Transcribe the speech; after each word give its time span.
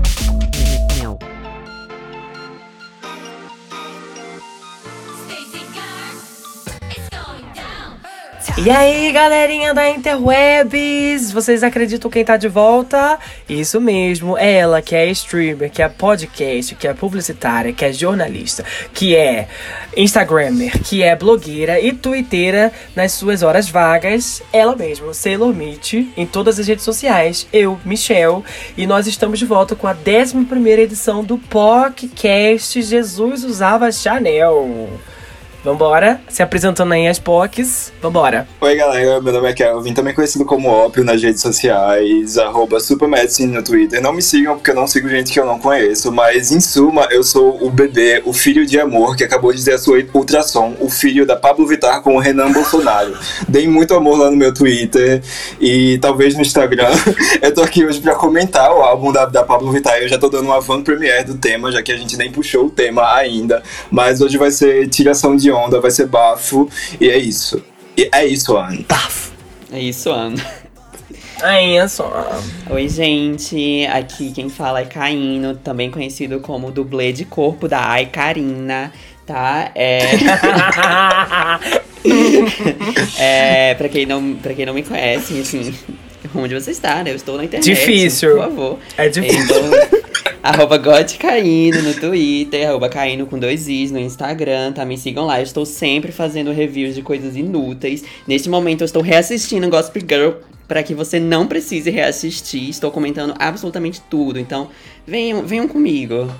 E 8.60 8.70
aí, 8.70 9.12
galerinha 9.12 9.72
da 9.72 9.88
Interwebs! 9.88 11.30
Vocês 11.30 11.62
acreditam 11.62 12.10
quem 12.10 12.24
tá 12.24 12.36
de 12.36 12.48
volta? 12.48 13.16
Isso 13.48 13.80
mesmo, 13.80 14.36
ela 14.36 14.82
que 14.82 14.96
é 14.96 15.06
streamer, 15.12 15.70
que 15.70 15.80
é 15.80 15.88
podcast, 15.88 16.74
que 16.74 16.88
é 16.88 16.92
publicitária, 16.92 17.72
que 17.72 17.84
é 17.84 17.92
jornalista, 17.92 18.64
que 18.92 19.14
é 19.14 19.46
instagrammer, 19.96 20.76
que 20.82 21.04
é 21.04 21.14
blogueira 21.14 21.78
e 21.78 21.92
twitteira 21.92 22.72
nas 22.96 23.12
suas 23.12 23.44
horas 23.44 23.68
vagas. 23.68 24.42
Ela 24.52 24.74
mesma, 24.74 25.14
Sailor 25.14 25.54
Meet, 25.54 25.94
em 26.16 26.26
todas 26.26 26.58
as 26.58 26.66
redes 26.66 26.84
sociais. 26.84 27.46
Eu, 27.52 27.78
Michelle, 27.84 28.42
e 28.76 28.88
nós 28.88 29.06
estamos 29.06 29.38
de 29.38 29.46
volta 29.46 29.76
com 29.76 29.86
a 29.86 29.94
11 29.94 30.44
primeira 30.46 30.82
edição 30.82 31.22
do 31.22 31.38
podcast 31.38 32.82
Jesus 32.82 33.44
Usava 33.44 33.92
Chanel. 33.92 34.90
Vambora, 35.64 36.20
se 36.28 36.40
apresentando 36.40 36.92
aí 36.92 37.08
as 37.08 37.18
POCs, 37.18 37.92
vambora. 38.00 38.46
Oi 38.60 38.76
galera, 38.76 39.20
meu 39.20 39.32
nome 39.32 39.48
é 39.48 39.52
Kelvin, 39.52 39.92
também 39.92 40.14
conhecido 40.14 40.44
como 40.44 40.68
Ópio 40.68 41.02
nas 41.02 41.20
redes 41.20 41.42
sociais, 41.42 42.38
arroba 42.38 42.78
Supermedicine 42.78 43.52
no 43.52 43.62
Twitter. 43.62 44.00
Não 44.00 44.12
me 44.12 44.22
sigam 44.22 44.54
porque 44.54 44.70
eu 44.70 44.74
não 44.76 44.86
sigo 44.86 45.08
gente 45.08 45.32
que 45.32 45.40
eu 45.40 45.44
não 45.44 45.58
conheço, 45.58 46.12
mas 46.12 46.52
em 46.52 46.60
suma, 46.60 47.08
eu 47.10 47.24
sou 47.24 47.60
o 47.60 47.70
bebê, 47.70 48.22
o 48.24 48.32
filho 48.32 48.64
de 48.64 48.78
amor 48.78 49.16
que 49.16 49.24
acabou 49.24 49.50
de 49.50 49.58
dizer 49.58 49.74
a 49.74 49.78
sua 49.78 49.98
ultrassom, 50.14 50.76
o 50.78 50.88
filho 50.88 51.26
da 51.26 51.34
Pablo 51.34 51.66
Vittar 51.66 52.02
com 52.02 52.14
o 52.14 52.20
Renan 52.20 52.52
Bolsonaro. 52.52 53.18
Deem 53.48 53.66
muito 53.66 53.94
amor 53.94 54.16
lá 54.16 54.30
no 54.30 54.36
meu 54.36 54.54
Twitter 54.54 55.20
e 55.60 55.98
talvez 55.98 56.36
no 56.36 56.42
Instagram. 56.42 56.90
eu 57.42 57.52
tô 57.52 57.62
aqui 57.62 57.84
hoje 57.84 58.00
pra 58.00 58.14
comentar 58.14 58.70
o 58.70 58.80
álbum 58.80 59.10
da, 59.10 59.26
da 59.26 59.42
Pablo 59.42 59.72
Vittar. 59.72 59.98
Eu 59.98 60.08
já 60.08 60.18
tô 60.18 60.28
dando 60.28 60.46
uma 60.46 60.60
van 60.60 60.82
premiere 60.82 61.24
do 61.24 61.36
tema, 61.36 61.72
já 61.72 61.82
que 61.82 61.90
a 61.90 61.96
gente 61.96 62.16
nem 62.16 62.30
puxou 62.30 62.66
o 62.66 62.70
tema 62.70 63.12
ainda, 63.12 63.60
mas 63.90 64.20
hoje 64.20 64.38
vai 64.38 64.52
ser 64.52 64.88
tiração 64.88 65.34
de 65.34 65.47
onda, 65.50 65.80
vai 65.80 65.90
ser 65.90 66.06
bafo, 66.06 66.68
e 67.00 67.08
é 67.08 67.18
isso. 67.18 67.62
E 67.96 68.08
é 68.12 68.26
isso, 68.26 68.56
Ana. 68.56 68.84
Bafo. 68.88 69.32
É 69.72 69.80
isso, 69.80 70.10
Ana. 70.10 70.42
Aí 71.42 71.76
é 71.76 71.86
só. 71.86 72.42
Oi, 72.68 72.88
gente. 72.88 73.86
Aqui 73.86 74.32
quem 74.32 74.48
fala 74.48 74.80
é 74.80 74.84
Caíno, 74.84 75.54
também 75.56 75.90
conhecido 75.90 76.40
como 76.40 76.70
dublê 76.70 77.12
de 77.12 77.24
corpo 77.24 77.68
da 77.68 77.80
Ai 77.80 78.06
Karina, 78.06 78.92
tá? 79.24 79.70
É. 79.74 80.00
é 83.18 83.74
pra, 83.74 83.88
quem 83.88 84.04
não, 84.04 84.34
pra 84.34 84.52
quem 84.52 84.66
não 84.66 84.74
me 84.74 84.82
conhece, 84.82 85.40
assim, 85.40 85.72
onde 86.34 86.54
você 86.54 86.72
está, 86.72 87.04
né? 87.04 87.12
Eu 87.12 87.16
estou 87.16 87.36
na 87.36 87.44
internet. 87.44 87.64
Difícil. 87.64 88.30
Por 88.32 88.40
favor. 88.40 88.78
É 88.96 89.08
difícil. 89.08 89.44
Então, 89.44 89.70
arroba 90.42 90.78
Caíno 91.18 91.82
no 91.82 91.94
Twitter, 91.94 92.68
arroba 92.68 92.88
Caíno 92.88 93.26
com 93.26 93.38
dois 93.38 93.68
Is 93.68 93.90
no 93.90 93.98
Instagram, 93.98 94.72
tá? 94.72 94.84
Me 94.84 94.96
sigam 94.96 95.26
lá. 95.26 95.40
Eu 95.40 95.44
estou 95.44 95.64
sempre 95.64 96.12
fazendo 96.12 96.52
reviews 96.52 96.94
de 96.94 97.02
coisas 97.02 97.36
inúteis. 97.36 98.04
Neste 98.26 98.48
momento 98.48 98.82
eu 98.82 98.86
estou 98.86 99.02
reassistindo 99.02 99.68
Gossip 99.68 100.00
Girl 100.00 100.32
para 100.66 100.82
que 100.82 100.94
você 100.94 101.18
não 101.18 101.46
precise 101.46 101.90
reassistir. 101.90 102.68
Estou 102.68 102.90
comentando 102.90 103.34
absolutamente 103.38 104.00
tudo. 104.02 104.38
Então, 104.38 104.68
venham, 105.06 105.42
venham 105.44 105.66
comigo. 105.66 106.30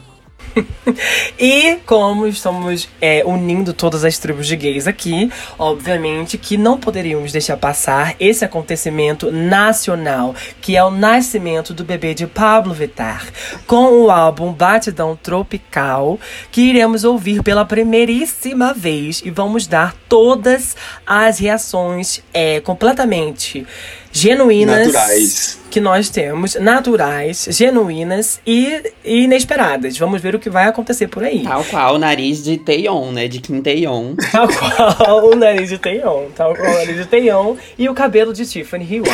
e 1.38 1.76
como 1.86 2.26
estamos 2.26 2.88
é, 3.00 3.22
unindo 3.24 3.72
todas 3.72 4.04
as 4.04 4.18
tribos 4.18 4.46
de 4.46 4.56
gays 4.56 4.86
aqui, 4.86 5.30
obviamente 5.58 6.38
que 6.38 6.56
não 6.56 6.78
poderíamos 6.78 7.32
deixar 7.32 7.56
passar 7.56 8.14
esse 8.18 8.44
acontecimento 8.44 9.30
nacional, 9.30 10.34
que 10.60 10.76
é 10.76 10.84
o 10.84 10.90
nascimento 10.90 11.72
do 11.74 11.84
bebê 11.84 12.14
de 12.14 12.26
Pablo 12.26 12.74
Vittar, 12.74 13.26
com 13.66 14.04
o 14.04 14.10
álbum 14.10 14.52
Batidão 14.52 15.16
Tropical, 15.16 16.18
que 16.50 16.62
iremos 16.62 17.04
ouvir 17.04 17.42
pela 17.42 17.64
primeiríssima 17.64 18.72
vez 18.72 19.22
e 19.24 19.30
vamos 19.30 19.66
dar 19.66 19.94
todas 20.08 20.76
as 21.06 21.38
reações 21.38 22.22
é, 22.32 22.60
completamente 22.60 23.66
genuínas 24.12 24.86
Naturais. 24.86 25.58
que 25.70 25.80
nós 25.80 26.08
temos, 26.08 26.54
naturais, 26.56 27.46
genuínas 27.50 28.40
e, 28.46 28.92
e 29.04 29.24
inesperadas. 29.24 29.96
Vamos 29.98 30.20
ver 30.20 30.34
o 30.34 30.38
que 30.38 30.50
vai 30.50 30.66
acontecer 30.66 31.08
por 31.08 31.22
aí. 31.22 31.42
Tal 31.42 31.64
qual 31.64 31.94
o 31.94 31.98
nariz 31.98 32.42
de 32.42 32.58
Taeyeon, 32.58 33.12
né? 33.12 33.28
De 33.28 33.40
Kim 33.40 33.60
Taeyeon. 33.60 34.14
Tal 34.32 34.48
qual 34.48 35.30
o 35.30 35.36
nariz 35.36 35.68
de 35.68 35.78
Taeyeon, 35.78 36.26
tal 36.34 36.54
qual 36.54 36.70
o 36.70 36.74
nariz 36.74 36.96
de 36.96 37.06
Taeyeon 37.06 37.56
e 37.78 37.88
o 37.88 37.94
cabelo 37.94 38.32
de 38.32 38.46
Tiffany 38.46 38.84
Hyun. 38.84 39.04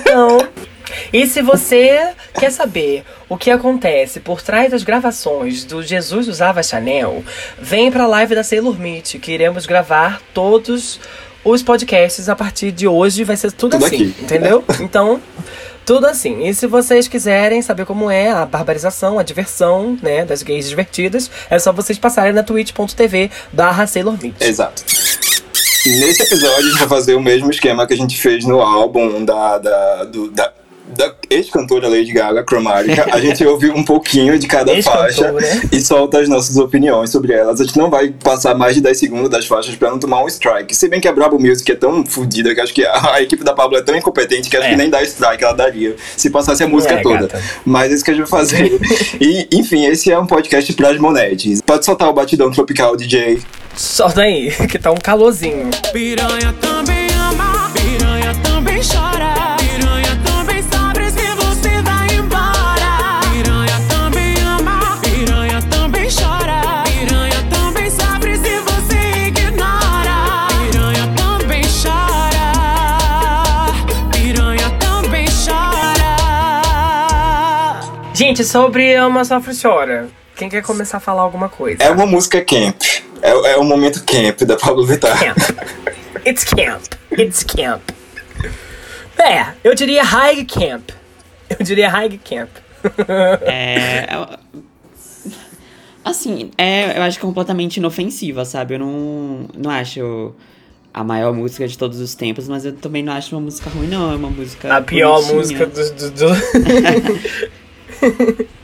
então, 0.00 0.48
e 1.12 1.26
se 1.26 1.42
você 1.42 2.10
quer 2.38 2.50
saber 2.50 3.04
o 3.28 3.36
que 3.36 3.50
acontece 3.50 4.20
por 4.20 4.42
trás 4.42 4.70
das 4.70 4.82
gravações 4.82 5.64
do 5.64 5.82
Jesus 5.82 6.28
Usava 6.28 6.62
Chanel, 6.62 7.24
vem 7.58 7.90
pra 7.90 8.06
live 8.06 8.34
da 8.34 8.42
Sailor 8.42 8.78
Meet, 8.78 9.18
que 9.18 9.32
iremos 9.32 9.66
gravar 9.66 10.20
todos 10.34 11.00
os 11.44 11.62
podcasts 11.62 12.28
a 12.28 12.36
partir 12.36 12.70
de 12.72 12.86
hoje 12.86 13.24
vai 13.24 13.36
ser 13.36 13.52
tudo, 13.52 13.72
Tudo 13.72 13.84
assim, 13.86 14.10
aqui. 14.10 14.22
entendeu? 14.22 14.64
Então, 14.80 15.20
tudo 15.84 16.06
assim. 16.06 16.46
E 16.46 16.54
se 16.54 16.66
vocês 16.66 17.08
quiserem 17.08 17.60
saber 17.62 17.84
como 17.86 18.10
é 18.10 18.30
a 18.30 18.46
barbarização, 18.46 19.18
a 19.18 19.22
diversão, 19.22 19.98
né, 20.02 20.24
das 20.24 20.42
gays 20.42 20.68
divertidas, 20.68 21.30
é 21.50 21.58
só 21.58 21.72
vocês 21.72 21.98
passarem 21.98 22.32
na 22.32 22.42
twitch.tv 22.42 23.30
barra. 23.52 23.84
Exato. 24.40 24.84
Nesse 25.84 26.22
episódio 26.22 26.56
a 26.56 26.62
gente 26.62 26.78
vai 26.78 26.88
fazer 26.88 27.14
o 27.14 27.20
mesmo 27.20 27.50
esquema 27.50 27.86
que 27.86 27.92
a 27.94 27.96
gente 27.96 28.16
fez 28.20 28.44
no 28.44 28.60
álbum 28.60 29.24
da, 29.24 29.58
da, 29.58 30.04
do- 30.04 30.30
da, 30.30 30.52
da 30.96 31.12
ex-cantora 31.30 31.88
Lady 31.88 32.12
Gaga, 32.12 32.44
Chromatica. 32.48 33.06
A 33.12 33.20
gente 33.20 33.44
ouve 33.44 33.70
um 33.70 33.82
pouquinho 33.84 34.38
de 34.38 34.46
cada 34.46 34.72
faixa 34.82 35.26
Ex-cantora. 35.26 35.60
e 35.72 35.80
solta 35.80 36.20
as 36.20 36.28
nossas 36.28 36.56
opiniões 36.56 37.10
sobre 37.10 37.32
elas. 37.32 37.60
A 37.60 37.64
gente 37.64 37.76
não 37.78 37.90
vai 37.90 38.10
passar 38.10 38.54
mais 38.54 38.74
de 38.74 38.80
10 38.80 38.98
segundos 38.98 39.28
das 39.30 39.46
faixas 39.46 39.74
pra 39.74 39.90
não 39.90 39.98
tomar 39.98 40.22
um 40.22 40.28
strike. 40.28 40.74
Se 40.74 40.88
bem 40.88 41.00
que 41.00 41.08
a 41.08 41.12
Brabo 41.12 41.38
Music 41.38 41.70
é 41.70 41.74
tão 41.74 42.04
fodida 42.04 42.54
que 42.54 42.60
acho 42.60 42.72
que 42.74 42.84
a, 42.84 43.14
a 43.14 43.22
equipe 43.22 43.42
da 43.44 43.52
Pablo 43.54 43.76
é 43.78 43.82
tão 43.82 43.96
incompetente 43.96 44.48
que 44.50 44.56
acho 44.56 44.66
É. 44.66 44.70
que 44.70 44.76
nem 44.76 44.90
dá 44.90 45.02
strike 45.02 45.42
ela 45.42 45.54
daria 45.54 45.96
se 46.16 46.30
passasse 46.30 46.62
a 46.62 46.68
música 46.68 46.94
É, 46.94 47.02
toda. 47.02 47.18
gata. 47.22 47.42
Mas 47.64 47.90
é 47.90 47.94
isso 47.94 48.04
que 48.04 48.10
a 48.10 48.14
gente 48.14 48.28
vai 48.28 48.40
fazer. 48.40 48.80
e, 49.20 49.48
enfim, 49.52 49.86
esse 49.86 50.10
é 50.10 50.18
um 50.18 50.26
podcast 50.26 50.72
pras 50.74 50.98
monetes. 50.98 51.60
Pode 51.62 51.84
soltar 51.84 52.08
o 52.08 52.12
batidão 52.12 52.50
tropical, 52.50 52.96
DJ. 52.96 53.40
Solta 53.74 54.22
aí, 54.22 54.50
que 54.70 54.78
tá 54.78 54.90
um 54.90 54.96
calorzinho. 54.96 55.70
Piranha 55.92 56.54
também 56.60 57.06
ama, 57.30 57.70
piranha 57.72 58.34
também 58.42 58.80
chora. 58.82 59.61
Gente, 78.42 78.44
sobre 78.44 78.94
Ama 78.94 79.24
Sofre 79.24 79.54
Chora, 79.54 80.08
quem 80.34 80.48
quer 80.48 80.62
começar 80.62 80.96
a 80.96 81.00
falar 81.00 81.22
alguma 81.22 81.48
coisa? 81.48 81.82
É 81.82 81.90
uma 81.90 82.06
música 82.06 82.44
camp. 82.44 82.82
É, 83.22 83.30
é 83.52 83.56
o 83.56 83.62
momento 83.62 84.02
camp 84.04 84.42
da 84.42 84.56
Pablo 84.56 84.84
Vittar. 84.84 85.16
Camp. 85.16 85.38
It's 86.26 86.42
camp. 86.44 86.82
It's 87.16 87.44
camp. 87.44 87.82
É, 89.16 89.52
eu 89.62 89.74
diria 89.76 90.02
high 90.02 90.44
camp. 90.44 90.90
Eu 91.48 91.64
diria 91.64 91.88
high 91.88 92.18
camp. 92.18 92.50
É. 93.46 94.06
é- 94.10 94.38
Assim, 96.04 96.50
é, 96.58 96.98
eu 96.98 97.02
acho 97.02 97.20
completamente 97.20 97.76
inofensiva, 97.76 98.44
sabe? 98.44 98.74
Eu 98.74 98.80
não, 98.80 99.46
não 99.56 99.70
acho 99.70 100.34
a 100.92 101.04
maior 101.04 101.32
música 101.32 101.68
de 101.68 101.78
todos 101.78 102.00
os 102.00 102.16
tempos, 102.16 102.48
mas 102.48 102.64
eu 102.64 102.72
também 102.72 103.04
não 103.04 103.12
acho 103.12 103.36
uma 103.36 103.42
música 103.42 103.70
ruim, 103.70 103.86
não. 103.86 104.10
É 104.12 104.16
uma 104.16 104.30
música. 104.30 104.76
A 104.76 104.82
pior 104.82 105.22
bonitinha. 105.22 105.36
música 105.38 105.66
do. 105.66 105.92
do, 105.94 106.10
do... 106.10 107.52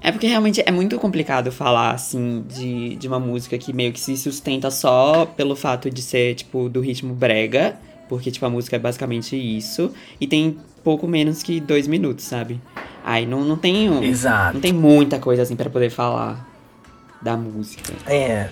É 0.00 0.12
porque 0.12 0.28
realmente 0.28 0.62
é 0.64 0.70
muito 0.70 0.96
complicado 0.96 1.50
falar, 1.50 1.90
assim, 1.90 2.44
de, 2.48 2.94
de 2.94 3.08
uma 3.08 3.18
música 3.18 3.58
que 3.58 3.72
meio 3.72 3.92
que 3.92 3.98
se 3.98 4.16
sustenta 4.16 4.70
só 4.70 5.26
pelo 5.26 5.56
fato 5.56 5.90
de 5.90 6.00
ser, 6.00 6.36
tipo, 6.36 6.68
do 6.68 6.80
ritmo 6.80 7.12
brega. 7.12 7.76
Porque, 8.08 8.30
tipo, 8.30 8.46
a 8.46 8.48
música 8.48 8.76
é 8.76 8.78
basicamente 8.78 9.36
isso. 9.36 9.92
E 10.20 10.26
tem 10.26 10.56
pouco 10.84 11.08
menos 11.08 11.42
que 11.42 11.58
dois 11.58 11.88
minutos, 11.88 12.24
sabe? 12.24 12.60
Aí 13.04 13.26
não, 13.26 13.40
não 13.44 13.56
tem. 13.56 13.90
um- 13.90 14.02
Exato. 14.02 14.54
Não 14.54 14.60
tem 14.60 14.72
muita 14.72 15.18
coisa, 15.18 15.42
assim, 15.42 15.56
pra 15.56 15.68
poder 15.68 15.90
falar 15.90 16.48
da 17.20 17.36
música. 17.36 17.92
É. 18.06 18.48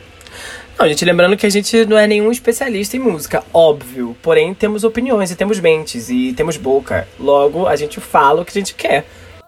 Não, 0.76 0.86
gente, 0.88 1.04
lembrando 1.04 1.36
que 1.36 1.46
a 1.46 1.50
gente 1.50 1.86
não 1.86 1.96
é 1.96 2.08
nenhum 2.08 2.30
especialista 2.32 2.96
em 2.96 3.00
música, 3.00 3.44
óbvio. 3.54 4.16
Porém, 4.20 4.52
temos 4.52 4.82
opiniões 4.82 5.30
e 5.30 5.36
temos 5.36 5.60
mentes 5.60 6.10
e 6.10 6.32
temos 6.34 6.56
boca. 6.56 7.06
Logo, 7.20 7.66
a 7.68 7.76
gente 7.76 8.00
fala 8.00 8.42
o 8.42 8.44
que 8.44 8.50
a 8.50 8.60
gente 8.60 8.74
quer. 8.74 9.06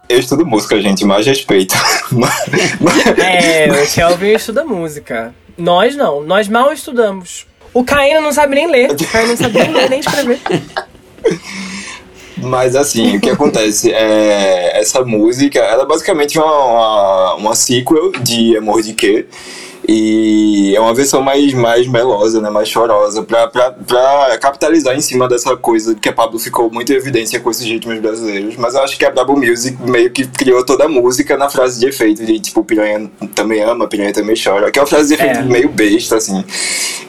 Eu 0.09 0.19
estudo 0.19 0.47
música, 0.47 0.81
gente, 0.81 1.05
mais 1.05 1.27
respeito. 1.27 1.75
É, 3.19 3.69
o 3.71 3.87
Kelvin 3.93 4.33
estuda 4.33 4.65
música. 4.65 5.35
Nós 5.57 5.95
não, 5.95 6.23
nós 6.23 6.49
mal 6.49 6.73
estudamos. 6.73 7.47
O 7.75 7.85
Caíno 7.85 8.21
não 8.21 8.33
sabe 8.33 8.55
nem 8.55 8.71
ler. 8.71 8.91
O 8.91 9.07
Caíno 9.07 9.29
não 9.29 9.37
sabe 9.37 9.59
nem 9.59 9.73
ler 9.73 9.91
nem 9.91 10.01
escrever. 10.01 10.41
Mas 12.39 12.75
assim, 12.75 13.17
o 13.17 13.21
que 13.21 13.31
acontece 13.31 13.93
é 13.93 14.81
essa 14.81 15.05
música, 15.05 15.59
ela 15.59 15.83
é 15.83 15.87
basicamente 15.87 16.39
uma, 16.39 16.65
uma, 16.65 17.35
uma 17.35 17.55
sequel 17.55 18.13
de 18.13 18.57
Amor 18.57 18.83
de 18.83 18.95
Quê? 18.95 19.27
E 19.91 20.75
é 20.77 20.81
uma 20.81 20.93
versão 20.95 21.23
mais, 21.23 21.55
mais 21.55 21.87
melosa, 21.87 22.43
né? 22.43 22.51
Mais 22.51 22.69
chorosa, 22.69 23.23
pra, 23.23 23.49
pra, 23.49 23.71
pra 23.73 24.37
capitalizar 24.39 24.95
em 24.95 25.01
cima 25.01 25.27
dessa 25.27 25.57
coisa 25.57 25.95
que 25.95 26.11
a 26.11 26.13
Pablo 26.13 26.39
ficou 26.39 26.71
muito 26.71 26.93
em 26.93 26.97
evidência 26.97 27.41
com 27.41 27.51
esses 27.51 27.65
ritmos 27.65 27.99
brasileiros. 27.99 28.55
Mas 28.59 28.75
eu 28.75 28.83
acho 28.83 28.99
que 28.99 29.07
a 29.07 29.11
Brabo 29.11 29.35
Music 29.35 29.79
meio 29.83 30.11
que 30.11 30.27
criou 30.27 30.63
toda 30.63 30.85
a 30.85 30.89
música 30.89 31.39
na 31.39 31.49
frase 31.49 31.81
de 31.81 31.87
efeito, 31.87 32.23
de 32.23 32.39
tipo, 32.39 32.63
piranha 32.63 33.11
também 33.35 33.63
ama, 33.63 33.89
piranha 33.89 34.13
também 34.13 34.37
chora. 34.37 34.71
Que 34.71 34.79
é 34.79 34.83
uma 34.83 34.89
frase 34.89 35.09
de 35.09 35.15
efeito 35.15 35.39
É. 35.39 35.43
meio 35.43 35.71
besta, 35.71 36.17
assim. 36.17 36.45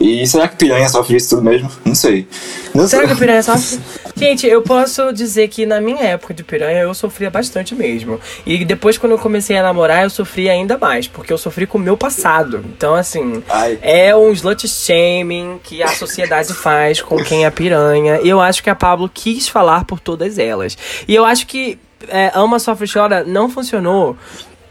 E 0.00 0.26
será 0.26 0.48
que 0.48 0.56
piranha 0.56 0.88
sofre 0.88 1.16
isso 1.18 1.28
tudo 1.36 1.42
mesmo? 1.42 1.70
Não 1.84 1.94
sei. 1.94 2.26
Não 2.74 2.88
Será 2.88 3.02
sei. 3.02 3.12
que 3.12 3.20
piranha 3.20 3.42
sofre? 3.42 3.78
Gente, 4.16 4.46
eu 4.46 4.62
posso 4.62 5.12
dizer 5.12 5.48
que 5.48 5.66
na 5.66 5.80
minha 5.80 6.02
época 6.02 6.32
de 6.32 6.42
piranha 6.42 6.80
eu 6.80 6.94
sofria 6.94 7.28
bastante 7.30 7.74
mesmo. 7.74 8.18
E 8.46 8.64
depois, 8.64 8.96
quando 8.96 9.12
eu 9.12 9.18
comecei 9.18 9.56
a 9.56 9.62
namorar, 9.62 10.04
eu 10.04 10.10
sofri 10.10 10.48
ainda 10.48 10.78
mais, 10.78 11.06
porque 11.06 11.32
eu 11.32 11.38
sofri 11.38 11.66
com 11.66 11.76
o 11.76 11.80
meu 11.80 11.96
passado. 11.96 12.64
Então, 12.74 12.94
assim, 12.94 13.42
Ai. 13.48 13.78
é 13.82 14.14
um 14.14 14.30
slut 14.32 14.66
shaming 14.66 15.60
que 15.62 15.82
a 15.82 15.88
sociedade 15.88 16.54
faz 16.54 17.02
com 17.02 17.16
quem 17.22 17.44
é 17.44 17.50
piranha. 17.50 18.20
E 18.22 18.28
eu 18.28 18.40
acho 18.40 18.62
que 18.62 18.70
a 18.70 18.74
Pablo 18.74 19.10
quis 19.12 19.48
falar 19.48 19.84
por 19.84 20.00
todas 20.00 20.38
elas. 20.38 20.78
E 21.06 21.14
eu 21.14 21.24
acho 21.24 21.46
que 21.46 21.78
é, 22.08 22.30
Ama 22.34 22.58
Sofre 22.58 22.86
e 22.86 22.92
Chora 22.92 23.24
não 23.24 23.50
funcionou 23.50 24.16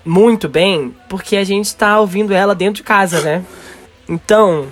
muito 0.06 0.48
bem, 0.48 0.96
porque 1.08 1.36
a 1.36 1.44
gente 1.44 1.76
tá 1.76 2.00
ouvindo 2.00 2.34
ela 2.34 2.56
dentro 2.56 2.76
de 2.76 2.84
casa, 2.84 3.22
né? 3.22 3.44
Então, 4.08 4.68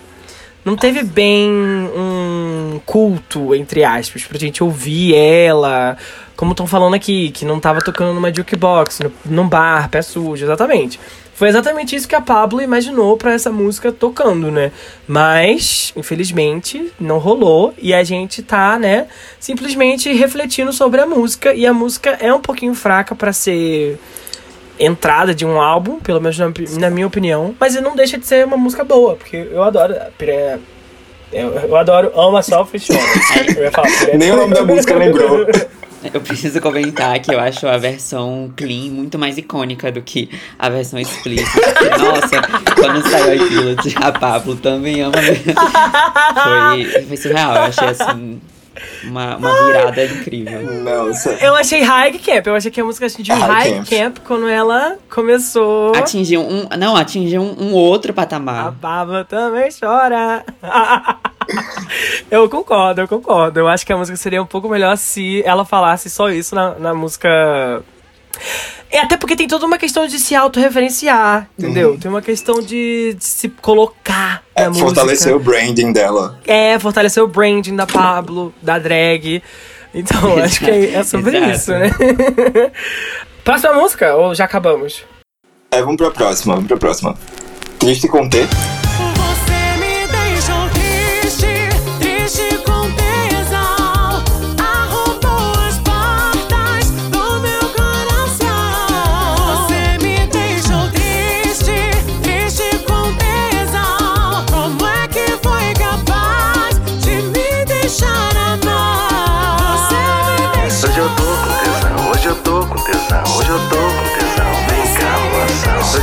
não 0.65 0.75
teve 0.75 1.03
bem 1.03 1.47
um 1.95 2.79
culto, 2.85 3.53
entre 3.53 3.83
aspas, 3.83 4.23
pra 4.23 4.39
gente 4.39 4.63
ouvir 4.63 5.13
ela. 5.15 5.97
Como 6.35 6.51
estão 6.51 6.65
falando 6.65 6.93
aqui, 6.93 7.31
que 7.31 7.45
não 7.45 7.59
tava 7.59 7.79
tocando 7.81 8.13
numa 8.13 8.33
jukebox, 8.33 8.99
no, 8.99 9.11
num 9.25 9.47
bar, 9.47 9.89
pé 9.89 10.01
sujo, 10.01 10.45
exatamente. 10.45 10.99
Foi 11.37 11.49
exatamente 11.49 11.95
isso 11.95 12.07
que 12.07 12.15
a 12.15 12.21
Pablo 12.21 12.63
imaginou 12.63 13.15
pra 13.15 13.31
essa 13.31 13.51
música 13.51 13.91
tocando, 13.91 14.49
né? 14.51 14.71
Mas, 15.07 15.93
infelizmente, 15.95 16.91
não 16.99 17.19
rolou. 17.19 17.75
E 17.77 17.93
a 17.93 18.03
gente 18.03 18.41
tá, 18.41 18.79
né, 18.79 19.05
simplesmente 19.39 20.11
refletindo 20.11 20.73
sobre 20.73 20.99
a 20.99 21.05
música. 21.05 21.53
E 21.53 21.67
a 21.67 21.71
música 21.73 22.17
é 22.19 22.33
um 22.33 22.41
pouquinho 22.41 22.73
fraca 22.73 23.13
pra 23.13 23.31
ser 23.31 23.99
entrada 24.79 25.33
de 25.35 25.45
um 25.45 25.61
álbum, 25.61 25.99
pelo 25.99 26.19
menos 26.19 26.39
na, 26.39 26.51
na 26.79 26.89
minha 26.89 27.05
opinião. 27.05 27.53
Mas 27.59 27.75
não 27.81 27.95
deixa 27.95 28.17
de 28.17 28.25
ser 28.25 28.43
uma 28.43 28.57
música 28.57 28.83
boa, 28.83 29.15
porque 29.15 29.47
eu 29.51 29.61
adoro. 29.61 29.93
Piranha- 30.17 30.59
Eu, 31.31 31.51
eu 31.53 31.75
adoro 31.75 32.11
Ama 32.19 32.41
falar, 33.71 33.87
Piranha- 33.99 34.17
Nem 34.17 34.31
o 34.31 34.37
nome 34.37 34.55
da 34.55 34.63
música 34.65 34.95
lembrou. 34.95 35.45
Eu 36.03 36.21
preciso 36.21 36.61
comentar 36.61 37.19
que 37.19 37.33
eu 37.33 37.39
acho 37.39 37.67
a 37.67 37.77
versão 37.77 38.51
clean 38.55 38.91
muito 38.91 39.17
mais 39.17 39.37
icônica 39.37 39.91
do 39.91 40.01
que 40.01 40.29
a 40.57 40.69
versão 40.69 40.99
explícita. 40.99 41.61
Nossa, 41.97 42.41
quando 42.75 43.09
saiu 43.09 43.43
aquilo 43.43 43.75
de 43.77 43.95
a 43.97 44.11
Pablo 44.11 44.55
também 44.55 45.01
ama. 45.01 45.17
Foi, 45.17 47.03
foi 47.03 47.17
surreal. 47.17 47.55
Eu 47.55 47.61
achei 47.63 47.87
assim 47.87 48.39
uma, 49.03 49.37
uma 49.37 49.65
virada 49.65 50.03
incrível. 50.05 50.61
Nossa. 50.83 51.31
Eu 51.41 51.55
achei 51.55 51.81
High 51.81 52.19
Camp, 52.19 52.47
eu 52.47 52.55
achei 52.55 52.71
que 52.71 52.81
a 52.81 52.83
música 52.83 53.05
atingiu 53.05 53.35
High 53.35 53.47
High 53.47 53.73
Camp. 53.73 53.89
Camp 53.89 54.17
quando 54.25 54.47
ela 54.47 54.97
começou. 55.09 55.95
Atingiu 55.95 56.41
um. 56.41 56.67
Não, 56.77 56.95
atingiu 56.95 57.41
um, 57.41 57.69
um 57.69 57.73
outro 57.73 58.11
A 58.11 58.15
patamar. 58.15 58.73
Pablo 58.79 59.25
também 59.25 59.69
chora. 59.79 60.45
eu 62.31 62.49
concordo, 62.49 63.01
eu 63.01 63.07
concordo. 63.07 63.59
Eu 63.59 63.67
acho 63.67 63.85
que 63.85 63.93
a 63.93 63.97
música 63.97 64.17
seria 64.17 64.41
um 64.41 64.45
pouco 64.45 64.67
melhor 64.69 64.97
se 64.97 65.41
ela 65.45 65.65
falasse 65.65 66.09
só 66.09 66.29
isso 66.29 66.53
na, 66.55 66.75
na 66.79 66.93
música. 66.93 67.27
É 68.89 68.99
até 68.99 69.17
porque 69.17 69.35
tem 69.35 69.47
toda 69.47 69.65
uma 69.65 69.77
questão 69.77 70.05
de 70.07 70.17
se 70.19 70.35
autorreferenciar, 70.35 71.49
entendeu? 71.57 71.97
Tem 71.99 72.09
uma 72.09 72.21
questão 72.21 72.61
de, 72.61 73.15
de 73.17 73.23
se 73.25 73.49
colocar 73.49 74.43
na 74.55 74.63
É, 74.63 74.67
música. 74.67 74.85
fortalecer 74.85 75.35
o 75.35 75.39
branding 75.39 75.91
dela. 75.91 76.39
É, 76.45 76.77
fortalecer 76.79 77.21
o 77.23 77.27
branding 77.27 77.75
da 77.75 77.85
Pablo, 77.87 78.53
da 78.61 78.77
drag. 78.79 79.41
Então, 79.93 80.37
acho 80.43 80.59
que 80.59 80.69
é, 80.69 80.93
é 80.95 81.03
sobre 81.03 81.37
isso, 81.51 81.71
né? 81.71 81.89
Próxima 83.43 83.73
música 83.73 84.15
ou 84.15 84.35
já 84.35 84.45
acabamos? 84.45 85.03
É, 85.71 85.81
vamos 85.81 85.97
pra 85.97 86.11
próxima, 86.11 86.53
vamos 86.55 86.67
pra 86.67 86.77
próxima. 86.77 87.15
Triste 87.79 88.07
com 88.07 88.29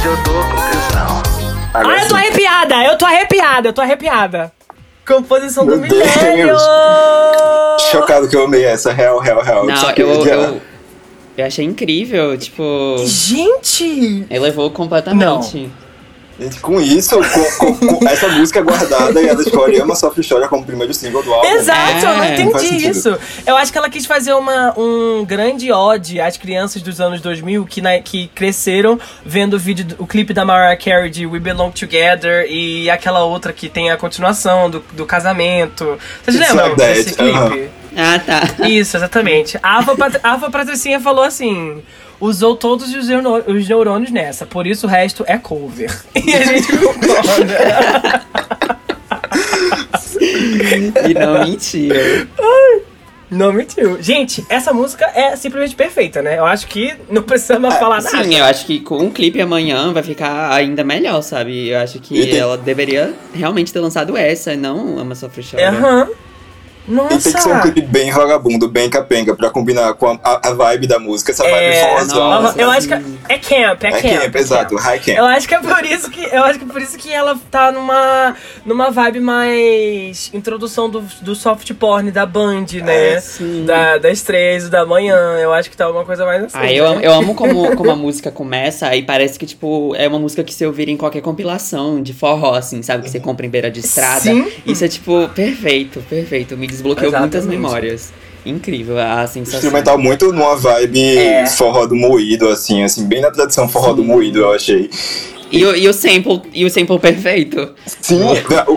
Hoje 0.05 0.19
eu 0.19 0.23
tô 0.23 0.33
com 0.33 0.71
tesão. 0.71 1.23
Agora 1.73 1.97
Ah, 1.99 2.03
eu 2.03 2.09
tô 2.09 2.15
arrepiada! 2.15 2.85
Eu 2.85 2.99
tô 2.99 3.05
arrepiada, 3.07 3.69
eu 3.69 3.73
tô 3.73 3.81
arrepiada. 3.81 4.53
Composição 5.07 5.65
do 5.65 5.79
Meu 5.79 5.89
Deus. 5.89 6.17
milênio! 6.17 6.57
Chocado 7.91 8.29
que 8.29 8.37
eu 8.37 8.45
amei 8.45 8.65
essa, 8.67 8.93
real, 8.93 9.19
real, 9.19 9.41
real. 9.43 9.65
Não, 9.67 9.75
Só 9.77 9.89
eu, 9.91 9.95
queria- 9.95 10.35
eu, 10.35 10.61
eu 11.39 11.47
achei 11.47 11.65
incrível. 11.65 12.37
Tipo, 12.37 12.97
Gente! 13.07 14.27
elevou 14.29 14.71
completamente. 14.71 15.71
Gente, 16.39 16.59
com 16.61 16.81
isso, 16.81 17.17
com, 17.59 17.75
com- 17.77 17.97
com 17.99 18.09
essa 18.09 18.27
música 18.29 18.61
guardada 18.61 19.23
e 19.23 19.29
ela 19.29 19.41
escolhe 19.41 19.79
Ama 19.81 19.95
Sofre 19.95 20.27
Chora 20.29 20.49
como 20.49 20.65
primeiro 20.65 20.93
single 20.93 21.23
do 21.23 21.33
álbum. 21.33 21.47
Exato, 21.49 22.05
eu 22.07 22.15
não 22.17 22.25
É, 22.25 22.35
entendi 22.35 22.59
sentido. 22.59 22.91
isso. 22.91 23.19
Eu 23.47 23.57
acho 23.57 23.71
que 23.71 23.79
ela 23.79 23.89
quis 23.89 24.05
fazer 24.05 24.33
uma, 24.33 24.75
um 24.77 25.25
grande 25.25 25.71
ode 25.71 26.21
às 26.21 26.37
crianças 26.37 26.83
dos 26.83 27.01
anos 27.01 27.21
2000 27.21 27.65
que, 27.67 27.81
na- 27.81 28.01
que 28.01 28.27
cresceram 28.35 28.99
vendo 29.25 29.55
o 29.55 29.59
vídeo, 29.59 29.85
do- 29.85 29.97
o 30.03 30.07
clipe 30.09 30.35
da 30.35 30.45
Mariah 30.45 30.77
Carey 30.77 31.09
de 31.09 31.25
We 31.25 31.39
Belong 31.39 31.71
Together 31.71 32.47
e 32.51 32.91
aquela 32.91 33.23
outra 33.25 33.53
que 33.53 33.69
tem 33.69 33.91
a 33.93 33.97
continuação 33.97 34.69
do, 34.69 34.85
do 34.93 35.07
casamento. 35.07 35.97
Vocês 36.25 36.37
It's 36.37 36.51
lembram 36.53 36.75
desse 36.75 37.15
clipe? 37.15 37.37
aham. 37.39 37.59
Ah, 37.97 38.19
tá. 38.19 38.67
Isso, 38.67 38.97
exatamente. 38.97 39.57
A 39.63 39.79
Ava, 39.79 39.95
Pat- 39.97 40.19
Ava 40.21 40.51
Patricinha 40.51 40.99
falou 40.99 41.23
assim: 41.23 41.81
usou 42.21 42.57
todos 42.57 42.93
os, 42.95 43.09
neuro- 43.09 43.45
os 43.53 43.69
neurônios 43.69 44.11
nessa, 44.11 44.45
por 44.47 44.67
isso 44.67 44.87
o 44.87 44.91
resto 44.91 45.25
é 45.27 45.39
cover. 45.39 45.91
E 46.15 46.35
a 46.35 46.43
gente 46.45 46.69
concorda. 46.77 48.25
E 51.09 51.15
não 51.15 51.45
mentiu. 51.45 51.95
Não 53.31 53.53
mentiu. 53.53 54.01
Gente, 54.03 54.45
essa 54.49 54.73
música 54.73 55.05
é 55.15 55.35
simplesmente 55.35 55.75
perfeita, 55.75 56.23
né? 56.23 56.39
Eu 56.39 56.45
acho 56.45 56.67
que 56.69 56.95
não 57.11 57.23
precisa 57.23 57.59
mais 57.59 57.75
falar 57.79 58.01
nada. 58.03 58.23
Sim, 58.25 58.37
eu 58.39 58.45
acho 58.45 58.65
que 58.67 58.81
com 58.81 58.99
o 59.07 59.11
clipe 59.11 59.41
amanhã 59.41 59.93
vai 59.93 60.03
ficar 60.03 60.53
ainda 60.53 60.85
melhor, 60.85 61.21
sabe? 61.23 61.69
Eu 61.69 61.79
acho 61.81 61.99
que 61.99 62.31
ela 62.37 62.57
deveria 62.57 63.13
realmente 63.35 63.73
ter 63.73 63.81
lançado 63.81 64.17
essa, 64.17 64.53
e 64.53 64.57
não 64.57 64.99
Ama 64.99 65.15
Sofre 65.15 65.43
Chora. 65.49 65.69
Aham. 65.69 66.09
E 66.87 66.95
tem 67.09 67.17
que 67.19 67.21
ser 67.23 67.49
um 67.49 67.55
Nossa. 67.55 67.63
clipe 67.63 67.81
bem 67.83 68.11
vagabundo, 68.11 68.69
bem 68.69 68.91
capenga, 68.91 69.35
pra 69.35 69.49
combinar 69.51 69.95
com 69.95 70.07
a, 70.09 70.19
a- 70.23 70.49
a 70.49 70.53
vibe 70.53 70.87
da 70.87 70.99
música, 70.99 71.33
essa 71.33 71.43
vibe 71.43 71.55
É, 71.57 71.81
forrozona. 71.89 72.41
nossa. 72.43 72.61
eu 72.61 72.71
acho 72.71 72.87
que 72.89 72.95
é 72.95 72.99
camp, 73.39 73.83
é, 73.85 73.89
É 73.89 74.03
camp. 74.03 74.23
camp, 74.23 74.37
exato, 74.37 74.77
high 74.77 74.99
camp. 74.99 75.17
Eu 75.19 75.25
acho 75.25 75.49
que 75.49 75.55
é 75.55 75.59
por 75.61 75.85
isso 75.85 76.11
que 76.11 76.21
eu 76.25 76.45
acho 76.45 76.59
que 76.59 76.65
é 76.65 76.69
por 76.69 76.83
isso 76.83 76.99
que 76.99 77.13
ela 77.13 77.39
tá 77.51 77.73
numa 77.73 78.35
numa 78.67 78.91
vibe 78.91 79.21
mais 79.21 80.31
introdução 80.35 80.89
do, 80.91 81.01
do 81.23 81.35
soft 81.35 81.73
porn 81.75 82.11
da 82.11 82.27
Band, 82.27 82.67
né? 82.85 83.15
É, 83.15 83.21
sim. 83.21 83.65
Da 83.65 83.99
das 83.99 84.23
três 84.23 84.69
da 84.69 84.85
manhã. 84.85 85.17
Eu 85.41 85.53
acho 85.53 85.71
que 85.71 85.77
tá 85.77 85.89
uma 85.91 86.05
coisa 86.05 86.25
mais 86.25 86.45
assim. 86.45 86.57
Ah, 86.59 86.71
eu, 86.73 86.85
né? 86.85 86.91
amo- 86.97 87.01
eu 87.01 87.13
amo 87.13 87.35
como, 87.35 87.77
como 87.77 87.91
a 87.91 87.97
música 87.97 88.31
começa 88.31 88.95
e 88.95 89.03
parece 89.03 89.39
que, 89.39 89.47
tipo, 89.47 89.95
é 89.97 90.07
uma 90.09 90.19
música 90.19 90.43
que 90.45 90.53
você 90.53 90.67
ouvir 90.67 90.89
em 90.89 90.97
qualquer 90.97 91.21
compilação 91.23 92.03
de 92.03 92.13
forró, 92.13 92.55
assim, 92.55 92.83
sabe? 92.83 93.05
Que 93.05 93.11
você 93.11 93.21
compra 93.21 93.47
em 93.47 93.49
beira 93.51 93.71
de 93.71 93.81
estrada. 93.81 94.21
Sim. 94.21 94.47
Isso 94.67 94.85
é, 94.85 94.89
tipo, 94.89 95.29
perfeito, 95.35 96.01
perfeito. 96.09 96.57
Me 96.57 96.67
desbloqueou 96.75 97.11
muitas 97.13 97.45
Exatamente. 97.45 97.63
memórias. 97.63 98.13
incrível 98.47 98.99
a 98.99 99.27
sensação. 99.27 99.59
Instrumental 99.61 99.97
muito 99.97 100.31
numa 100.31 100.55
vibe 100.55 101.17
É. 101.17 101.47
forró 101.47 101.87
do 101.87 101.95
moído, 101.97 102.47
assim, 102.51 102.85
assim, 102.85 103.07
bem 103.07 103.23
na 103.23 103.31
tradição 103.31 103.67
forró 103.67 103.95
do 103.95 104.05
moído, 104.05 104.41
eu 104.41 104.53
achei. 104.53 104.91
E, 105.51 105.65
o- 105.65 105.75
e 105.75 105.89
o 105.89 105.95
sample, 105.95 106.43
e 106.53 106.63
o 106.65 106.69
sample 106.71 106.99
perfeito. 106.99 107.71
Sim, 108.03 108.21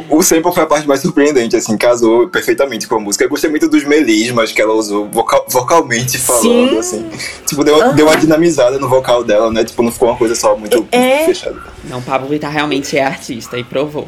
o, 0.09 0.17
o 0.19 0.23
sample 0.23 0.53
foi 0.53 0.63
a 0.63 0.65
parte 0.65 0.87
mais 0.87 1.01
surpreendente, 1.01 1.53
assim, 1.57 1.75
casou 1.77 2.29
perfeitamente 2.29 2.87
com 2.87 2.95
a 2.95 2.99
música. 3.01 3.25
Eu 3.25 3.29
gostei 3.29 3.49
muito 3.49 3.67
dos 3.67 3.83
melismas 3.83 4.53
que 4.53 4.61
ela 4.61 4.73
usou 4.73 5.09
vocal- 5.09 5.45
vocalmente 5.49 6.17
falando, 6.17 6.69
Sim. 6.71 6.79
assim. 6.79 7.09
Tipo, 7.45 7.63
deu, 7.65 7.93
deu 7.93 8.05
uma 8.05 8.15
dinamizada 8.15 8.79
no 8.79 8.87
vocal 8.87 9.21
dela, 9.21 9.51
né? 9.51 9.65
Tipo, 9.65 9.83
não 9.83 9.91
ficou 9.91 10.07
uma 10.07 10.17
coisa 10.17 10.33
só 10.35 10.55
muito 10.55 10.87
É. 10.93 11.25
fechada. 11.25 11.57
Não, 11.83 12.01
Pablo 12.01 12.29
Vittar 12.29 12.53
realmente 12.53 12.97
é 12.97 13.03
artista 13.03 13.57
e 13.57 13.65
provou. 13.65 14.07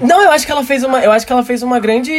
Não, 0.00 0.22
eu 0.22 0.30
acho 0.30 0.46
que 0.46 0.52
ela 0.52 0.64
fez 0.64 0.82
uma, 0.82 1.00
eu 1.00 1.12
acho 1.12 1.26
que 1.26 1.32
ela 1.32 1.44
fez 1.44 1.62
uma 1.62 1.78
grande 1.78 2.12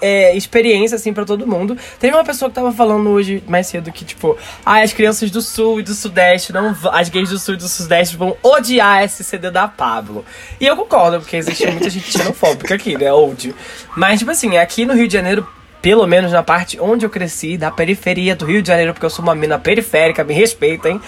é, 0.00 0.36
experiência 0.36 0.96
assim 0.96 1.12
pra 1.12 1.24
todo 1.24 1.46
mundo. 1.46 1.76
Teve 1.98 2.14
uma 2.14 2.24
pessoa 2.24 2.48
que 2.48 2.54
tava 2.54 2.72
falando 2.72 3.08
hoje 3.10 3.42
mais 3.46 3.66
cedo 3.66 3.92
que 3.92 4.04
tipo, 4.04 4.36
ah, 4.64 4.80
as 4.80 4.92
crianças 4.92 5.30
do 5.30 5.40
sul 5.40 5.80
e 5.80 5.82
do 5.82 5.94
sudeste 5.94 6.52
não, 6.52 6.76
as 6.92 7.08
gays 7.08 7.30
do 7.30 7.38
sul 7.38 7.54
e 7.54 7.56
do 7.56 7.68
sudeste 7.68 8.16
vão 8.16 8.36
odiar 8.42 9.04
esse 9.04 9.22
CD 9.22 9.50
da 9.50 9.68
Pablo. 9.68 10.24
E 10.60 10.66
eu 10.66 10.76
concordo, 10.76 11.20
porque 11.20 11.36
existe 11.36 11.66
muita 11.66 11.88
gente 11.88 12.10
xenofóbica 12.10 12.74
aqui, 12.74 12.96
né, 12.96 13.12
old. 13.12 13.54
Mas 13.96 14.18
tipo 14.18 14.30
assim, 14.30 14.56
aqui 14.56 14.84
no 14.84 14.94
Rio 14.94 15.06
de 15.06 15.14
Janeiro 15.14 15.46
pelo 15.80 16.06
menos 16.06 16.32
na 16.32 16.42
parte 16.42 16.78
onde 16.80 17.06
eu 17.06 17.10
cresci, 17.10 17.56
na 17.56 17.70
periferia 17.70 18.36
do 18.36 18.44
Rio 18.44 18.60
de 18.60 18.68
Janeiro, 18.68 18.92
porque 18.92 19.06
eu 19.06 19.10
sou 19.10 19.22
uma 19.22 19.34
mina 19.34 19.58
periférica, 19.58 20.22
me 20.22 20.34
respeitem. 20.34 21.00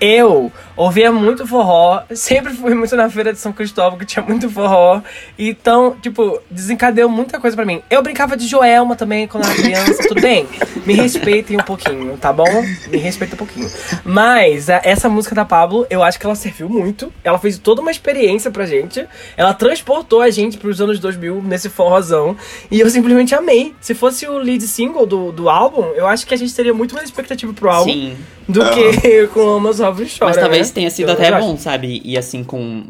Eu 0.00 0.52
ouvia 0.76 1.10
muito 1.10 1.44
forró, 1.46 2.02
sempre 2.14 2.52
fui 2.54 2.72
muito 2.74 2.94
na 2.94 3.10
feira 3.10 3.32
de 3.32 3.38
São 3.40 3.52
Cristóvão, 3.52 3.98
que 3.98 4.06
tinha 4.06 4.24
muito 4.24 4.48
forró. 4.48 5.00
Então, 5.36 5.96
tipo, 6.00 6.40
desencadeou 6.48 7.08
muita 7.08 7.40
coisa 7.40 7.56
pra 7.56 7.66
mim. 7.66 7.82
Eu 7.90 8.00
brincava 8.00 8.36
de 8.36 8.46
Joelma 8.46 8.94
também 8.94 9.26
quando 9.26 9.44
era 9.46 9.54
criança, 9.56 10.04
tudo 10.06 10.20
bem? 10.20 10.46
Me 10.86 10.94
respeitem 10.94 11.56
um 11.56 11.64
pouquinho, 11.64 12.16
tá 12.16 12.32
bom? 12.32 12.44
Me 12.88 12.96
respeitem 12.98 13.34
um 13.34 13.38
pouquinho. 13.38 13.68
Mas 14.04 14.70
a- 14.70 14.80
essa 14.84 15.08
música 15.08 15.34
da 15.34 15.44
Pablo, 15.44 15.84
eu 15.90 16.02
acho 16.02 16.18
que 16.18 16.24
ela 16.26 16.36
serviu 16.36 16.68
muito. 16.68 17.12
Ela 17.24 17.38
fez 17.38 17.58
toda 17.58 17.80
uma 17.82 17.90
experiência 17.90 18.50
pra 18.50 18.64
gente. 18.66 19.04
Ela 19.36 19.52
transportou 19.52 20.20
a 20.22 20.30
gente 20.30 20.58
pros 20.58 20.80
anos 20.80 21.00
2000 21.00 21.42
nesse 21.42 21.68
forrozão. 21.68 22.36
E 22.70 22.78
eu 22.78 22.88
simplesmente 22.88 23.34
amei. 23.34 23.74
Se 23.80 23.94
fosse 23.94 24.28
o 24.28 24.38
lead 24.38 24.62
single 24.66 25.06
do, 25.06 25.32
do 25.32 25.48
álbum, 25.48 25.82
eu 25.96 26.06
acho 26.06 26.24
que 26.24 26.34
a 26.34 26.38
gente 26.38 26.54
teria 26.54 26.72
muito 26.72 26.94
mais 26.94 27.08
expectativa 27.08 27.52
pro 27.52 27.68
álbum 27.68 27.90
Sim. 27.92 28.16
do 28.48 28.60
que 28.70 29.26
com 29.28 29.40
Ama 29.40 29.72
Sofre 29.72 29.87
Chora. 29.92 30.30
Mas 30.30 30.36
talvez 30.36 30.68
né? 30.68 30.74
tenha 30.74 30.90
sido 30.90 31.08
Eu 31.08 31.14
até 31.14 31.38
bom, 31.38 31.56
sabe? 31.56 32.00
E 32.04 32.16
assim, 32.16 32.44
com. 32.44 32.84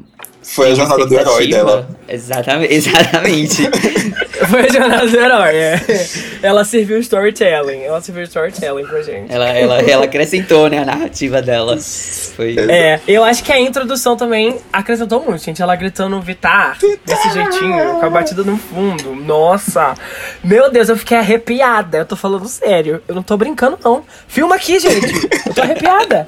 Foi 0.48 0.72
a 0.72 0.74
jornada 0.74 1.06
do 1.06 1.14
herói 1.14 1.46
dela. 1.48 1.88
Exatamente. 2.08 2.72
exatamente. 2.72 3.70
Foi 4.48 4.60
a 4.60 4.68
jornada 4.68 5.06
do 5.06 5.16
herói, 5.16 5.54
é. 5.56 5.80
Ela 6.42 6.64
serviu 6.64 6.98
storytelling. 6.98 7.82
Ela 7.82 8.00
serviu 8.00 8.22
storytelling 8.22 8.86
pra 8.86 9.02
gente. 9.02 9.32
ela, 9.32 9.48
ela, 9.48 9.80
ela 9.82 10.04
acrescentou, 10.06 10.70
né, 10.70 10.78
a 10.78 10.84
narrativa 10.86 11.42
dela. 11.42 11.76
Foi. 12.34 12.56
É, 12.58 13.00
eu 13.06 13.24
acho 13.24 13.44
que 13.44 13.52
a 13.52 13.60
introdução 13.60 14.16
também 14.16 14.58
acrescentou 14.72 15.22
muito, 15.22 15.44
gente. 15.44 15.60
Ela 15.60 15.76
gritando 15.76 16.18
Vitar, 16.20 16.78
desse 17.04 17.30
jeitinho, 17.30 18.00
com 18.00 18.06
a 18.06 18.10
batida 18.10 18.42
no 18.42 18.56
fundo. 18.56 19.14
Nossa! 19.14 19.94
Meu 20.42 20.70
Deus, 20.70 20.88
eu 20.88 20.96
fiquei 20.96 21.18
arrepiada. 21.18 21.98
Eu 21.98 22.06
tô 22.06 22.16
falando 22.16 22.48
sério. 22.48 23.02
Eu 23.06 23.14
não 23.14 23.22
tô 23.22 23.36
brincando, 23.36 23.78
não. 23.84 24.02
Filma 24.26 24.56
aqui, 24.56 24.78
gente. 24.78 25.28
Eu 25.46 25.54
tô 25.54 25.60
arrepiada. 25.60 26.26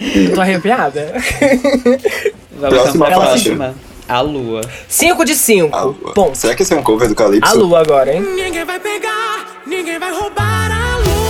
Eu 0.00 0.34
tô 0.34 0.40
arrepiada. 0.40 1.12
Vamos 2.58 2.78
Próxima 2.78 3.06
pra 3.06 3.16
faixa. 3.16 3.30
próxima. 3.30 3.74
A 4.06 4.20
lua. 4.20 4.60
5 4.88 5.24
de 5.24 5.34
5. 5.34 5.74
Ah, 5.74 6.12
Bom, 6.14 6.34
Será 6.34 6.54
que 6.54 6.62
esse 6.62 6.74
é 6.74 6.76
um 6.76 6.82
cover 6.82 7.08
do 7.08 7.14
Calypso? 7.14 7.50
a 7.50 7.54
lua 7.54 7.80
agora, 7.80 8.12
hein? 8.14 8.20
Ninguém 8.20 8.64
vai 8.64 8.78
pegar, 8.78 9.46
ninguém 9.66 9.98
vai 9.98 10.12
roubar 10.12 10.70
a 10.70 10.96
lua. 10.98 11.23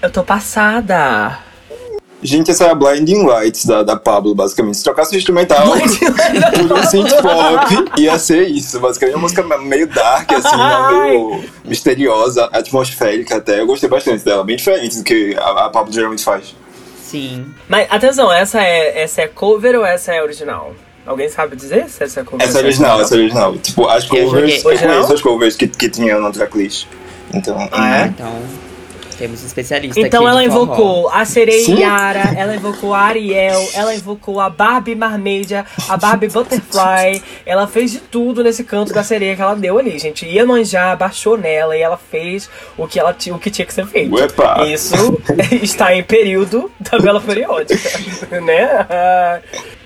Eu 0.00 0.10
tô 0.10 0.22
passada. 0.22 1.38
Gente, 2.20 2.50
essa 2.50 2.64
é 2.64 2.70
a 2.70 2.74
Blinding 2.74 3.24
Lights 3.24 3.64
da, 3.64 3.82
da 3.84 3.96
Pablo, 3.96 4.34
basicamente. 4.34 4.78
Se 4.78 4.84
trocasse 4.84 5.14
o 5.14 5.18
instrumental 5.18 5.68
por 5.68 6.78
um 6.78 6.82
synth 6.84 7.14
pop, 7.22 8.00
ia 8.00 8.18
ser 8.18 8.48
isso. 8.48 8.80
Basicamente, 8.80 9.14
uma 9.14 9.22
música 9.22 9.42
meio 9.58 9.86
dark, 9.86 10.32
assim, 10.32 10.56
né? 10.56 10.88
meio 11.02 11.44
misteriosa, 11.64 12.48
atmosférica 12.52 13.36
até. 13.36 13.60
Eu 13.60 13.66
gostei 13.66 13.88
bastante 13.88 14.24
dela, 14.24 14.42
bem 14.42 14.56
diferente 14.56 14.98
do 14.98 15.04
que 15.04 15.36
a, 15.38 15.66
a 15.66 15.70
Pablo 15.70 15.92
geralmente 15.92 16.24
faz. 16.24 16.56
Sim. 17.00 17.46
Mas 17.68 17.86
atenção, 17.90 18.32
essa 18.32 18.60
é, 18.60 19.00
essa 19.02 19.22
é 19.22 19.28
cover 19.28 19.76
ou 19.76 19.86
essa 19.86 20.12
é 20.12 20.20
original? 20.20 20.74
Alguém 21.06 21.28
sabe 21.28 21.54
dizer 21.56 21.88
se 21.88 22.02
essa 22.02 22.20
é 22.20 22.24
cover? 22.24 22.44
Essa 22.46 22.58
é 22.58 22.60
se 22.60 22.66
original, 22.66 23.00
essa 23.00 23.14
é 23.14 23.18
original. 23.18 23.56
Tipo, 23.58 23.86
as 23.86 24.04
covers, 24.04 24.64
eu 24.64 24.78
conheço 24.78 25.12
as 25.14 25.22
covers 25.22 25.56
que, 25.56 25.68
que 25.68 25.88
tinham 25.88 26.20
na 26.20 26.30
tracklist. 26.32 26.86
Então, 27.32 27.56
Ah, 27.70 27.98
é? 28.00 28.06
Então, 28.06 28.42
temos 29.18 29.42
um 29.42 29.46
especialista 29.46 29.98
Então 30.00 30.26
aqui 30.26 30.30
ela 30.30 30.44
invocou 30.44 31.08
a 31.08 31.24
sereia 31.24 31.64
Sim. 31.64 31.80
Yara, 31.80 32.34
ela 32.36 32.54
invocou 32.54 32.94
a 32.94 33.00
Ariel, 33.00 33.68
ela 33.74 33.94
invocou 33.94 34.40
a 34.40 34.48
Barbie 34.48 34.94
Marmeja, 34.94 35.66
a 35.88 35.96
Barbie 35.96 36.28
Butterfly. 36.28 37.22
Ela 37.44 37.66
fez 37.66 37.90
de 37.90 37.98
tudo 37.98 38.44
nesse 38.44 38.62
canto 38.64 38.92
da 38.92 39.02
sereia 39.02 39.34
que 39.34 39.42
ela 39.42 39.54
deu 39.54 39.78
ali, 39.78 39.98
gente. 39.98 40.24
Ia 40.24 40.46
manjar, 40.46 40.96
baixou 40.96 41.36
nela 41.36 41.76
e 41.76 41.82
ela 41.82 41.96
fez 41.96 42.48
o 42.76 42.86
que, 42.86 42.98
ela, 42.98 43.10
o 43.10 43.38
que 43.38 43.50
tinha 43.50 43.66
que 43.66 43.74
ser 43.74 43.86
feito. 43.86 44.14
Uepa! 44.14 44.64
Isso 44.66 45.20
está 45.62 45.94
em 45.94 46.02
período 46.02 46.70
tabela 46.84 47.20
periódica, 47.20 47.90
né? 48.40 48.86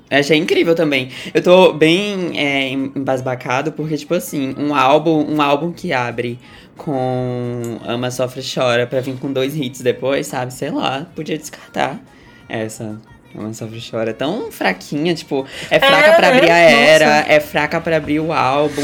Eu 0.09 0.19
achei 0.19 0.37
incrível 0.37 0.75
também. 0.75 1.09
Eu 1.33 1.41
tô 1.41 1.73
bem 1.73 2.39
é, 2.39 2.69
embasbacado 2.69 3.71
porque, 3.71 3.97
tipo 3.97 4.13
assim, 4.13 4.53
um 4.57 4.75
álbum, 4.75 5.25
um 5.27 5.41
álbum 5.41 5.71
que 5.71 5.91
abre 5.91 6.39
com 6.77 7.79
Ama 7.85 8.11
Sofre 8.11 8.41
Chora 8.43 8.85
pra 8.87 9.01
vir 9.01 9.15
com 9.17 9.31
dois 9.31 9.55
hits 9.55 9.81
depois, 9.81 10.27
sabe? 10.27 10.53
Sei 10.53 10.69
lá, 10.69 11.05
podia 11.15 11.37
descartar 11.37 11.99
essa. 12.49 12.97
Ama 13.37 13.53
Sofre 13.53 13.81
Chora. 13.89 14.13
Tão 14.13 14.51
fraquinha, 14.51 15.13
tipo, 15.15 15.45
é 15.69 15.79
fraca 15.79 16.07
É, 16.09 16.15
pra 16.15 16.27
abrir 16.29 16.49
a 16.49 16.53
né? 16.53 16.89
era, 16.89 17.05
Nossa. 17.05 17.31
é 17.31 17.39
fraca 17.39 17.81
pra 17.81 17.97
abrir 17.97 18.19
o 18.19 18.31
álbum. 18.33 18.81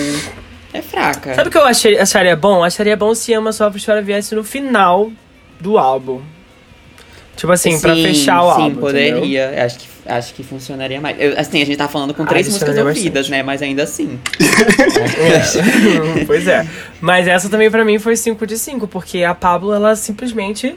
É 0.74 0.81
fraca. 0.81 1.34
Sabe 1.34 1.50
o 1.50 1.51
que 1.51 1.58
eu 1.58 1.65
achei, 1.65 1.98
acharia 2.00 2.36
bom? 2.36 2.63
Acharia 2.63 2.96
bom 2.96 3.13
se 3.15 3.34
Ama 3.34 3.51
Sofre 3.51 3.84
Chora 3.84 4.01
viesse 4.01 4.34
no 4.36 4.43
final 4.43 5.12
do 5.60 5.77
álbum. 5.77 6.22
Tipo 7.39 7.53
assim, 7.53 7.79
pra 7.79 7.96
Sim, 7.96 8.03
fechar 8.03 8.41
o 8.43 8.53
sim, 8.53 8.62
álbum. 8.63 8.65
entendeu? 8.89 9.19
poderia. 9.22 9.63
Acho 9.65 9.79
que, 9.79 9.88
acho 10.05 10.34
que 10.34 10.43
funcionaria 10.43 11.00
mais. 11.00 11.15
Eu- 11.17 11.39
assim, 11.39 11.62
a 11.62 11.65
gente 11.65 11.77
tá 11.77 11.88
falando 11.88 12.13
com 12.13 12.24
Ah, 12.24 12.25
três 12.25 12.46
isso 12.48 12.55
músicas 12.60 12.77
ouvidas, 12.86 13.29
né? 13.29 13.41
Mas 13.41 13.62
ainda 13.62 13.84
assim. 13.84 14.19
É. 15.17 16.25
pois 16.27 16.46
é. 16.48 16.67
Mas 17.00 17.29
essa 17.29 17.48
também 17.48 17.72
pra 17.72 17.86
mim 17.86 17.98
foi 17.98 18.17
5 18.17 18.46
de 18.46 18.58
5, 18.58 18.88
porque 18.89 19.24
a 19.24 19.34
Pablo, 19.34 19.74
ela 19.74 19.96
simplesmente 19.96 20.75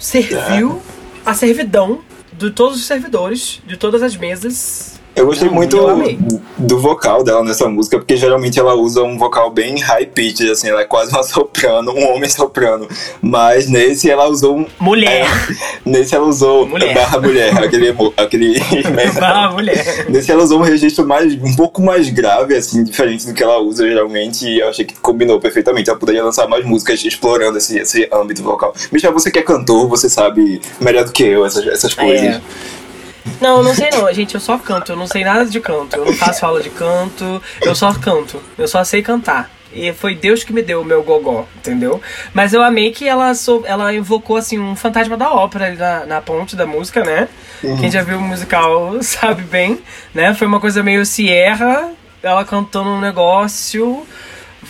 serviu 0.00 0.82
a 1.24 1.32
servidão 1.32 2.00
de 2.32 2.50
todos 2.50 2.76
os 2.78 2.84
servidores, 2.84 3.60
de 3.64 3.76
todas 3.76 4.02
as 4.02 4.16
mesas. 4.16 4.97
Eu 5.18 5.26
gostei 5.26 5.48
Não, 5.48 5.54
muito 5.54 5.76
eu 5.76 6.40
do 6.56 6.78
vocal 6.78 7.24
dela 7.24 7.42
nessa 7.42 7.68
música, 7.68 7.98
porque 7.98 8.16
geralmente 8.16 8.58
ela 8.58 8.74
usa 8.74 9.02
um 9.02 9.18
vocal 9.18 9.50
bem 9.50 9.78
high 9.80 10.06
pitch, 10.06 10.42
assim, 10.42 10.68
ela 10.68 10.82
é 10.82 10.84
quase 10.84 11.10
uma 11.12 11.22
soprano, 11.24 11.92
um 11.92 12.14
homem 12.14 12.28
soprano. 12.30 12.88
Mas 13.20 13.68
nesse 13.68 14.10
ela 14.10 14.28
usou 14.28 14.58
um. 14.58 14.66
Mulher! 14.78 15.26
Nesse 15.84 16.14
ela 16.14 16.26
usou 16.26 16.66
Mulher. 16.66 16.94
barra 16.94 17.20
mulher, 17.20 17.56
aquele. 17.58 17.94
aquele 18.16 18.58
Ah, 19.20 19.50
mulher! 19.50 20.06
Nesse 20.08 20.30
ela 20.30 20.42
usou 20.42 20.60
um 20.60 20.62
registro 20.62 21.06
mais, 21.06 21.34
um 21.34 21.54
pouco 21.56 21.82
mais 21.82 22.08
grave, 22.08 22.54
assim, 22.54 22.84
diferente 22.84 23.26
do 23.26 23.34
que 23.34 23.42
ela 23.42 23.58
usa 23.58 23.86
geralmente, 23.86 24.46
e 24.46 24.60
eu 24.60 24.68
achei 24.68 24.84
que 24.84 24.94
combinou 25.00 25.40
perfeitamente. 25.40 25.90
Ela 25.90 25.98
poderia 25.98 26.22
lançar 26.22 26.46
mais 26.46 26.64
músicas 26.64 27.04
explorando 27.04 27.58
esse, 27.58 27.78
esse 27.78 28.08
âmbito 28.12 28.42
vocal. 28.42 28.72
Michel, 28.92 29.12
você 29.12 29.30
que 29.30 29.38
é 29.38 29.42
cantor, 29.42 29.88
você 29.88 30.08
sabe 30.08 30.60
melhor 30.80 31.04
do 31.04 31.12
que 31.12 31.24
eu 31.24 31.44
essas, 31.44 31.66
essas 31.66 31.94
coisas. 31.94 32.36
É. 32.36 32.40
Não, 33.40 33.62
não 33.62 33.74
sei 33.74 33.90
não, 33.90 34.12
gente, 34.12 34.34
eu 34.34 34.40
só 34.40 34.58
canto, 34.58 34.92
eu 34.92 34.96
não 34.96 35.06
sei 35.06 35.24
nada 35.24 35.46
de 35.46 35.60
canto, 35.60 35.96
eu 35.96 36.04
não 36.04 36.12
faço 36.12 36.44
aula 36.44 36.62
de 36.62 36.70
canto, 36.70 37.42
eu 37.60 37.74
só 37.74 37.92
canto, 37.94 38.40
eu 38.56 38.66
só 38.66 38.82
sei 38.84 39.02
cantar. 39.02 39.50
E 39.72 39.92
foi 39.92 40.14
Deus 40.14 40.42
que 40.42 40.52
me 40.52 40.62
deu 40.62 40.80
o 40.80 40.84
meu 40.84 41.02
gogó, 41.02 41.46
entendeu? 41.56 42.00
Mas 42.32 42.54
eu 42.54 42.62
amei 42.62 42.90
que 42.90 43.06
ela, 43.06 43.34
sou, 43.34 43.64
ela 43.66 43.92
invocou, 43.92 44.36
assim, 44.36 44.58
um 44.58 44.74
fantasma 44.74 45.16
da 45.16 45.30
ópera 45.30 45.66
ali 45.66 45.76
na, 45.76 46.06
na 46.06 46.20
ponte 46.22 46.56
da 46.56 46.66
música, 46.66 47.04
né? 47.04 47.28
Quem 47.60 47.90
já 47.90 48.02
viu 48.02 48.18
o 48.18 48.22
musical 48.22 48.96
sabe 49.02 49.42
bem, 49.42 49.78
né? 50.14 50.34
Foi 50.34 50.46
uma 50.46 50.58
coisa 50.58 50.82
meio 50.82 51.04
Sierra, 51.04 51.92
ela 52.22 52.44
cantando 52.44 52.88
um 52.88 53.00
negócio 53.00 54.06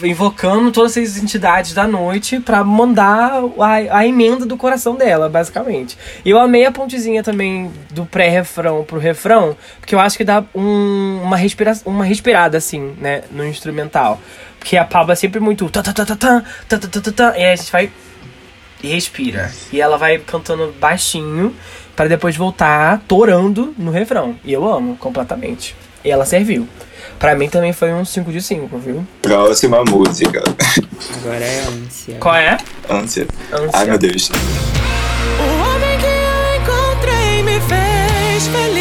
invocando 0.02 0.70
todas 0.72 0.96
essas 0.96 1.16
entidades 1.22 1.72
da 1.74 1.86
noite 1.86 2.40
pra 2.40 2.62
mandar 2.64 3.42
a, 3.58 3.98
a 3.98 4.06
emenda 4.06 4.44
do 4.46 4.56
coração 4.56 4.94
dela, 4.96 5.28
basicamente. 5.28 5.96
E 6.24 6.30
eu 6.30 6.38
amei 6.38 6.64
a 6.66 6.72
pontezinha 6.72 7.22
também 7.22 7.70
do 7.90 8.04
pré-refrão 8.06 8.84
pro 8.84 8.98
refrão, 8.98 9.56
porque 9.80 9.94
eu 9.94 10.00
acho 10.00 10.16
que 10.16 10.24
dá 10.24 10.44
um- 10.54 11.20
uma, 11.22 11.36
respira 11.36 11.72
uma 11.84 12.04
respirada, 12.04 12.58
assim, 12.58 12.94
né, 13.00 13.22
no 13.30 13.46
instrumental. 13.46 14.20
Porque 14.58 14.76
a 14.76 14.84
Pablo 14.84 15.12
é 15.12 15.16
sempre 15.16 15.40
muito. 15.40 15.68
tá, 15.70 15.82
tá, 15.82 15.92
tá, 15.92 16.04
tá, 16.04 16.16
tá, 16.16 16.42
tá, 16.68 16.78
tá, 16.78 16.88
tá, 16.88 17.00
tá, 17.00 17.12
tá, 17.12 17.38
e 17.38 17.44
aí 17.44 17.52
a 17.52 17.56
gente 17.56 17.70
vai 17.72 17.90
e 18.82 18.88
respira. 18.88 19.50
E 19.72 19.80
ela 19.80 19.96
vai 19.96 20.18
cantando 20.18 20.72
baixinho 20.80 21.54
pra 21.98 22.06
depois 22.06 22.36
voltar 22.36 23.02
torando 23.08 23.74
no 23.76 23.90
refrão. 23.90 24.36
E 24.44 24.52
eu 24.52 24.72
amo 24.72 24.96
completamente. 24.98 25.74
E 26.04 26.10
ela 26.12 26.24
serviu. 26.24 26.68
Pra 27.18 27.34
mim 27.34 27.48
também 27.48 27.72
foi 27.72 27.92
um 27.92 28.04
5 28.04 28.30
de 28.30 28.40
5, 28.40 28.78
viu? 28.78 29.04
Próxima 29.20 29.82
música. 29.82 30.40
Agora 31.20 31.44
é 31.44 31.64
ânsia. 31.66 32.16
Qual 32.20 32.36
é? 32.36 32.56
Ânsia. 32.88 33.26
Ânsia. 33.52 33.70
Ai, 33.72 33.86
meu 33.86 33.98
Deus. 33.98 34.30
O 35.40 35.42
homem 35.42 35.98
que 35.98 36.06
eu 36.06 36.62
encontrei 36.62 37.42
me 37.42 37.60
fez 37.62 38.46
feliz 38.46 38.77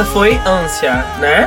Essa 0.00 0.12
foi 0.12 0.40
ânsia, 0.46 1.04
né? 1.18 1.46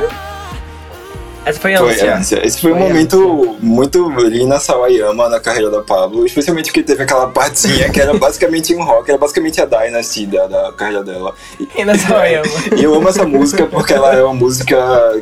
Essa 1.46 1.60
foi 1.60 1.76
Foi 1.76 1.90
ânsia. 1.92 2.16
ânsia. 2.16 2.46
Esse 2.46 2.60
foi 2.60 2.72
um 2.72 2.78
Foi 2.78 2.88
momento 2.88 3.56
muito 3.60 4.08
Lina 4.20 4.58
Sawayama 4.58 5.28
na 5.28 5.40
carreira 5.40 5.70
da 5.70 5.82
Pablo, 5.82 6.24
especialmente 6.24 6.66
porque 6.66 6.82
teve 6.82 7.02
aquela 7.02 7.28
partezinha 7.28 7.90
que 7.90 8.00
era 8.00 8.14
basicamente 8.18 8.74
um 8.74 8.82
rock, 8.82 9.10
era 9.10 9.18
basicamente 9.18 9.60
a 9.60 9.64
Dynasty 9.66 10.26
da, 10.26 10.46
da 10.46 10.72
carreira 10.72 11.02
dela. 11.02 11.34
E, 11.60 11.68
E 11.80 11.84
na 11.84 11.96
Sawayama. 11.98 12.46
e 12.76 12.82
eu 12.84 12.94
amo 12.94 13.08
essa 13.08 13.24
música 13.26 13.66
porque 13.66 13.92
ela 13.92 14.14
é 14.14 14.22
uma 14.22 14.34
música 14.34 14.76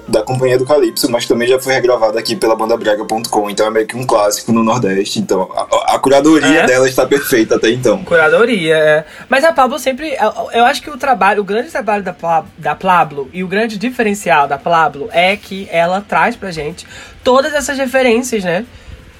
da 0.09 0.23
Companhia 0.23 0.59
do 0.59 0.65
Calypso, 0.67 1.11
mas 1.11 1.27
também 1.27 1.49
já 1.49 1.59
foi 1.59 1.73
regravada 1.75 2.19
aqui 2.19 2.37
pela 2.37 2.55
bandabrega.com, 2.55 3.51
então 3.51 3.67
é 3.67 3.71
meio 3.71 3.87
que 3.87 3.97
um 3.97 4.07
clássico 4.07 4.53
no 4.53 4.63
Nordeste. 4.63 5.19
Então 5.19 5.49
a, 5.57 5.95
a 5.95 5.99
curadoria 5.99 6.61
É? 6.61 6.67
dela 6.67 6.89
está 6.89 7.05
perfeita 7.07 7.57
até 7.57 7.71
então. 7.71 8.05
Curadoria, 8.05 8.77
é. 8.77 9.05
Mas 9.29 9.45
a 9.45 9.53
Pablo 9.53 9.79
sempre. 9.79 10.17
eu- 10.53 10.65
acho 10.65 10.83
que 10.83 10.91
o 10.91 10.97
trabalho, 10.97 11.41
o 11.41 11.45
grande 11.45 11.71
trabalho 11.71 12.03
da, 12.05 12.15
da 12.59 12.75
Pablo 12.75 13.29
e 13.33 13.43
o 13.43 13.49
grande 13.49 13.77
diferencial 13.79 14.47
da 14.47 14.57
Pablo 14.59 15.09
é 15.13 15.37
que 15.37 15.69
ela 15.71 16.01
traz 16.13 16.37
pra 16.37 16.51
gente 16.51 16.87
todas 17.25 17.55
essas 17.55 17.79
referências, 17.79 18.45
né? 18.45 18.67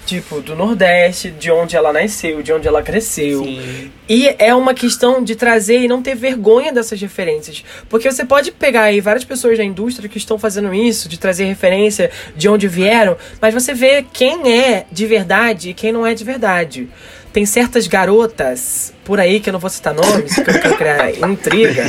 Tipo, 0.05 0.43
do 0.43 0.55
Nordeste, 0.55 1.31
de 1.31 1.51
onde 1.51 1.75
ela 1.75 1.91
nasceu, 1.91 2.43
de 2.43 2.53
onde 2.53 2.69
ela 2.69 2.83
cresceu. 2.83 3.43
Sim. 3.43 3.91
E 4.07 4.35
é 4.39 4.55
uma 4.55 4.75
questão 4.75 5.25
de 5.25 5.35
trazer 5.35 5.79
e 5.79 5.89
não 5.89 6.03
ter 6.03 6.15
vergonha 6.15 6.71
dessas 6.71 7.01
referências. 7.01 7.65
Porque 7.89 8.13
você 8.13 8.27
pode 8.27 8.53
pegar 8.53 8.83
aí 8.83 9.01
várias 9.01 9.25
pessoas 9.25 9.57
da 9.57 9.65
indústria 9.65 10.07
que 10.07 10.19
estão 10.19 10.39
fazendo 10.39 10.75
isso, 10.75 11.09
de 11.09 11.19
trazer 11.19 11.45
referência 11.45 12.11
de 12.37 12.47
onde 12.47 12.69
vieram, 12.69 13.17
mas 13.41 13.55
você 13.55 13.73
vê 13.73 14.05
quem 14.13 14.53
é 14.53 14.85
de 14.93 15.07
verdade 15.07 15.71
e 15.71 15.75
quem 15.75 15.93
não 15.93 16.07
é 16.07 16.13
de 16.13 16.25
verdade. 16.25 16.91
Tem 17.33 17.47
certas 17.47 17.87
garotas 17.87 18.93
por 19.05 19.19
aí, 19.19 19.41
que 19.41 19.49
eu 19.49 19.53
não 19.53 19.61
vou 19.61 19.71
citar 19.71 19.93
nomes, 19.93 20.35
porque 20.35 20.51
eu 20.51 20.61
quero 20.61 20.77
criar 20.77 21.11
intriga, 21.29 21.85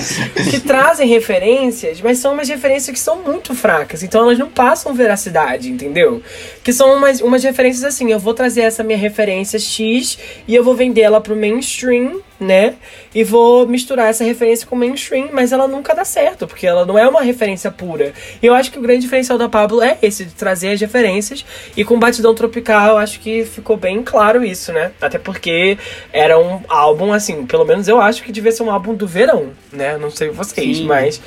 que 0.50 0.60
trazem 0.60 1.08
referências, 1.08 2.02
mas 2.02 2.18
são 2.18 2.34
umas 2.34 2.50
referências 2.50 2.94
que 2.94 3.00
são 3.00 3.18
muito 3.18 3.54
fracas. 3.54 4.04
Então 4.04 4.24
elas 4.24 4.38
não 4.38 4.50
passam 4.50 4.94
veracidade, 4.94 5.70
entendeu? 5.70 6.22
Que 6.64 6.74
são 6.74 6.96
umas, 6.96 7.22
umas 7.22 7.44
referências 7.44 7.84
assim, 7.84 8.12
eu 8.12 8.20
vou 8.20 8.34
trazer 8.34 8.62
essa 8.62 8.84
minha 8.84 8.98
referência 8.98 9.60
X 9.60 10.18
e 10.48 10.56
eu 10.56 10.64
vou 10.64 10.76
vender 10.76 11.02
ela 11.02 11.22
pro 11.22 11.36
mainstream, 11.36 12.22
né? 12.40 12.76
E 13.14 13.24
vou 13.24 13.68
misturar 13.68 14.10
essa 14.10 14.24
referência 14.24 14.68
com 14.68 14.76
o 14.76 14.80
mainstream, 14.80 15.30
mas 15.32 15.52
ela 15.52 15.68
nunca 15.68 15.94
dá 15.94 16.04
certo, 16.04 16.48
porque 16.48 16.68
ela 16.68 16.86
não 16.86 16.98
é 16.98 17.08
uma 17.08 17.22
referência 17.22 17.72
pura. 17.72 18.14
E 18.42 18.46
eu 18.46 18.54
acho 18.54 18.72
que 18.72 18.80
o 18.80 18.82
grande 18.82 19.02
diferencial 19.02 19.38
da 19.38 19.48
Pablo 19.48 19.82
é 19.82 19.98
esse, 20.02 20.26
de 20.26 20.34
trazer 20.34 20.72
as 20.72 20.82
referências. 20.82 21.46
E 21.76 21.84
com 21.84 21.98
Batidão 22.00 22.34
Tropical, 22.36 22.90
eu 22.90 22.98
acho 22.98 23.20
que 23.20 23.46
ficou 23.46 23.78
bem 23.78 24.04
claro 24.04 24.44
isso, 24.44 24.72
né? 24.72 24.92
Até 25.02 25.18
porque 25.18 25.78
era 26.12 26.40
um 26.40 26.62
álbum, 26.68 27.03
assim, 27.12 27.46
pelo 27.46 27.66
menos 27.66 27.88
eu 27.88 28.00
acho 28.00 28.24
que 28.24 28.32
devia 28.32 28.52
ser 28.52 28.64
um 28.64 28.72
álbum 28.72 28.94
do 28.94 29.08
verão, 29.08 29.52
né? 29.72 29.98
Não 29.98 30.12
sei 30.12 30.30
vocês, 30.30 30.78
Sim. 30.78 30.86
mas 30.86 31.20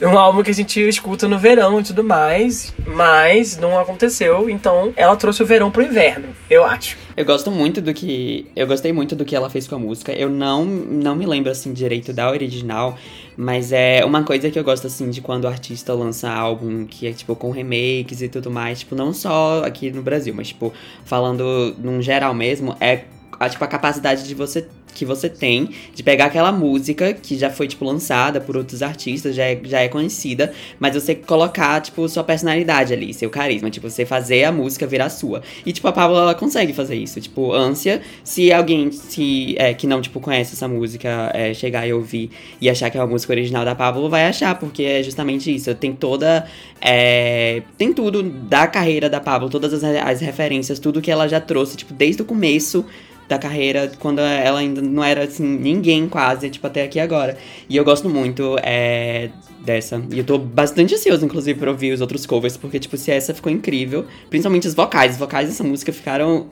é 0.00 0.06
um 0.06 0.18
álbum 0.18 0.42
que 0.42 0.50
a 0.50 0.54
gente 0.54 0.80
escuta 0.88 1.28
no 1.28 1.38
verão 1.38 1.78
e 1.78 1.82
tudo 1.84 2.02
mais, 2.02 2.72
mas 2.86 3.58
não 3.58 3.78
aconteceu, 3.78 4.48
então 4.48 4.92
ela 4.96 5.14
trouxe 5.16 5.42
o 5.42 5.46
verão 5.46 5.70
pro 5.70 5.82
inverno, 5.82 6.28
eu 6.48 6.64
acho. 6.64 6.96
Eu 7.16 7.24
gosto 7.26 7.50
muito 7.50 7.82
do 7.82 7.92
que. 7.92 8.46
Eu 8.56 8.66
gostei 8.66 8.92
muito 8.94 9.14
do 9.14 9.26
que 9.26 9.36
ela 9.36 9.50
fez 9.50 9.68
com 9.68 9.74
a 9.74 9.78
música. 9.78 10.10
Eu 10.10 10.30
não, 10.30 10.64
não 10.64 11.14
me 11.14 11.26
lembro 11.26 11.50
assim 11.50 11.70
direito 11.70 12.14
da 12.14 12.30
original, 12.30 12.96
mas 13.36 13.72
é 13.72 14.02
uma 14.04 14.22
coisa 14.22 14.50
que 14.50 14.58
eu 14.58 14.64
gosto 14.64 14.86
assim 14.86 15.10
de 15.10 15.20
quando 15.20 15.44
o 15.44 15.48
artista 15.48 15.92
lança 15.92 16.30
álbum 16.30 16.86
que 16.86 17.06
é 17.06 17.12
tipo 17.12 17.36
com 17.36 17.50
remakes 17.50 18.22
e 18.22 18.28
tudo 18.28 18.50
mais, 18.50 18.80
tipo, 18.80 18.94
não 18.94 19.12
só 19.12 19.62
aqui 19.64 19.90
no 19.90 20.02
Brasil, 20.02 20.32
mas 20.34 20.48
tipo, 20.48 20.72
falando 21.04 21.74
num 21.78 22.00
geral 22.00 22.32
mesmo, 22.32 22.76
é 22.80 23.04
a, 23.38 23.48
tipo, 23.48 23.64
a 23.64 23.66
capacidade 23.66 24.26
de 24.26 24.34
você 24.34 24.66
que 24.90 25.04
você 25.04 25.28
tem 25.28 25.70
de 25.94 26.02
pegar 26.02 26.26
aquela 26.26 26.52
música 26.52 27.12
que 27.12 27.36
já 27.36 27.50
foi, 27.50 27.68
tipo, 27.68 27.84
lançada 27.84 28.40
por 28.40 28.56
outros 28.56 28.82
artistas, 28.82 29.34
já 29.34 29.44
é, 29.44 29.60
já 29.64 29.80
é 29.80 29.88
conhecida, 29.88 30.52
mas 30.78 30.94
você 30.94 31.14
colocar, 31.14 31.80
tipo, 31.80 32.08
sua 32.08 32.24
personalidade 32.24 32.92
ali, 32.92 33.12
seu 33.14 33.30
carisma, 33.30 33.70
tipo, 33.70 33.88
você 33.88 34.04
fazer 34.04 34.44
a 34.44 34.52
música 34.52 34.86
virar 34.86 35.10
sua. 35.10 35.42
E, 35.64 35.72
tipo, 35.72 35.86
a 35.88 35.92
Pablo, 35.92 36.16
ela 36.16 36.34
consegue 36.34 36.72
fazer 36.72 36.96
isso. 36.96 37.20
Tipo, 37.20 37.52
ânsia, 37.52 38.00
se 38.24 38.52
alguém 38.52 38.90
se, 38.90 39.54
é, 39.58 39.74
que 39.74 39.86
não, 39.86 40.00
tipo, 40.00 40.20
conhece 40.20 40.54
essa 40.54 40.68
música, 40.68 41.30
é, 41.34 41.54
chegar 41.54 41.86
e 41.86 41.92
ouvir 41.92 42.30
e 42.60 42.68
achar 42.68 42.90
que 42.90 42.98
é 42.98 43.00
uma 43.00 43.06
música 43.06 43.32
original 43.32 43.64
da 43.64 43.74
Pablo, 43.74 44.08
vai 44.08 44.26
achar, 44.26 44.58
porque 44.58 44.82
é 44.82 45.02
justamente 45.02 45.54
isso. 45.54 45.74
Tem 45.74 45.92
toda. 45.92 46.46
é, 46.80 47.62
tem 47.76 47.92
tudo 47.92 48.22
da 48.22 48.66
carreira 48.66 49.08
da 49.08 49.20
Pablo, 49.20 49.48
todas 49.48 49.72
as, 49.72 49.84
as 49.84 50.20
referências, 50.20 50.78
tudo 50.78 51.00
que 51.00 51.10
ela 51.10 51.28
já 51.28 51.40
trouxe, 51.40 51.76
tipo, 51.76 51.92
desde 51.92 52.22
o 52.22 52.24
começo 52.24 52.84
da 53.30 53.38
carreira, 53.38 53.92
quando 54.00 54.18
ela 54.18 54.58
ainda 54.58 54.82
não 54.82 55.04
era, 55.04 55.22
assim, 55.22 55.44
ninguém 55.44 56.08
quase, 56.08 56.50
tipo, 56.50 56.66
até 56.66 56.82
aqui 56.82 56.98
agora. 56.98 57.38
E 57.68 57.76
eu 57.76 57.84
gosto 57.84 58.10
muito 58.10 58.56
é, 58.60 59.30
dessa. 59.64 60.02
E 60.10 60.18
eu 60.18 60.24
tô 60.24 60.36
bastante 60.36 60.96
ansioso, 60.96 61.24
inclusive, 61.24 61.56
pra 61.56 61.70
ouvir 61.70 61.92
os 61.92 62.00
outros 62.00 62.26
covers, 62.26 62.56
porque, 62.56 62.80
tipo, 62.80 62.96
se 62.96 63.12
essa 63.12 63.32
ficou 63.32 63.50
incrível, 63.52 64.04
principalmente 64.28 64.66
os 64.66 64.74
vocais. 64.74 65.12
Os 65.12 65.18
vocais 65.18 65.48
dessa 65.48 65.62
música 65.62 65.92
ficaram 65.92 66.48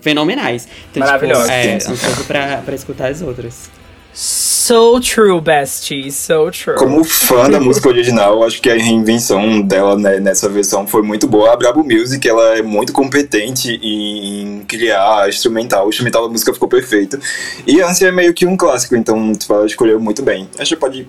fenomenais. 0.00 0.66
Então, 0.90 1.06
Maravilhosos. 1.06 1.44
Tipo, 1.44 1.54
é, 1.54 1.74
ansioso 1.76 2.24
pra, 2.24 2.56
pra 2.58 2.74
escutar 2.74 3.10
as 3.10 3.22
outras. 3.22 3.70
So 4.20 4.98
true, 4.98 5.40
bestie, 5.40 6.10
so 6.10 6.50
true. 6.50 6.74
Como 6.74 7.04
fã 7.04 7.48
da 7.48 7.60
música 7.60 7.88
original, 7.88 8.42
acho 8.42 8.60
que 8.60 8.68
a 8.68 8.74
reinvenção 8.74 9.60
dela 9.60 9.96
né, 9.96 10.18
nessa 10.18 10.48
versão 10.48 10.84
foi 10.88 11.02
muito 11.02 11.28
boa. 11.28 11.52
A 11.52 11.56
Brabo 11.56 11.84
Music, 11.84 12.28
ela 12.28 12.58
é 12.58 12.62
muito 12.62 12.92
competente 12.92 13.78
em 13.80 14.64
criar 14.66 15.28
instrumental. 15.28 15.86
O 15.86 15.90
instrumental 15.90 16.24
da 16.24 16.28
música 16.28 16.52
ficou 16.52 16.68
perfeito. 16.68 17.16
E 17.64 17.80
Ânsia 17.80 18.08
é 18.08 18.10
meio 18.10 18.34
que 18.34 18.44
um 18.44 18.56
clássico, 18.56 18.96
então 18.96 19.32
tipo, 19.34 19.54
ela 19.54 19.64
escolheu 19.64 20.00
muito 20.00 20.20
bem. 20.20 20.48
Acho 20.58 20.70
que 20.70 20.80
pode 20.80 21.02
ir 21.02 21.08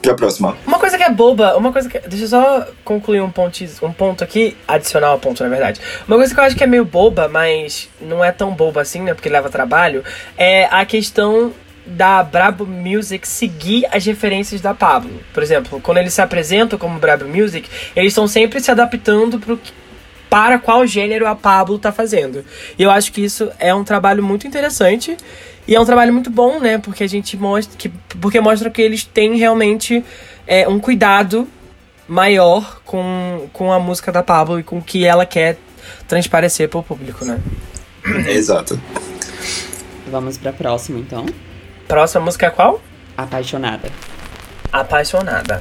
pra 0.00 0.14
próxima. 0.14 0.56
Uma 0.66 0.78
coisa 0.78 0.96
que 0.96 1.02
é 1.04 1.10
boba, 1.10 1.58
uma 1.58 1.70
coisa 1.70 1.90
que. 1.90 1.98
Deixa 2.08 2.24
eu 2.24 2.28
só 2.28 2.66
concluir 2.82 3.20
um, 3.20 3.30
ponti, 3.30 3.68
um 3.82 3.92
ponto 3.92 4.24
aqui, 4.24 4.56
adicionar 4.66 5.14
um 5.14 5.18
ponto, 5.18 5.42
na 5.42 5.50
verdade. 5.50 5.78
Uma 6.08 6.16
coisa 6.16 6.32
que 6.32 6.40
eu 6.40 6.44
acho 6.44 6.56
que 6.56 6.64
é 6.64 6.66
meio 6.66 6.86
boba, 6.86 7.28
mas 7.28 7.90
não 8.00 8.24
é 8.24 8.32
tão 8.32 8.50
boba 8.54 8.80
assim, 8.80 9.02
né? 9.02 9.12
Porque 9.12 9.28
leva 9.28 9.50
trabalho, 9.50 10.02
é 10.38 10.64
a 10.70 10.86
questão 10.86 11.52
da 11.90 12.22
Brabo 12.22 12.64
Music 12.66 13.26
seguir 13.26 13.86
as 13.92 14.04
referências 14.04 14.60
da 14.60 14.72
Pablo. 14.74 15.20
Por 15.34 15.42
exemplo, 15.42 15.80
quando 15.80 15.98
eles 15.98 16.14
se 16.14 16.22
apresentam 16.22 16.78
como 16.78 16.98
Brabo 16.98 17.26
Music, 17.26 17.68
eles 17.96 18.12
estão 18.12 18.26
sempre 18.28 18.60
se 18.60 18.70
adaptando 18.70 19.38
pro 19.38 19.56
que- 19.56 19.72
para 20.28 20.58
qual 20.60 20.86
gênero 20.86 21.26
a 21.26 21.34
Pablo 21.34 21.78
tá 21.78 21.90
fazendo. 21.90 22.44
E 22.78 22.82
eu 22.84 22.90
acho 22.90 23.10
que 23.12 23.20
isso 23.24 23.50
é 23.58 23.74
um 23.74 23.82
trabalho 23.82 24.22
muito 24.22 24.46
interessante 24.46 25.16
e 25.66 25.74
é 25.74 25.80
um 25.80 25.84
trabalho 25.84 26.12
muito 26.12 26.30
bom, 26.30 26.60
né? 26.60 26.78
Porque 26.78 27.02
a 27.02 27.08
gente 27.08 27.36
mostra 27.36 27.76
que 27.76 27.88
porque 28.20 28.40
mostra 28.40 28.70
que 28.70 28.80
eles 28.80 29.04
têm 29.04 29.36
realmente 29.36 30.04
é, 30.46 30.68
um 30.68 30.78
cuidado 30.78 31.48
maior 32.06 32.80
com, 32.84 33.48
com 33.52 33.72
a 33.72 33.80
música 33.80 34.12
da 34.12 34.22
Pablo 34.22 34.60
e 34.60 34.62
com 34.62 34.78
o 34.78 34.82
que 34.82 35.04
ela 35.04 35.26
quer 35.26 35.58
transparecer 36.06 36.68
pro 36.68 36.82
público, 36.82 37.24
né? 37.24 37.40
Exato. 38.28 38.80
Vamos 40.10 40.38
pra 40.38 40.52
próxima, 40.52 40.98
então. 41.00 41.26
Próxima 41.90 42.24
música 42.26 42.46
é 42.46 42.50
qual? 42.50 42.80
Apaixonada. 43.16 43.90
Apaixonada. 44.70 45.60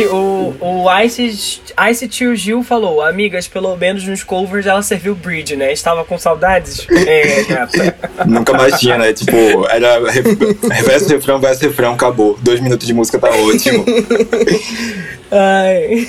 Gente, 0.00 0.08
o, 0.12 0.54
o 0.60 1.00
Ice, 1.02 1.60
Ice 1.90 2.08
Tio 2.08 2.34
Gil 2.34 2.62
falou, 2.62 3.02
amigas, 3.02 3.46
pelo 3.46 3.76
menos 3.76 4.04
nos 4.06 4.22
covers 4.24 4.66
ela 4.66 4.82
serviu 4.82 5.14
bridge, 5.14 5.56
né? 5.56 5.72
Estava 5.72 6.04
com 6.04 6.18
saudades? 6.18 6.86
É, 6.90 7.42
gata. 7.44 7.96
Nunca 8.26 8.52
mais 8.54 8.78
tinha, 8.80 8.96
né? 8.96 9.12
Tipo, 9.12 9.36
era 9.68 9.98
re- 10.10 10.22
reverso, 10.70 11.08
refrão, 11.08 11.38
verso, 11.38 11.62
refrão, 11.62 11.92
acabou. 11.94 12.38
Dois 12.40 12.60
minutos 12.60 12.86
de 12.86 12.94
música 12.94 13.18
tá 13.18 13.28
ótimo. 13.30 13.84
Ai. 15.32 16.08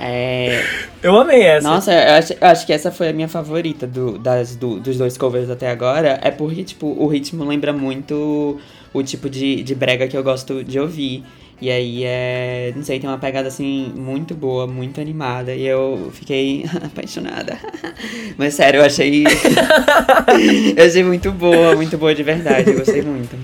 É, 0.00 0.62
Eu 1.02 1.16
amei 1.16 1.42
essa. 1.42 1.66
Nossa, 1.66 1.92
eu 1.92 2.12
acho, 2.14 2.32
eu 2.34 2.46
acho 2.48 2.66
que 2.66 2.72
essa 2.72 2.90
foi 2.90 3.08
a 3.08 3.12
minha 3.12 3.28
favorita 3.28 3.86
do, 3.86 4.18
das, 4.18 4.54
do- 4.56 4.78
dos 4.78 4.96
dois 4.98 5.16
covers 5.16 5.48
até 5.48 5.70
agora. 5.70 6.18
É 6.22 6.30
porque, 6.30 6.62
tipo, 6.64 6.86
o 6.86 7.06
ritmo 7.06 7.44
lembra 7.44 7.72
muito 7.72 8.58
o 8.92 9.02
tipo 9.02 9.28
de, 9.30 9.62
de 9.62 9.74
brega 9.74 10.06
que 10.08 10.16
eu 10.16 10.22
gosto 10.22 10.62
de 10.64 10.78
ouvir. 10.78 11.22
E 11.60 11.70
aí 11.70 12.02
é. 12.04 12.72
Não 12.74 12.82
sei, 12.82 12.98
tem 12.98 13.08
uma 13.08 13.18
pegada 13.18 13.46
assim 13.46 13.92
muito 13.94 14.34
boa, 14.34 14.66
muito 14.66 15.00
animada. 15.00 15.54
E 15.54 15.64
eu 15.66 16.10
fiquei 16.12 16.64
apaixonada. 16.84 17.56
Mas 18.36 18.54
sério, 18.54 18.80
eu 18.80 18.84
achei. 18.84 19.24
eu 20.76 20.84
achei 20.86 21.04
muito 21.04 21.30
boa, 21.30 21.74
muito 21.76 21.96
boa 21.96 22.14
de 22.14 22.22
verdade. 22.22 22.70
Eu 22.70 22.78
gostei 22.78 23.02
muito. 23.02 23.36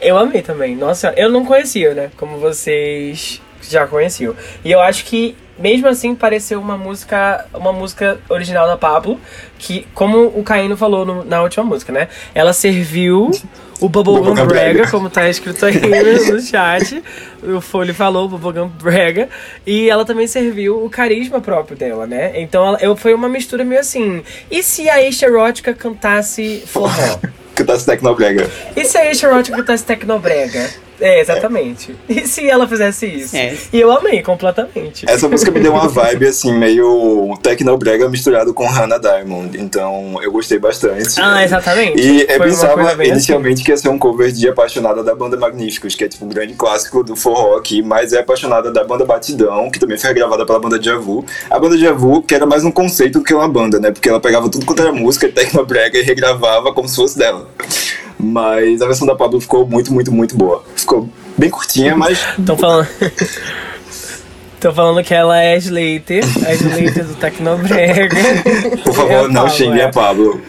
Eu 0.00 0.18
amei 0.18 0.42
também. 0.42 0.74
Nossa, 0.76 1.12
eu 1.16 1.28
não 1.30 1.44
conhecia, 1.44 1.94
né? 1.94 2.10
Como 2.16 2.38
vocês 2.38 3.40
já 3.68 3.86
conheciam. 3.86 4.34
E 4.64 4.70
eu 4.70 4.80
acho 4.80 5.04
que 5.04 5.34
mesmo 5.58 5.88
assim 5.88 6.14
pareceu 6.14 6.60
uma 6.60 6.76
música, 6.76 7.46
uma 7.54 7.72
música 7.72 8.18
original 8.28 8.66
da 8.66 8.76
Pablo, 8.76 9.18
que 9.58 9.86
como 9.94 10.26
o 10.26 10.42
Caíno 10.42 10.76
falou 10.76 11.06
no- 11.06 11.24
na 11.24 11.42
última 11.42 11.64
música, 11.64 11.92
né? 11.92 12.08
Ela 12.34 12.52
serviu 12.52 13.30
o 13.80 13.88
Bubblegum 13.88 14.34
Brega, 14.34 14.46
Brega. 14.46 14.90
como 14.90 15.10
tá 15.10 15.28
escrito 15.28 15.64
aí 15.66 15.74
no, 15.78 16.40
chat. 16.40 17.02
O 17.42 17.60
Foley 17.60 17.92
falou 17.92 18.28
Bubblegum 18.28 18.68
Brega. 18.68 19.28
E 19.66 19.88
ela 19.90 20.04
também 20.04 20.26
serviu 20.26 20.84
o 20.84 20.90
carisma 20.90 21.40
próprio 21.40 21.76
dela, 21.76 22.06
né? 22.06 22.32
Então 22.40 22.66
ela, 22.66 22.78
eu, 22.80 22.96
foi 22.96 23.14
uma 23.14 23.28
mistura 23.28 23.64
meio 23.64 23.80
assim. 23.80 24.22
E 24.50 24.62
se 24.62 24.88
a 24.88 25.02
Ex 25.02 25.20
Erótica 25.22 25.74
cantasse 25.74 26.62
forró? 26.66 27.18
Cantasse 27.54 27.86
Tecnobrega. 27.86 28.50
E 28.76 28.84
se 28.84 28.98
a 28.98 29.10
Erótica 29.10 29.56
cantasse 29.56 29.82
Tecnobrega? 29.82 30.85
É, 31.00 31.20
exatamente. 31.20 31.94
E 32.08 32.26
se 32.26 32.48
ela 32.48 32.66
fizesse 32.66 33.06
isso? 33.06 33.36
É. 33.36 33.54
E 33.72 33.80
eu 33.80 33.90
amei 33.90 34.22
completamente. 34.22 35.04
Essa 35.08 35.28
música 35.28 35.50
me 35.50 35.60
deu 35.60 35.72
uma 35.72 35.88
vibe, 35.88 36.26
assim, 36.26 36.52
meio 36.52 37.36
Tecnobrega 37.42 38.08
misturado 38.08 38.54
com 38.54 38.66
Hannah 38.66 38.98
Diamond. 38.98 39.58
Então, 39.60 40.18
eu 40.22 40.32
gostei 40.32 40.58
bastante. 40.58 41.20
Ah, 41.20 41.44
exatamente. 41.44 42.00
E 42.00 42.22
eu 42.22 42.38
coisa 42.38 42.44
pensava 42.44 42.90
assim. 42.90 43.04
inicialmente 43.04 43.62
que 43.62 43.70
ia 43.70 43.76
ser 43.76 43.88
um 43.88 43.98
cover 43.98 44.32
de 44.32 44.48
Apaixonada 44.48 45.02
da 45.02 45.14
banda 45.14 45.36
Magníficos, 45.36 45.94
que 45.94 46.04
é 46.04 46.08
tipo 46.08 46.24
um 46.24 46.28
grande 46.28 46.54
clássico 46.54 47.02
do 47.02 47.16
forró 47.16 47.56
aqui, 47.56 47.82
mas 47.82 48.12
é 48.12 48.20
Apaixonada 48.20 48.70
da 48.70 48.84
banda 48.84 49.04
Batidão, 49.04 49.70
que 49.70 49.78
também 49.78 49.98
foi 49.98 50.12
gravada 50.14 50.46
pela 50.46 50.58
banda 50.58 50.82
Javu. 50.82 51.24
A 51.50 51.58
banda 51.58 51.76
Javu, 51.76 52.22
que 52.22 52.34
era 52.34 52.46
mais 52.46 52.64
um 52.64 52.70
conceito 52.70 53.18
do 53.18 53.24
que 53.24 53.34
uma 53.34 53.48
banda, 53.48 53.78
né? 53.78 53.90
Porque 53.90 54.08
ela 54.08 54.20
pegava 54.20 54.48
tudo 54.48 54.66
quanto 54.66 54.82
era 54.82 54.92
música, 54.92 55.28
Tecnobrega, 55.28 55.98
e 55.98 56.02
regravava 56.02 56.72
como 56.72 56.88
se 56.88 56.96
fosse 56.96 57.18
dela. 57.18 57.46
Mas 58.18 58.80
a 58.82 58.86
versão 58.86 59.06
da 59.06 59.14
Pablo 59.14 59.40
ficou 59.40 59.66
muito, 59.66 59.92
muito, 59.92 60.10
muito 60.12 60.36
boa. 60.36 60.64
Ficou 60.74 61.08
bem 61.36 61.50
curtinha, 61.50 61.96
mas 61.96 62.18
Estão 62.38 62.56
falando. 62.56 62.88
Tô 64.58 64.72
falando 64.72 65.04
que 65.04 65.12
ela 65.12 65.38
é 65.38 65.52
a 65.52 65.56
Slater, 65.58 66.24
a 66.46 66.52
Slater 66.54 67.04
do 67.04 67.14
Tecnobrega. 67.16 68.08
por 68.82 68.90
É 68.90 68.94
favor, 68.94 69.12
a 69.26 69.28
não 69.28 69.42
Pablo, 69.42 69.50
xingue 69.50 69.80
é. 69.80 69.84
a 69.84 69.88
Pablo. 69.90 70.40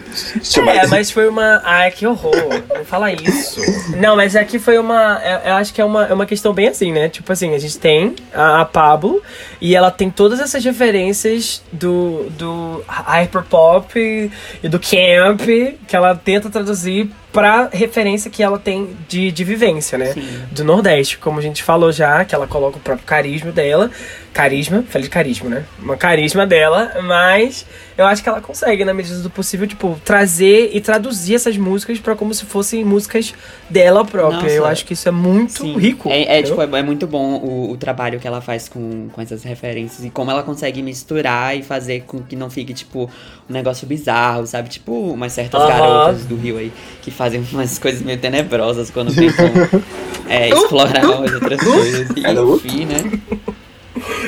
É, 0.66 0.86
mas 0.86 1.10
foi 1.10 1.28
uma. 1.28 1.60
Ai, 1.62 1.90
que 1.90 2.06
horror. 2.06 2.32
Não 2.74 2.84
fala 2.86 3.12
isso. 3.12 3.60
Não, 3.98 4.16
mas 4.16 4.34
aqui 4.34 4.58
foi 4.58 4.78
uma. 4.78 5.20
é- 5.22 5.50
Eu 5.50 5.54
acho 5.56 5.74
que 5.74 5.80
é 5.80 5.84
uma, 5.84 6.06
é 6.06 6.14
uma 6.14 6.24
questão 6.24 6.54
bem 6.54 6.68
assim, 6.68 6.90
né? 6.90 7.10
Tipo 7.10 7.30
assim, 7.30 7.54
a 7.54 7.58
gente 7.58 7.78
tem 7.78 8.16
a, 8.32 8.62
a 8.62 8.64
Pablo 8.64 9.22
e 9.60 9.76
ela 9.76 9.90
tem 9.90 10.08
todas 10.10 10.40
essas 10.40 10.64
referências 10.64 11.62
do, 11.70 12.30
do 12.30 12.82
hyperpop 12.88 14.30
e 14.62 14.68
do 14.68 14.80
camp 14.80 15.42
que 15.86 15.94
ela 15.94 16.14
tenta 16.16 16.48
traduzir 16.48 17.10
pra 17.32 17.68
referência 17.72 18.30
que 18.30 18.42
ela 18.42 18.58
tem 18.58 18.96
de, 19.08 19.30
de 19.30 19.44
vivência, 19.44 19.98
né? 19.98 20.14
Do 20.50 20.64
Nordeste, 20.64 21.18
como 21.18 21.38
a 21.38 21.42
gente 21.42 21.62
falou 21.62 21.92
já, 21.92 22.24
que 22.24 22.34
ela 22.34 22.46
coloca 22.46 22.78
o 22.78 22.80
próprio 22.80 23.06
carisma 23.06 23.52
dela. 23.52 23.90
Carisma, 24.32 24.84
falei 24.88 25.04
de 25.04 25.10
carisma, 25.10 25.50
né? 25.50 25.64
Uma 25.78 25.96
carisma 25.96 26.46
dela, 26.46 26.92
mas 27.02 27.66
eu 27.98 28.06
acho 28.06 28.22
que 28.22 28.28
ela 28.28 28.40
consegue, 28.40 28.84
na 28.84 28.94
medida 28.94 29.18
do 29.18 29.28
possível, 29.28 29.66
tipo, 29.66 30.00
trazer 30.04 30.70
e 30.72 30.80
traduzir 30.80 31.34
essas 31.34 31.56
músicas 31.56 31.98
pra 31.98 32.14
como 32.14 32.32
se 32.32 32.44
fossem 32.44 32.84
músicas 32.84 33.34
dela 33.68 34.04
própria. 34.04 34.42
Nossa. 34.42 34.54
Eu 34.54 34.64
acho 34.64 34.84
que 34.86 34.92
isso 34.92 35.08
é 35.08 35.10
muito 35.10 35.64
Sim. 35.64 35.76
rico. 35.76 36.08
É, 36.08 36.38
é, 36.38 36.42
tipo, 36.44 36.62
é, 36.62 36.78
é 36.78 36.82
muito 36.84 37.08
bom 37.08 37.34
o, 37.34 37.72
o 37.72 37.76
trabalho 37.76 38.20
que 38.20 38.28
ela 38.28 38.40
faz 38.40 38.68
com, 38.68 39.08
com 39.08 39.20
essas 39.20 39.42
referências 39.42 40.04
e 40.04 40.10
como 40.10 40.30
ela 40.30 40.44
consegue 40.44 40.80
misturar 40.80 41.58
e 41.58 41.62
fazer 41.64 42.04
com 42.06 42.22
que 42.22 42.36
não 42.36 42.48
fique, 42.48 42.72
tipo, 42.72 43.10
um 43.50 43.52
negócio 43.52 43.84
bizarro, 43.84 44.46
sabe? 44.46 44.68
Tipo, 44.68 44.92
umas 44.92 45.32
certas 45.32 45.60
garotas 45.66 46.24
do 46.24 46.36
Rio 46.36 46.56
aí 46.56 46.72
que 47.02 47.10
fazem 47.10 47.44
umas 47.50 47.80
coisas 47.80 48.00
meio 48.00 48.18
tenebrosas 48.18 48.90
quando 48.90 49.12
tentam 49.12 49.46
é, 50.30 50.50
explorar 50.50 51.04
as 51.04 51.32
outras 51.32 51.60
coisas. 51.60 52.08
E, 52.16 52.20
enfim, 52.20 52.84
né? 52.84 53.20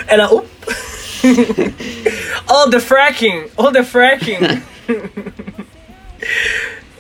Ela. 0.08 0.28
Up. 0.34 0.48
Oh, 2.50 2.70
the 2.70 2.80
fracking! 2.80 3.44
Oh, 3.56 3.70
the 3.70 3.82
fracking! 3.82 4.38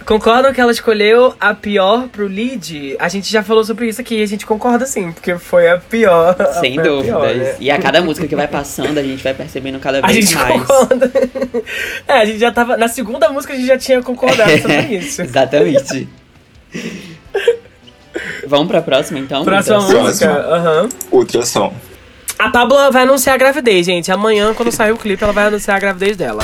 Concordam 0.06 0.52
que 0.52 0.60
ela 0.60 0.72
escolheu 0.72 1.34
a 1.38 1.54
pior 1.54 2.08
pro 2.08 2.26
lead? 2.26 2.96
A 2.98 3.08
gente 3.08 3.30
já 3.30 3.44
falou 3.44 3.62
sobre 3.62 3.86
isso 3.86 4.00
aqui 4.00 4.16
e 4.18 4.22
a 4.22 4.26
gente 4.26 4.44
concorda 4.44 4.84
sim, 4.84 5.12
porque 5.12 5.38
foi 5.38 5.68
a 5.70 5.78
pior. 5.78 6.34
Sem 6.58 6.80
a 6.80 6.82
dúvidas. 6.82 7.06
pior, 7.06 7.32
né? 7.34 7.54
E 7.60 7.70
a 7.70 7.78
cada 7.78 8.02
música 8.02 8.26
que 8.26 8.34
vai 8.34 8.48
passando, 8.48 8.98
a 8.98 9.02
gente 9.04 9.22
vai 9.22 9.34
percebendo 9.34 9.78
cada 9.78 9.98
A 9.98 10.06
vez 10.08 10.28
gente 10.28 10.34
mais. 10.36 10.62
concorda. 10.62 11.12
É, 12.08 12.12
a 12.14 12.24
gente 12.24 12.38
já 12.40 12.50
tava. 12.50 12.76
Na 12.76 12.88
segunda 12.88 13.28
música 13.28 13.52
a 13.52 13.56
gente 13.56 13.68
já 13.68 13.78
tinha 13.78 14.02
concordado 14.02 14.50
sobre 14.58 14.96
isso. 14.96 15.22
Exatamente. 15.22 16.08
Vamos 18.48 18.66
pra 18.66 18.82
próxima, 18.82 19.20
então? 19.20 19.44
Próxima 19.44 19.76
Então, 19.76 20.02
música. 20.02 20.28
Aham. 20.32 20.88
Ultrassom. 21.12 21.72
A 22.40 22.48
Pablo 22.48 22.90
vai 22.90 23.02
anunciar 23.02 23.34
a 23.34 23.38
gravidez, 23.38 23.84
gente. 23.84 24.10
Amanhã, 24.10 24.54
quando 24.54 24.72
sair 24.72 24.92
o 24.92 24.96
clipe, 24.96 25.22
ela 25.22 25.30
vai 25.30 25.44
anunciar 25.44 25.76
a 25.76 25.80
gravidez 25.80 26.16
dela. 26.16 26.42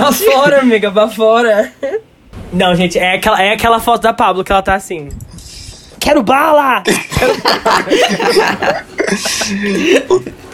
Vá 0.00 0.12
fora, 0.12 0.60
amiga, 0.60 0.90
vá 0.90 1.08
fora. 1.08 1.72
Não, 2.52 2.74
gente, 2.74 2.98
é 2.98 3.14
aquela, 3.14 3.42
é 3.42 3.52
aquela 3.52 3.78
foto 3.78 4.02
da 4.02 4.12
Pablo 4.12 4.42
que 4.42 4.50
ela 4.50 4.62
tá 4.62 4.74
assim. 4.74 5.08
Quero 5.98 6.22
bala! 6.22 6.82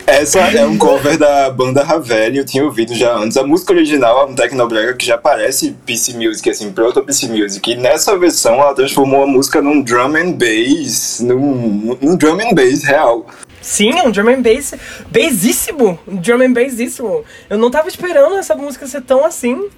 Essa 0.07 0.39
é 0.39 0.65
um 0.65 0.79
cover 0.79 1.19
da 1.19 1.51
banda 1.51 1.83
Ravel, 1.83 2.35
eu 2.35 2.45
tinha 2.45 2.65
ouvido 2.65 2.95
já 2.95 3.17
antes. 3.17 3.37
A 3.37 3.45
música 3.45 3.73
original 3.73 4.21
é 4.21 4.25
um 4.31 4.35
Tecnobrega 4.37 4.95
que 4.95 5.05
já 5.05 5.19
parece 5.19 5.75
PC 5.85 6.15
Music, 6.15 6.49
assim, 6.49 6.71
proto 6.71 7.03
PC 7.03 7.27
Music. 7.29 7.73
E 7.73 7.75
nessa 7.75 8.17
versão 8.17 8.55
ela 8.55 8.73
transformou 8.73 9.25
a 9.25 9.27
música 9.27 9.61
num 9.61 9.83
drum 9.83 10.15
and 10.17 10.33
bass, 10.33 11.21
num, 11.21 11.99
num 12.01 12.17
drum 12.17 12.39
and 12.41 12.55
bass 12.55 12.85
real. 12.85 13.27
Sim, 13.67 13.99
é 13.99 14.03
um 14.05 14.13
drum 14.13 14.29
and 14.29 14.43
bass 14.43 14.75
bassíssimo. 15.11 15.99
Um 16.07 16.15
drum 16.17 16.41
and 16.41 16.53
bassíssimo. 16.53 17.25
Eu 17.51 17.59
não 17.59 17.69
tava 17.69 17.89
esperando 17.89 18.37
essa 18.37 18.55
música 18.55 18.87
ser 18.87 19.03
tão 19.03 19.25
assim. 19.25 19.69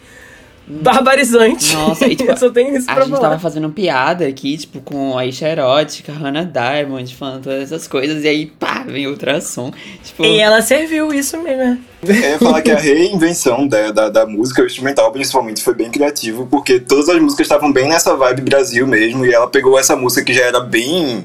Barbarizante. 0.66 1.74
Nossa, 1.74 2.07
e 2.07 2.14
tipo, 2.14 2.31
eu 2.31 2.37
só 2.37 2.51
tenho 2.51 2.77
isso 2.77 2.90
a 2.90 2.94
pra 2.94 3.05
gente 3.05 3.14
falar. 3.14 3.31
tava 3.31 3.40
fazendo 3.40 3.70
piada 3.70 4.27
aqui, 4.27 4.59
tipo, 4.59 4.83
com 4.83 5.16
a 5.16 5.24
Isha 5.24 5.48
Erótica, 5.48 6.12
Hannah 6.12 6.44
Diamond, 6.44 7.16
falando 7.16 7.44
todas 7.44 7.62
essas 7.62 7.88
coisas, 7.88 8.22
e 8.22 8.29
aí, 8.29 8.44
pá, 8.46 8.85
vem 8.87 9.07
ultrassom. 9.07 9.72
Tipo, 10.05 10.22
E 10.22 10.38
ela 10.38 10.61
serviu 10.61 11.11
isso 11.11 11.38
mesmo. 11.42 11.59
né? 11.59 11.79
Eu 12.03 12.14
ia 12.14 12.38
falar 12.38 12.61
que 12.61 12.70
a 12.70 12.77
reinvenção 12.79 13.66
da, 13.66 13.90
da, 13.90 14.09
da 14.11 14.27
música, 14.27 14.61
o 14.62 14.66
instrumental 14.66 15.11
principalmente, 15.11 15.62
foi 15.64 15.72
bem 15.72 15.90
criativo, 15.90 16.46
porque 16.46 16.79
todas 16.79 17.09
as 17.09 17.18
músicas 17.18 17.46
estavam 17.46 17.72
bem 17.72 17.88
nessa 17.88 18.14
vibe 18.14 18.42
Brasil 18.42 18.87
mesmo, 18.87 19.24
e 19.24 19.33
ela 19.33 19.48
pegou 19.48 19.79
essa 19.79 19.96
música 19.96 20.22
que 20.22 20.35
já 20.35 20.44
era 20.44 20.61
bem 20.61 21.24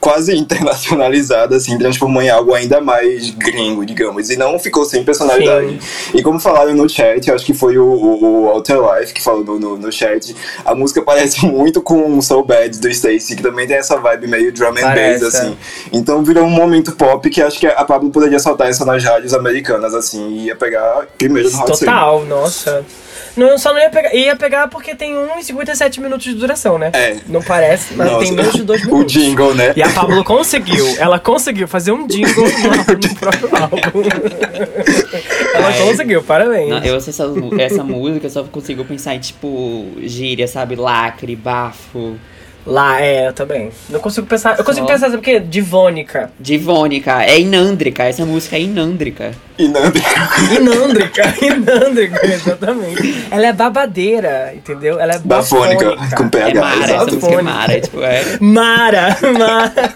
quase 0.00 0.34
internacionalizada, 0.36 1.56
assim, 1.56 1.78
transformou 1.78 2.22
em 2.22 2.30
algo 2.30 2.54
ainda 2.54 2.80
mais 2.80 3.30
gringo, 3.30 3.84
digamos, 3.84 4.30
e 4.30 4.36
não 4.36 4.58
ficou 4.58 4.84
sem 4.84 5.04
personalidade. 5.04 5.78
E 6.14 6.22
como 6.22 6.38
falaram 6.38 6.74
no 6.74 6.88
chat, 6.88 7.28
eu 7.28 7.34
acho 7.34 7.44
que 7.44 7.54
foi 7.54 7.78
o, 7.78 7.84
o, 7.84 8.44
o 8.44 8.48
Alter 8.48 8.78
Life 8.78 9.12
que 9.12 9.22
falou 9.22 9.44
no, 9.44 9.58
no, 9.58 9.76
no 9.76 9.92
chat, 9.92 10.34
a 10.64 10.74
música 10.74 11.02
parece 11.02 11.44
muito 11.46 11.80
com 11.80 12.20
Soul 12.20 12.44
Bad 12.44 12.78
do 12.78 12.92
Stacey, 12.92 13.36
que 13.36 13.42
também 13.42 13.66
tem 13.66 13.76
essa 13.76 13.96
vibe 13.96 14.26
meio 14.28 14.52
drum 14.52 14.68
and 14.68 14.80
Parece, 14.80 15.24
bass, 15.24 15.34
é. 15.34 15.38
assim. 15.38 15.56
Então 15.92 16.22
virou 16.22 16.44
um 16.44 16.50
momento 16.50 16.92
pop 16.92 17.28
que 17.28 17.42
acho 17.42 17.58
que 17.58 17.66
a 17.66 17.84
Pablo 17.84 18.10
poderia 18.10 18.38
soltar 18.38 18.70
isso 18.70 18.84
nas 18.84 19.02
rádios 19.02 19.34
americanas, 19.34 19.94
assim, 19.94 20.28
e 20.28 20.44
ia 20.46 20.56
pegar 20.56 21.06
primeiro 21.16 21.50
no 21.50 21.58
Hot 21.58 21.76
100. 21.76 21.86
Total, 21.86 22.24
nossa. 22.24 22.84
Não, 23.38 23.56
só 23.56 23.72
não 23.72 23.80
ia 23.80 23.88
pegar. 23.90 24.14
Ia 24.14 24.36
pegar 24.36 24.68
porque 24.68 24.94
tem 24.94 25.16
1 25.16 25.38
e 25.38 25.44
57 25.44 26.00
minutos 26.00 26.24
de 26.24 26.34
duração, 26.34 26.76
né? 26.78 26.90
É. 26.92 27.16
Não 27.28 27.42
parece, 27.42 27.94
mas 27.94 28.10
Nossa. 28.10 28.24
tem 28.24 28.32
menos 28.34 28.52
de 28.52 28.62
2 28.62 28.82
O 28.84 28.86
minutos. 28.86 29.12
jingle, 29.12 29.54
né? 29.54 29.72
E 29.76 29.82
a 29.82 29.88
Pablo 29.90 30.24
conseguiu. 30.24 30.84
Ela 30.98 31.18
conseguiu 31.18 31.68
fazer 31.68 31.92
um 31.92 32.06
jingle 32.06 32.44
no, 32.44 32.94
no 33.08 33.14
próprio 33.14 33.48
álbum. 33.56 34.02
Ela 35.54 35.68
Ai. 35.68 35.78
conseguiu, 35.82 36.22
parabéns. 36.22 36.68
Não, 36.70 36.84
eu 36.84 36.94
ouço 36.94 37.10
essa, 37.10 37.24
essa 37.58 37.84
música, 37.84 38.26
eu 38.26 38.30
só 38.30 38.42
consigo 38.44 38.84
pensar 38.84 39.14
em, 39.14 39.20
tipo, 39.20 39.86
gíria, 40.02 40.46
sabe? 40.48 40.74
Lacre, 40.76 41.34
bafo. 41.36 42.16
Lá, 42.68 43.00
é, 43.00 43.28
eu 43.28 43.32
também. 43.32 43.70
Não 43.88 43.98
consigo 43.98 44.26
pensar. 44.26 44.58
Eu 44.58 44.64
consigo 44.64 44.86
Só. 44.86 44.92
pensar, 44.92 45.06
sabe 45.06 45.18
o 45.18 45.22
quê? 45.22 45.40
Divônica. 45.40 46.30
Divônica, 46.38 47.24
é 47.24 47.40
inândrica, 47.40 48.04
essa 48.04 48.26
música 48.26 48.56
é 48.56 48.60
inândrica. 48.60 49.32
Nando. 49.66 49.98
Inândrica, 50.56 51.34
inândrica, 51.42 52.26
exatamente. 52.26 53.26
Ela 53.28 53.48
é 53.48 53.52
babadeira, 53.52 54.52
entendeu? 54.54 55.00
Ela 55.00 55.14
é 55.14 55.18
Bafônica, 55.18 55.84
bafônica. 55.84 56.16
com 56.16 56.24
É 56.24 56.28
PH. 56.28 56.60
Mara, 56.60 56.92
essa 56.92 57.04
música 57.06 57.34
é 57.34 57.42
Mara, 57.42 57.72
é, 57.72 57.80
tipo, 57.80 58.02
é... 58.02 58.38
Mara, 58.40 59.16
Mara. 59.36 59.94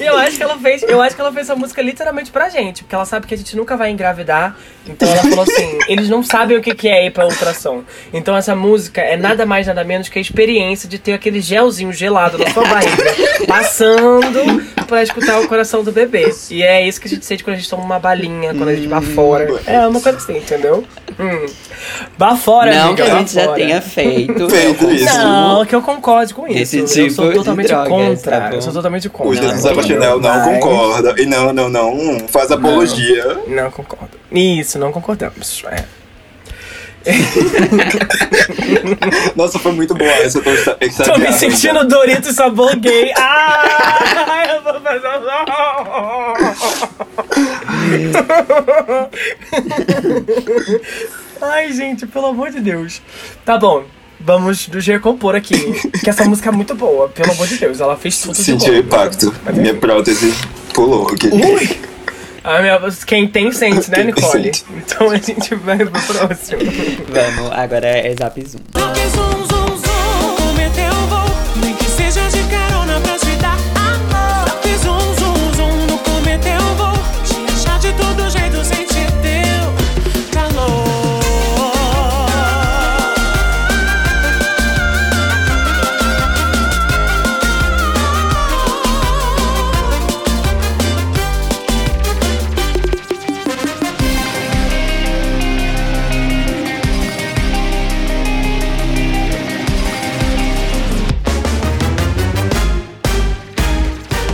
E 0.00 0.02
eu 0.02 0.16
acho 0.16 0.36
que 0.36 0.42
ela 0.42 0.58
fez, 0.58 0.82
eu 0.82 1.00
acho 1.00 1.14
que 1.14 1.20
ela 1.20 1.32
fez 1.32 1.48
essa 1.48 1.54
música 1.54 1.80
literalmente 1.80 2.32
pra 2.32 2.48
gente, 2.48 2.82
porque 2.82 2.94
ela 2.94 3.04
sabe 3.04 3.28
que 3.28 3.34
a 3.34 3.38
gente 3.38 3.56
nunca 3.56 3.76
vai 3.76 3.92
engravidar. 3.92 4.56
Então 4.84 5.08
ela 5.08 5.22
falou 5.22 5.42
assim, 5.42 5.78
eles 5.88 6.08
não 6.08 6.24
sabem 6.24 6.56
o 6.56 6.60
que 6.60 6.74
que 6.74 6.88
é 6.88 7.06
ir 7.06 7.12
pra 7.12 7.24
ultrassom. 7.24 7.84
Então 8.12 8.36
essa 8.36 8.56
música 8.56 9.00
é 9.00 9.16
nada 9.16 9.46
mais 9.46 9.68
nada 9.68 9.84
menos 9.84 10.08
que 10.08 10.18
a 10.18 10.22
experiência 10.22 10.88
de 10.88 10.98
ter 10.98 11.12
aquele 11.12 11.40
gelzinho 11.66 11.92
gelado 11.92 12.38
na 12.38 12.50
sua 12.50 12.62
barriga, 12.68 13.04
passando 13.46 14.62
pra 14.86 15.02
escutar 15.02 15.40
o 15.40 15.48
coração 15.48 15.82
do 15.82 15.90
bebê. 15.92 16.32
E 16.50 16.62
é 16.62 16.86
isso 16.86 17.00
que 17.00 17.06
a 17.06 17.10
gente 17.10 17.24
sente 17.26 17.42
quando 17.42 17.54
a 17.54 17.58
gente 17.58 17.68
toma 17.68 17.82
uma 17.84 17.98
balinha, 17.98 18.54
quando 18.54 18.68
a 18.68 18.74
gente 18.74 18.86
vai 18.88 19.02
fora. 19.02 19.60
É 19.66 19.86
uma 19.86 20.00
coisa 20.00 20.18
assim, 20.18 20.38
entendeu? 20.38 20.84
Hum. 21.18 21.46
Bafora, 22.18 22.74
Não 22.74 22.88
amiga, 22.88 23.04
que 23.04 23.10
a 23.10 23.18
gente 23.18 23.34
já 23.34 23.40
bafora. 23.42 23.58
tenha 23.60 23.80
feito. 23.82 24.48
Feito 24.56 24.90
isso. 24.90 25.18
Não, 25.18 25.64
que 25.64 25.74
eu 25.74 25.82
concorde 25.82 26.32
com 26.34 26.46
isso. 26.46 26.76
Esse 26.76 26.78
eu 26.78 26.86
sou 27.10 27.24
tipo 27.24 27.28
de 27.30 27.34
totalmente 27.38 27.68
drogas, 27.68 27.88
contra. 27.88 28.40
tá 28.40 28.48
bom? 28.48 28.54
eu 28.56 28.62
sou 28.62 28.72
totalmente 28.72 29.08
contra. 29.08 29.30
Os 29.30 29.62
Não, 29.88 30.18
não 30.18 30.20
Mas- 30.20 30.44
concorda. 30.60 31.14
E 31.18 31.26
não, 31.26 31.52
não, 31.52 31.68
não. 31.68 32.18
Faz 32.28 32.50
apologia. 32.50 33.38
Não 33.46 33.70
concordo. 33.70 34.16
Isso, 34.32 34.78
não 34.78 34.92
concordamos. 34.92 35.62
É. 35.70 35.84
Nossa, 39.36 39.58
foi 39.58 39.72
muito 39.72 39.94
boa 39.94 40.10
essa. 40.10 40.40
Tô, 40.42 40.50
Tô 41.04 41.18
me 41.18 41.32
sentindo 41.32 41.86
Doritos 41.86 42.34
sabor 42.34 42.74
gay. 42.76 43.12
Ah, 43.16 44.44
eu 44.56 44.62
vou 44.62 44.80
fazer 44.80 45.06
Ai, 51.40 51.72
gente, 51.72 52.06
pelo 52.06 52.26
amor 52.26 52.50
de 52.50 52.60
Deus. 52.60 53.00
Tá 53.44 53.58
bom. 53.58 53.84
Vamos 54.18 54.66
nos 54.68 54.86
recompor 54.86 55.36
aqui. 55.36 55.56
Que 56.02 56.08
essa 56.08 56.24
música 56.24 56.48
é 56.48 56.52
muito 56.52 56.74
boa, 56.74 57.08
pelo 57.08 57.32
amor 57.32 57.46
de 57.46 57.58
Deus. 57.58 57.80
Ela 57.80 57.96
fez 57.96 58.18
tudo 58.18 58.34
de 58.34 58.42
Senti 58.42 58.70
o 58.70 58.72
bom. 58.72 58.78
impacto. 58.78 59.34
Minha 59.52 59.74
prótese 59.74 60.32
pulou 60.72 61.08
aqui. 61.08 61.28
Ui! 61.28 61.95
Ah, 62.48 62.60
minha, 62.62 62.80
quem 63.04 63.26
tem 63.26 63.50
sente, 63.50 63.90
né, 63.90 64.04
Nicole? 64.04 64.54
sente. 64.54 64.64
Então 64.70 65.10
a 65.10 65.16
gente 65.16 65.52
vai 65.56 65.78
pro 65.78 65.90
próximo. 65.90 66.60
Vamos, 67.08 67.50
agora 67.52 67.88
é 67.88 68.14
Zap 68.16 68.40
Zoom. 68.40 68.60
Toque 68.72 69.00
zum 69.10 69.46
zum 69.48 69.55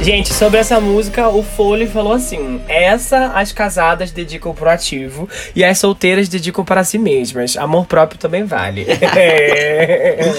Gente, 0.02 0.34
sobre 0.34 0.58
essa 0.58 0.80
música, 0.80 1.28
o 1.28 1.44
Foley 1.44 1.86
falou 1.86 2.12
assim: 2.12 2.60
essa 2.66 3.28
as 3.36 3.52
casadas 3.52 4.10
dedicam 4.10 4.52
pro 4.52 4.68
ativo 4.68 5.28
e 5.54 5.64
as 5.64 5.78
solteiras 5.78 6.28
dedicam 6.28 6.64
para 6.64 6.82
si 6.82 6.98
mesmas. 6.98 7.56
Amor 7.56 7.86
próprio 7.86 8.18
também 8.18 8.44
vale. 8.44 8.84
é, 9.16 10.32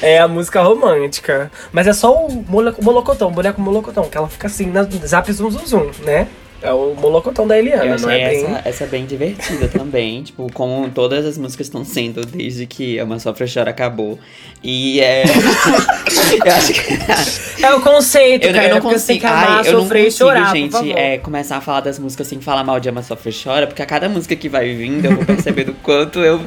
é 0.00 0.18
a 0.20 0.28
música 0.28 0.62
romântica. 0.62 1.50
Mas 1.72 1.88
é 1.88 1.92
só 1.92 2.24
o 2.24 2.44
molocotão, 2.80 3.28
o 3.28 3.32
boneco 3.32 3.60
molocotão, 3.60 4.04
que 4.04 4.16
ela 4.16 4.28
fica 4.28 4.46
assim 4.46 4.66
na 4.66 4.84
zap 4.84 5.32
zum 5.32 5.50
zum 5.50 5.66
zum, 5.66 5.90
né? 6.04 6.28
É 6.62 6.72
o 6.72 6.94
molocotão 6.94 7.46
da 7.46 7.58
Eliana, 7.58 7.96
não 7.96 8.10
é 8.10 8.28
bem. 8.28 8.44
essa, 8.44 8.68
essa 8.68 8.86
bem 8.86 9.06
divertida 9.06 9.66
também, 9.72 10.22
tipo, 10.22 10.52
como 10.52 10.88
todas 10.90 11.24
as 11.24 11.38
músicas 11.38 11.66
estão 11.68 11.84
sendo 11.84 12.24
desde 12.24 12.66
que 12.66 12.98
Ama 12.98 13.18
Sofre 13.18 13.46
Chora 13.52 13.70
acabou. 13.70 14.18
E 14.62 15.00
é. 15.00 15.24
eu 16.44 16.52
acho 16.52 16.72
que. 16.74 17.64
É 17.64 17.74
o 17.74 17.80
conceito, 17.80 18.46
Eu, 18.46 18.52
cara. 18.52 18.68
eu 18.68 18.74
não 18.74 18.82
consigo, 18.82 19.26
amar, 19.26 19.48
ai, 19.48 19.68
eu 19.68 19.72
não 19.72 19.88
consigo, 19.88 20.10
chorar, 20.10 20.54
gente, 20.54 20.92
é, 20.92 21.18
começar 21.18 21.56
a 21.56 21.60
falar 21.60 21.80
das 21.80 21.98
músicas 21.98 22.26
sem 22.26 22.40
falar 22.40 22.62
mal 22.62 22.78
de 22.78 22.88
Ama 22.88 23.02
Sofre 23.02 23.32
Chora, 23.32 23.66
porque 23.66 23.82
a 23.82 23.86
cada 23.86 24.08
música 24.08 24.36
que 24.36 24.48
vai 24.48 24.74
vindo 24.74 25.06
eu 25.06 25.16
vou 25.16 25.24
percebendo 25.24 25.72
o 25.72 25.74
quanto 25.76 26.20
eu 26.20 26.40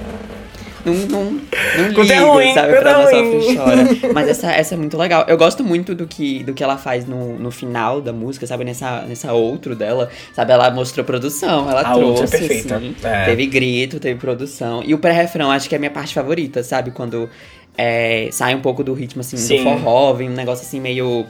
não, 0.86 0.94
não, 0.94 1.24
não 1.32 1.94
Quanto 1.94 2.12
é 2.12 2.16
ligo, 2.18 2.32
ruim, 2.32 2.54
sabe, 2.54 2.74
pra 2.78 2.90
é 2.90 2.94
Ama 2.94 3.04
ruim. 3.12 3.42
Sofre 3.42 3.56
Chora. 3.58 3.88
Mas 4.14 4.28
essa, 4.30 4.52
essa 4.52 4.74
é 4.74 4.78
muito 4.78 4.98
legal. 4.98 5.26
Eu 5.28 5.38
gosto 5.38 5.64
muito 5.64 5.96
do 5.96 6.06
que, 6.08 6.44
do 6.44 6.54
que 6.54 6.64
ela 6.64 6.78
faz 6.78 7.06
no, 7.08 7.38
no 7.40 7.52
final 7.52 8.02
da 8.02 8.12
música, 8.14 8.46
sabe, 8.46 8.64
nessa, 8.64 9.02
nessa 9.02 9.34
outro 9.34 9.76
dela, 9.76 10.10
sabe, 10.34 10.52
ela 10.52 10.70
mostrou 10.72 11.06
produção, 11.06 11.70
ela 11.70 11.82
A 11.82 11.96
outra 11.96 12.26
é 12.26 12.28
trouxe, 12.28 12.38
perfeita. 12.38 12.76
assim, 12.78 12.96
É. 13.04 13.26
teve 13.26 13.46
grito, 13.46 14.00
teve 14.00 14.20
produção. 14.20 14.84
E 14.86 14.94
o 14.94 14.98
pré-refrão 14.98 15.50
acho 15.52 15.70
que 15.70 15.76
é 15.76 15.78
a 15.78 15.80
minha 15.80 15.92
parte 15.92 16.14
favorita, 16.14 16.64
sabe, 16.64 16.92
quando 16.92 17.30
é, 17.78 18.30
sai 18.32 18.54
um 18.54 18.62
pouco 18.62 18.84
do 18.84 18.94
ritmo, 18.94 19.22
assim, 19.22 19.38
Sim. 19.38 19.58
do 19.58 19.64
forró, 19.64 20.14
vem 20.14 20.30
um 20.30 20.34
negócio 20.34 20.66
assim 20.66 20.80
meio... 20.80 21.26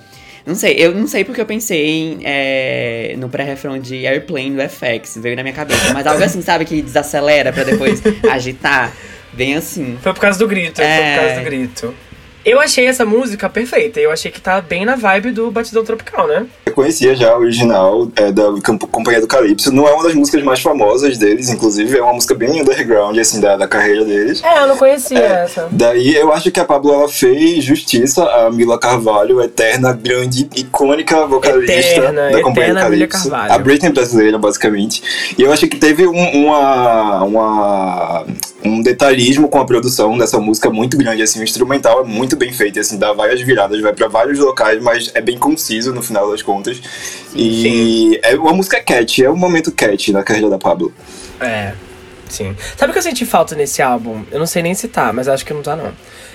Não 0.45 0.55
sei, 0.55 0.75
eu 0.77 0.93
não 0.93 1.07
sei 1.07 1.23
porque 1.23 1.39
eu 1.39 1.45
pensei 1.45 1.85
em, 1.85 2.19
é, 2.25 3.15
no 3.17 3.29
pré-refrão 3.29 3.79
de 3.79 4.05
Airplane 4.05 4.51
do 4.51 4.61
FX, 4.69 5.17
veio 5.21 5.37
na 5.37 5.41
minha 5.41 5.55
cabeça. 5.55 5.93
Mas 5.93 6.05
algo 6.05 6.21
assim, 6.21 6.41
sabe, 6.41 6.65
que 6.65 6.81
desacelera 6.81 7.53
pra 7.53 7.63
depois 7.63 8.01
agitar. 8.29 8.91
Vem 9.35 9.55
assim. 9.55 9.97
Foi 10.01 10.13
por 10.13 10.19
causa 10.21 10.37
do 10.39 10.47
grito, 10.47 10.75
foi 10.77 10.85
É. 10.85 11.15
por 11.15 11.21
causa 11.25 11.39
do 11.39 11.45
grito. 11.45 11.93
Eu 12.45 12.59
achei 12.59 12.85
essa 12.87 13.05
música 13.05 13.47
perfeita. 13.49 14.01
Eu 14.01 14.11
achei 14.11 14.29
que 14.29 14.41
tá 14.41 14.59
bem 14.59 14.83
na 14.83 14.97
vibe 14.97 15.31
do 15.31 15.49
Batidão 15.49 15.81
Tropical, 15.81 16.27
né? 16.27 16.45
Eu 16.65 16.73
conhecia 16.73 17.15
já 17.15 17.31
a 17.31 17.37
original 17.37 18.09
é, 18.17 18.33
da 18.33 18.43
Companhia 18.91 19.21
do 19.21 19.27
Calypso. 19.27 19.71
Não 19.71 19.87
é 19.87 19.93
uma 19.93 20.03
das 20.03 20.13
músicas 20.13 20.43
mais 20.43 20.59
famosas 20.59 21.17
deles, 21.17 21.47
inclusive. 21.49 21.97
É 21.97 22.01
uma 22.03 22.11
música 22.11 22.35
bem 22.35 22.59
underground, 22.61 23.17
assim, 23.17 23.39
da, 23.39 23.55
da 23.55 23.65
carreira 23.65 24.03
deles. 24.03 24.43
É, 24.43 24.59
eu 24.61 24.67
não 24.67 24.75
conhecia 24.75 25.17
É, 25.17 25.43
essa. 25.45 25.69
Daí 25.71 26.13
eu 26.17 26.33
acho 26.33 26.51
que 26.51 26.59
a 26.59 26.65
Pablo 26.65 26.93
ela 26.93 27.07
fez 27.07 27.63
justiça 27.63 28.25
a 28.25 28.51
Mila 28.51 28.77
Carvalho, 28.77 29.39
eterna, 29.41 29.93
grande, 29.93 30.49
icônica 30.53 31.25
vocalista 31.25 31.71
Eterna, 31.71 32.29
da 32.29 32.41
Companhia 32.41 32.73
do 32.73 32.79
Calypso. 32.81 33.29
Carvalho. 33.29 33.53
A 33.53 33.57
Britney 33.57 33.93
brasileira, 33.93 34.37
basicamente. 34.37 35.01
E 35.37 35.43
eu 35.43 35.53
acho 35.53 35.65
que 35.69 35.77
teve 35.77 36.05
um, 36.05 36.43
uma, 36.45 37.23
uma- 37.23 38.25
um 38.65 38.81
detalhismo 38.81 39.47
com 39.47 39.59
a 39.59 39.65
produção 39.65 40.17
dessa 40.17 40.39
música 40.39 40.69
muito 40.69 40.97
grande, 40.97 41.21
assim, 41.21 41.39
o 41.39 41.43
instrumental 41.43 42.01
é 42.01 42.03
muito 42.03 42.35
bem 42.35 42.51
feito, 42.53 42.79
assim, 42.79 42.97
dá 42.97 43.13
várias 43.13 43.41
viradas, 43.41 43.81
vai 43.81 43.93
pra 43.93 44.07
vários 44.07 44.39
locais, 44.39 44.81
mas 44.81 45.11
é 45.13 45.21
bem 45.21 45.37
conciso 45.37 45.93
no 45.93 46.01
final 46.01 46.29
das 46.31 46.41
contas. 46.41 46.81
E 47.35 48.19
é 48.23 48.35
uma 48.35 48.53
música 48.53 48.81
cat, 48.81 49.23
é 49.23 49.29
um 49.29 49.35
momento 49.35 49.71
cat 49.71 50.11
na 50.11 50.23
carreira 50.23 50.49
da 50.49 50.57
Pablo. 50.57 50.93
É, 51.39 51.73
sim. 52.29 52.55
Sabe 52.77 52.91
o 52.91 52.93
que 52.93 52.99
eu 52.99 53.03
senti 53.03 53.25
falta 53.25 53.55
nesse 53.55 53.81
álbum? 53.81 54.23
Eu 54.31 54.39
não 54.39 54.47
sei 54.47 54.63
nem 54.63 54.73
se 54.73 54.87
tá, 54.87 55.11
mas 55.11 55.27
acho 55.27 55.45
que 55.45 55.53
não 55.53 55.61
tá, 55.61 55.75
não. 55.75 55.91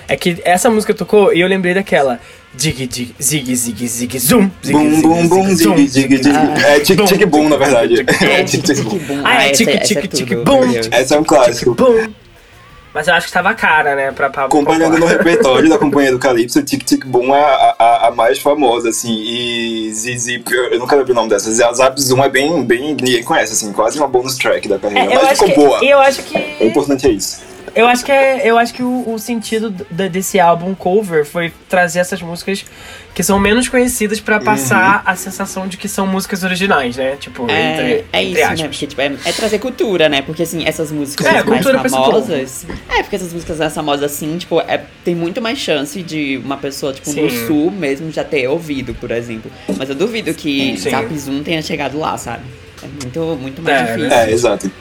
É 0.09 0.17
que 0.17 0.41
essa 0.43 0.69
música 0.69 0.93
tocou 0.93 1.33
e 1.33 1.39
eu 1.39 1.47
lembrei 1.47 1.73
daquela. 1.73 2.19
Dig, 2.53 2.87
dig, 2.87 3.15
zig, 3.21 3.55
zig, 3.55 3.87
zig, 3.87 4.19
zoom. 4.19 4.49
Zig, 4.65 4.73
Bum, 4.73 5.01
bum, 5.01 5.27
bum, 5.27 5.55
zig, 5.55 5.87
zig, 5.87 6.17
zig. 6.17 6.35
É 6.67 6.79
tic, 6.79 6.99
tic, 7.05 7.25
boom, 7.27 7.47
na 7.47 7.57
verdade. 7.57 8.03
É 8.21 8.43
tic, 8.43 8.63
tic, 8.63 8.81
boom. 8.83 8.97
Bum. 8.97 9.21
Ah, 9.23 9.45
é 9.45 9.51
tudo, 9.51 9.77
tique, 10.09 10.35
meu 10.35 10.43
bum. 10.43 10.67
Deus. 10.67 10.89
Essa 10.91 11.15
é 11.15 11.19
um 11.19 11.23
clássico. 11.23 11.75
Bum. 11.75 12.07
Mas 12.91 13.07
eu 13.07 13.13
acho 13.13 13.27
que 13.27 13.33
tava 13.33 13.53
cara, 13.53 13.95
né, 13.95 14.11
pra 14.11 14.31
Pablo 14.31 14.49
Comparando 14.49 14.97
no 14.97 15.05
repertório 15.07 15.69
da 15.69 15.77
Companhia 15.77 16.11
do 16.11 16.17
Calypso, 16.17 16.63
Tic 16.63 16.83
Tic 16.83 17.05
Boom 17.05 17.35
é 17.35 17.39
a, 17.39 17.75
a, 17.77 18.07
a 18.07 18.11
mais 18.11 18.39
famosa, 18.39 18.89
assim, 18.89 19.13
e 19.13 19.91
Zizi, 19.93 20.43
eu 20.71 20.79
nunca 20.79 20.95
lembro 20.95 21.11
o 21.11 21.15
nome 21.15 21.29
dessa, 21.29 21.51
Zap 21.51 22.01
Zoom 22.01 22.23
é 22.23 22.29
bem, 22.29 22.63
bem, 22.63 22.95
ninguém 22.95 23.23
conhece, 23.23 23.53
assim, 23.53 23.71
quase 23.71 23.99
uma 23.99 24.07
bonus 24.07 24.35
track 24.37 24.67
da 24.67 24.79
carreira, 24.79 25.03
É, 25.03 25.15
eu 25.15 25.21
mas 25.21 25.31
acho 25.33 25.45
ficou 25.45 25.65
boa. 25.67 25.79
que, 25.79 25.87
eu 25.87 25.99
acho 25.99 26.21
O 26.21 26.23
que 26.23 26.65
importante 26.65 27.05
é 27.07 27.11
isso. 27.11 27.41
Eu 27.75 27.87
acho 27.87 28.03
que 28.05 28.11
é, 28.11 28.41
eu 28.49 28.57
acho 28.57 28.73
que 28.73 28.83
o, 28.83 29.13
o 29.13 29.19
sentido 29.19 29.69
d- 29.69 30.09
desse 30.09 30.39
álbum 30.39 30.73
cover 30.75 31.25
foi 31.25 31.51
trazer 31.67 31.99
essas 31.99 32.21
músicas 32.21 32.65
que 33.13 33.23
são 33.23 33.37
menos 33.39 33.67
conhecidas 33.67 34.19
pra 34.19 34.39
passar 34.39 35.01
a 35.05 35.15
sensação 35.15 35.67
de 35.67 35.75
que 35.77 35.87
são 35.89 36.07
músicas 36.07 36.43
originais, 36.43 36.95
né? 36.95 37.17
Tipo, 37.19 37.49
É, 37.49 37.71
entre, 37.73 38.05
é 38.13 38.23
entre 38.23 38.31
isso, 38.39 38.41
aspas. 38.43 38.59
né? 38.61 38.67
Porque, 38.69 38.87
tipo, 38.87 39.01
é, 39.01 39.13
é 39.25 39.31
trazer 39.33 39.59
cultura, 39.59 40.07
né? 40.07 40.21
Porque, 40.21 40.43
assim, 40.43 40.63
essas 40.65 40.91
músicas 40.91 41.25
É, 41.27 41.43
mais 41.43 41.63
famosas... 41.65 42.65
É, 42.89 43.01
porque 43.03 43.15
essas 43.15 43.33
músicas 43.33 43.57
mais 43.57 43.73
famosas, 43.73 44.11
assim, 44.13 44.37
tipo, 44.37 44.59
é, 44.61 44.81
tem 45.03 45.15
muito 45.15 45.41
mais 45.41 45.57
chance 45.59 46.01
de 46.01 46.39
uma 46.43 46.57
pessoa, 46.57 46.93
tipo, 46.93 47.07
do 47.11 47.29
Sim. 47.29 47.47
sul 47.47 47.71
mesmo 47.71 48.11
já 48.11 48.23
ter 48.23 48.47
ouvido, 48.47 48.93
por 48.93 49.11
exemplo. 49.11 49.51
Mas 49.77 49.89
eu 49.89 49.95
duvido 49.95 50.33
que 50.33 50.77
Sim. 50.77 50.89
Zap 50.91 51.17
Zoom 51.17 51.43
tenha 51.43 51.61
chegado 51.61 51.99
lá, 51.99 52.17
sabe? 52.17 52.43
É 52.81 52.87
muito, 52.87 53.19
muito 53.41 53.61
mais 53.61 53.77
É, 53.81 53.85
difícil. 53.95 54.17
É, 54.17 54.31
exato. 54.31 54.71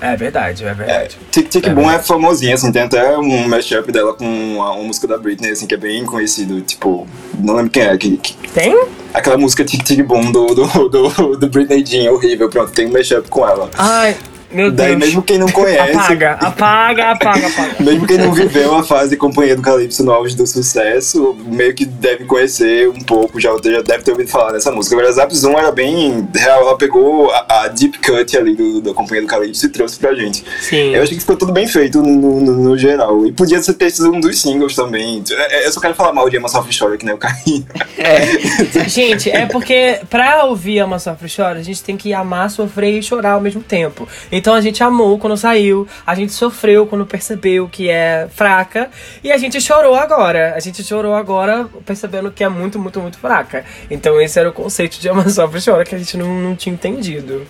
É 0.00 0.16
verdade, 0.16 0.64
é 0.64 0.72
verdade. 0.74 1.18
Tic 1.30 1.48
Tic 1.48 1.66
É 1.66 1.70
Boom 1.74 1.90
é 1.90 1.98
famosinha, 1.98 2.54
assim, 2.54 2.72
tem 2.72 2.82
até 2.82 3.18
um 3.18 3.46
mashup 3.48 3.92
dela 3.92 4.14
com 4.14 4.24
uma, 4.24 4.72
uma 4.72 4.84
música 4.84 5.06
da 5.06 5.18
Britney, 5.18 5.50
assim, 5.50 5.66
que 5.66 5.74
é 5.74 5.76
bem 5.76 6.04
conhecido, 6.06 6.60
tipo, 6.62 7.06
não 7.38 7.54
lembro 7.56 7.70
quem 7.70 7.82
é, 7.82 7.96
que, 7.98 8.16
que- 8.16 8.34
Tem? 8.48 8.86
aquela 9.12 9.36
música 9.36 9.64
Tic 9.64 9.82
Tic 9.84 10.02
Boom 10.06 10.32
do, 10.32 10.46
do, 10.54 10.88
do, 10.88 11.36
do 11.36 11.48
Britney 11.50 11.84
Jean, 11.84 12.12
horrível, 12.12 12.48
pronto, 12.48 12.72
tem 12.72 12.86
um 12.86 12.92
mashup 12.92 13.28
com 13.28 13.46
ela. 13.46 13.68
Ai, 13.76 14.16
meu 14.50 14.70
Daí 14.70 14.88
Deus. 14.90 14.98
mesmo 15.00 15.22
quem 15.22 15.38
não 15.38 15.48
conhece, 15.48 15.96
Apaga, 15.96 16.32
apaga, 16.32 17.10
apaga, 17.12 17.46
apaga. 17.46 17.70
Mesmo 17.80 18.06
quem 18.06 18.18
não 18.18 18.32
viveu 18.32 18.74
a 18.74 18.82
fase 18.82 19.16
Companhia 19.16 19.54
do 19.56 19.62
Calypso 19.62 20.04
no 20.04 20.12
auge 20.12 20.36
do 20.36 20.46
sucesso, 20.46 21.36
meio 21.46 21.74
que 21.74 21.84
deve 21.84 22.24
conhecer 22.24 22.88
um 22.88 23.00
pouco, 23.00 23.40
já, 23.40 23.50
já 23.64 23.82
deve 23.82 24.02
ter 24.02 24.10
ouvido 24.12 24.28
falar 24.28 24.52
dessa 24.52 24.70
música. 24.70 24.94
Agora, 24.96 25.08
a 25.08 25.12
Zap 25.12 25.34
Zoom 25.34 25.58
era 25.58 25.70
bem 25.72 26.28
real, 26.34 26.62
ela 26.62 26.76
pegou 26.78 27.30
a, 27.30 27.64
a 27.64 27.68
deep 27.68 27.98
cut 27.98 28.36
ali 28.36 28.54
do, 28.54 28.80
da 28.80 28.92
Companhia 28.94 29.22
do 29.22 29.28
Calypso 29.28 29.66
e 29.66 29.68
trouxe 29.68 29.98
pra 29.98 30.14
gente. 30.14 30.44
Sim. 30.60 30.94
Eu 30.94 31.02
achei 31.02 31.14
que 31.14 31.20
ficou 31.20 31.36
tudo 31.36 31.52
bem 31.52 31.66
feito 31.66 32.02
no, 32.02 32.40
no- 32.40 32.52
no 32.70 32.78
geral. 32.78 33.24
E 33.26 33.32
podia 33.32 33.62
ser 33.62 33.74
ter 33.74 33.90
sido 33.90 34.12
um 34.12 34.20
dos 34.20 34.40
singles 34.40 34.74
também. 34.74 35.22
É, 35.30 35.62
é, 35.62 35.66
Eu 35.66 35.72
só 35.72 35.80
quero 35.80 35.94
falar 35.94 36.12
mal 36.12 36.28
de 36.28 36.36
Emma 36.36 36.48
Soft 36.48 36.70
Story, 36.70 36.98
que 36.98 37.04
nem 37.04 37.14
o 37.14 37.18
Carinho. 37.18 37.66
Gente, 38.88 39.30
é 39.30 39.46
porque 39.46 40.00
pra 40.08 40.44
ouvir 40.44 40.80
Ama 40.80 40.98
Sofre 40.98 41.26
e 41.28 41.34
Chora, 41.34 41.58
a 41.58 41.62
gente 41.62 41.82
tem 41.82 41.96
que 41.96 42.12
amar, 42.12 42.50
sofrer 42.50 42.98
e 42.98 43.02
chorar 43.02 43.32
ao 43.32 43.40
mesmo 43.40 43.62
tempo. 43.62 44.06
Então 44.40 44.54
a 44.54 44.60
gente 44.62 44.82
amou 44.82 45.18
quando 45.18 45.36
saiu, 45.36 45.86
a 46.06 46.14
gente 46.14 46.32
sofreu 46.32 46.86
quando 46.86 47.04
percebeu 47.04 47.68
que 47.68 47.90
é 47.90 48.26
fraca, 48.34 48.88
e 49.22 49.30
a 49.30 49.36
gente 49.36 49.60
chorou 49.60 49.94
agora. 49.94 50.54
A 50.56 50.60
gente 50.60 50.82
chorou 50.82 51.14
agora 51.14 51.68
percebendo 51.84 52.30
que 52.30 52.42
é 52.42 52.48
muito, 52.48 52.78
muito, 52.78 52.98
muito 53.00 53.18
fraca. 53.18 53.66
Então 53.90 54.18
esse 54.18 54.38
era 54.40 54.48
o 54.48 54.52
conceito 54.52 54.98
de 54.98 55.08
Ama 55.10 55.28
Sofre 55.28 55.60
Chora 55.62 55.84
que 55.84 55.94
a 55.94 55.98
gente 55.98 56.16
não, 56.16 56.26
não 56.40 56.56
tinha 56.56 56.72
entendido. 56.72 57.46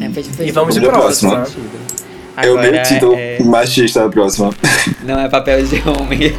É, 0.00 0.46
E 0.46 0.50
vamos 0.50 0.74
de 0.74 0.80
próxima. 0.80 1.36
próxima. 1.36 1.64
O 2.36 2.40
meu 2.40 2.58
Agora, 2.58 2.82
título 2.82 3.14
é, 3.16 3.38
machista 3.44 4.00
da 4.00 4.08
próxima. 4.08 4.50
não 5.04 5.20
é 5.20 5.28
papel 5.28 5.62
de 5.62 5.76
homem. 5.86 6.34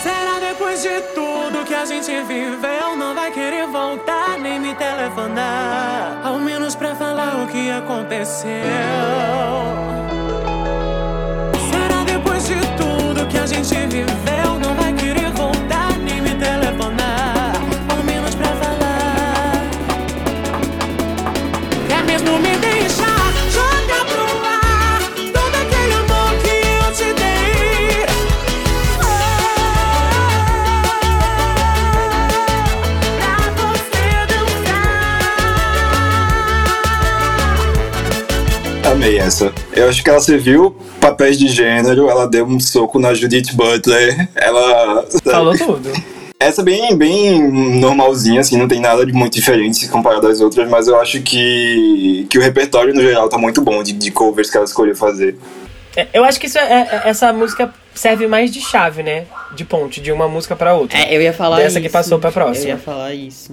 Será 0.00 0.38
depois 0.48 0.80
de 0.80 1.00
tudo 1.12 1.64
que 1.66 1.74
a 1.74 1.84
gente 1.84 2.06
viveu 2.22 2.96
Não 2.96 3.14
vai 3.14 3.32
querer 3.32 3.66
voltar 3.66 4.38
nem 4.38 4.60
me 4.60 4.74
telefonar 4.76 6.22
o 7.42 7.46
que 7.46 7.70
aconteceu. 7.70 8.50
Será 11.70 12.04
depois 12.04 12.46
de 12.46 12.60
tudo 12.76 13.26
que 13.26 13.38
a 13.38 13.46
gente 13.46 13.74
viveu 13.86 14.35
Amei 39.06 39.18
essa. 39.20 39.52
Eu 39.72 39.88
acho 39.88 40.02
que 40.02 40.10
ela 40.10 40.18
serviu 40.18 40.76
papéis 41.00 41.38
de 41.38 41.46
gênero, 41.46 42.10
ela 42.10 42.26
deu 42.26 42.44
um 42.44 42.58
soco 42.58 42.98
na 42.98 43.14
Judith 43.14 43.52
Butler, 43.54 44.28
ela. 44.34 45.06
Falou 45.22 45.56
tudo. 45.56 45.92
Essa 46.40 46.60
é 46.60 46.64
bem, 46.64 46.96
bem 46.98 47.40
normalzinha, 47.80 48.40
assim, 48.40 48.56
não 48.58 48.66
tem 48.66 48.80
nada 48.80 49.06
de 49.06 49.12
muito 49.12 49.34
diferente 49.34 49.86
comparado 49.86 50.26
às 50.26 50.40
outras, 50.40 50.68
mas 50.68 50.88
eu 50.88 51.00
acho 51.00 51.22
que, 51.22 52.26
que 52.28 52.36
o 52.36 52.42
repertório 52.42 52.92
no 52.92 53.00
geral 53.00 53.28
tá 53.28 53.38
muito 53.38 53.62
bom 53.62 53.80
de, 53.80 53.92
de 53.92 54.10
covers 54.10 54.50
que 54.50 54.56
ela 54.56 54.66
escolheu 54.66 54.96
fazer. 54.96 55.36
É, 55.96 56.08
Eu 56.12 56.24
acho 56.24 56.40
que 56.40 56.46
isso 56.46 56.58
é- 56.58 56.62
é- 57.04 57.08
essa 57.08 57.32
música 57.32 57.72
serve 57.94 58.26
mais 58.26 58.50
de 58.50 58.60
chave, 58.60 59.04
né? 59.04 59.24
De 59.54 59.64
ponte, 59.64 60.00
de 60.00 60.10
uma 60.10 60.26
música 60.28 60.56
pra 60.56 60.74
outra. 60.74 60.98
É, 60.98 61.16
eu 61.16 61.22
ia 61.22 61.32
falar 61.32 61.58
Dessa 61.58 61.78
isso. 61.78 61.80
que 61.80 61.88
passou 61.88 62.18
pra 62.18 62.32
próxima. 62.32 62.66
Eu 62.66 62.70
ia 62.70 62.78
falar 62.78 63.14
isso. 63.14 63.52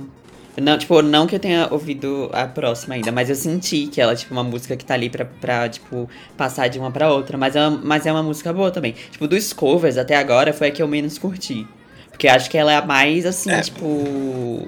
Não, 0.62 0.78
tipo, 0.78 1.02
não 1.02 1.26
que 1.26 1.36
eu 1.36 1.39
tenha 1.39 1.68
ouvido 1.72 2.30
a 2.32 2.46
próxima 2.46 2.94
ainda, 2.94 3.12
mas 3.12 3.30
eu 3.30 3.36
senti 3.36 3.88
que 3.88 4.00
ela 4.00 4.12
é, 4.12 4.16
tipo, 4.16 4.34
uma 4.34 4.44
música 4.44 4.78
que 4.78 4.86
tá 4.86 4.94
ali 4.94 5.10
pra, 5.10 5.26
pra 5.26 5.68
tipo, 5.68 6.08
passar 6.38 6.68
de 6.68 6.78
uma 6.78 6.92
pra 6.92 7.12
outra. 7.12 7.38
Mas 7.38 7.56
é, 7.56 7.68
uma, 7.68 7.82
mas 7.84 8.06
é 8.06 8.12
uma 8.12 8.22
música 8.22 8.54
boa 8.54 8.70
também. 8.70 8.94
Tipo, 9.12 9.28
dos 9.28 9.52
covers 9.52 9.98
até 9.98 10.16
agora 10.16 10.54
foi 10.54 10.68
a 10.68 10.72
que 10.72 10.82
eu 10.82 10.88
menos 10.88 11.18
curti. 11.18 11.66
Porque 12.12 12.28
acho 12.28 12.50
que 12.50 12.58
ela 12.58 12.72
é 12.72 12.78
a 12.78 12.86
mais, 12.86 13.26
assim, 13.26 13.50
tipo... 13.62 14.68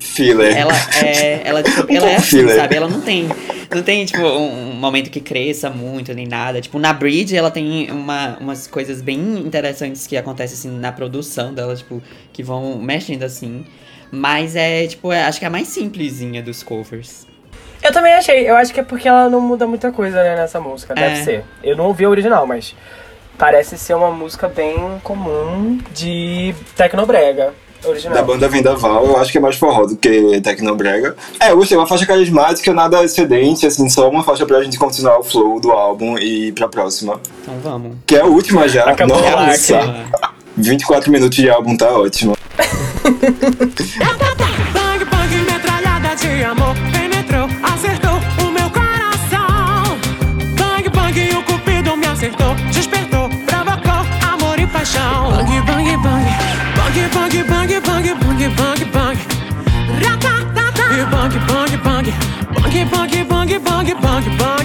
Filler. 0.00 0.56
Ela 0.56 0.72
é, 1.04 1.42
ela, 1.44 1.62
tipo, 1.64 1.92
ela 1.92 2.08
é 2.08 2.16
assim, 2.16 2.38
filler. 2.38 2.56
sabe? 2.56 2.76
Ela 2.76 2.88
não 2.88 3.00
tem, 3.02 3.28
não 3.74 3.82
tem 3.82 4.06
tipo, 4.06 4.22
um, 4.22 4.70
um 4.70 4.74
momento 4.74 5.10
que 5.10 5.20
cresça 5.20 5.68
muito, 5.68 6.14
nem 6.14 6.26
nada. 6.26 6.60
Tipo, 6.62 6.78
na 6.78 6.94
Bridge, 6.94 7.36
ela 7.36 7.50
tem 7.50 7.90
uma, 7.90 8.38
umas 8.40 8.66
coisas 8.66 9.02
bem 9.02 9.18
interessantes 9.40 10.06
que 10.06 10.16
acontecem, 10.16 10.54
assim, 10.56 10.78
na 10.78 10.92
produção 10.92 11.52
dela, 11.52 11.76
tipo, 11.76 12.02
que 12.32 12.42
vão 12.42 12.78
mexendo, 12.78 13.24
assim. 13.24 13.66
Mas 14.10 14.56
é, 14.56 14.86
tipo, 14.86 15.12
é- 15.12 15.24
acho 15.24 15.38
que 15.38 15.44
é 15.44 15.48
a 15.48 15.50
mais 15.50 15.68
simplesinha 15.68 16.42
dos 16.42 16.62
covers. 16.62 17.26
Eu 17.82 17.92
também 17.92 18.12
achei. 18.14 18.48
Eu 18.48 18.56
acho 18.56 18.72
que 18.74 18.80
é 18.80 18.82
porque 18.82 19.06
ela 19.08 19.28
não 19.30 19.40
muda 19.40 19.66
muita 19.66 19.92
coisa, 19.92 20.22
né, 20.22 20.34
nessa 20.36 20.60
música. 20.60 20.94
Deve 20.94 21.20
É. 21.20 21.24
ser. 21.24 21.44
Eu 21.62 21.76
não 21.76 21.86
ouvi 21.86 22.04
a 22.04 22.08
original, 22.08 22.46
mas 22.46 22.74
parece 23.36 23.78
ser 23.78 23.94
uma 23.94 24.10
música 24.10 24.48
bem 24.48 24.76
comum 25.04 25.78
de 25.94 26.54
Tecnobrega. 26.76 27.52
Original. 27.84 28.12
Da 28.16 28.22
banda 28.24 28.48
Vendaval, 28.48 29.04
eu 29.06 29.16
acho 29.18 29.30
que 29.30 29.38
é 29.38 29.40
mais 29.40 29.54
forró 29.56 29.86
do 29.86 29.96
que 29.96 30.40
Tecnobrega. 30.40 31.14
É, 31.38 31.52
eu 31.52 31.56
gostei, 31.56 31.76
uma 31.78 31.86
faixa 31.86 32.04
carismática, 32.04 32.72
nada 32.74 33.04
excedente, 33.04 33.64
assim, 33.68 33.88
só 33.88 34.08
uma 34.10 34.24
faixa 34.24 34.44
pra 34.44 34.60
gente 34.64 34.76
continuar 34.76 35.20
o 35.20 35.22
flow 35.22 35.60
do 35.60 35.70
álbum 35.70 36.18
e 36.18 36.48
ir 36.48 36.52
pra 36.54 36.66
próxima. 36.66 37.20
Então 37.42 37.54
vamos. 37.62 37.96
Que 38.04 38.16
é 38.16 38.20
a 38.22 38.24
última 38.24 38.66
já. 38.66 38.82
Acabou 38.82 39.16
a 39.24 39.46
Nossa, 39.46 39.76
arte. 39.78 40.10
24 40.58 41.12
minutos 41.12 41.36
de 41.36 41.48
álbum 41.48 41.76
tá 41.76 41.88
ótimo. 41.96 42.36
Bang, 42.58 44.18
bang, 44.74 45.44
metralhada 45.44 46.16
de 46.16 46.42
amor 46.42 46.74
Penetrou, 46.90 47.48
acertou 47.62 48.20
o 48.44 48.50
meu 48.50 48.68
coração 48.70 49.96
Bang, 50.58 50.88
bang, 50.90 51.36
o 51.36 51.42
cupido 51.44 51.96
me 51.96 52.06
acertou 52.06 52.56
Despertou, 52.72 53.30
provocou 53.46 54.04
amor 54.28 54.58
e 54.58 54.66
paixão 54.66 55.30
Bang, 55.30 55.60
bang, 55.66 55.96
bang 56.02 56.26
Bang, 56.74 56.98
bang, 57.14 57.44
bang, 57.44 57.80
bang, 57.80 58.16
bang, 58.18 58.50
bang, 58.56 58.82
bang 58.92 59.18
Ratatata 60.02 60.86
E 60.94 61.04
bang, 61.04 61.34
bang, 61.46 61.72
bang 61.84 62.06
Bang, 62.54 62.74
bang, 62.90 63.22
bang, 63.28 63.50
bang, 63.62 63.86
bang, 64.00 64.26
bang, 64.36 64.57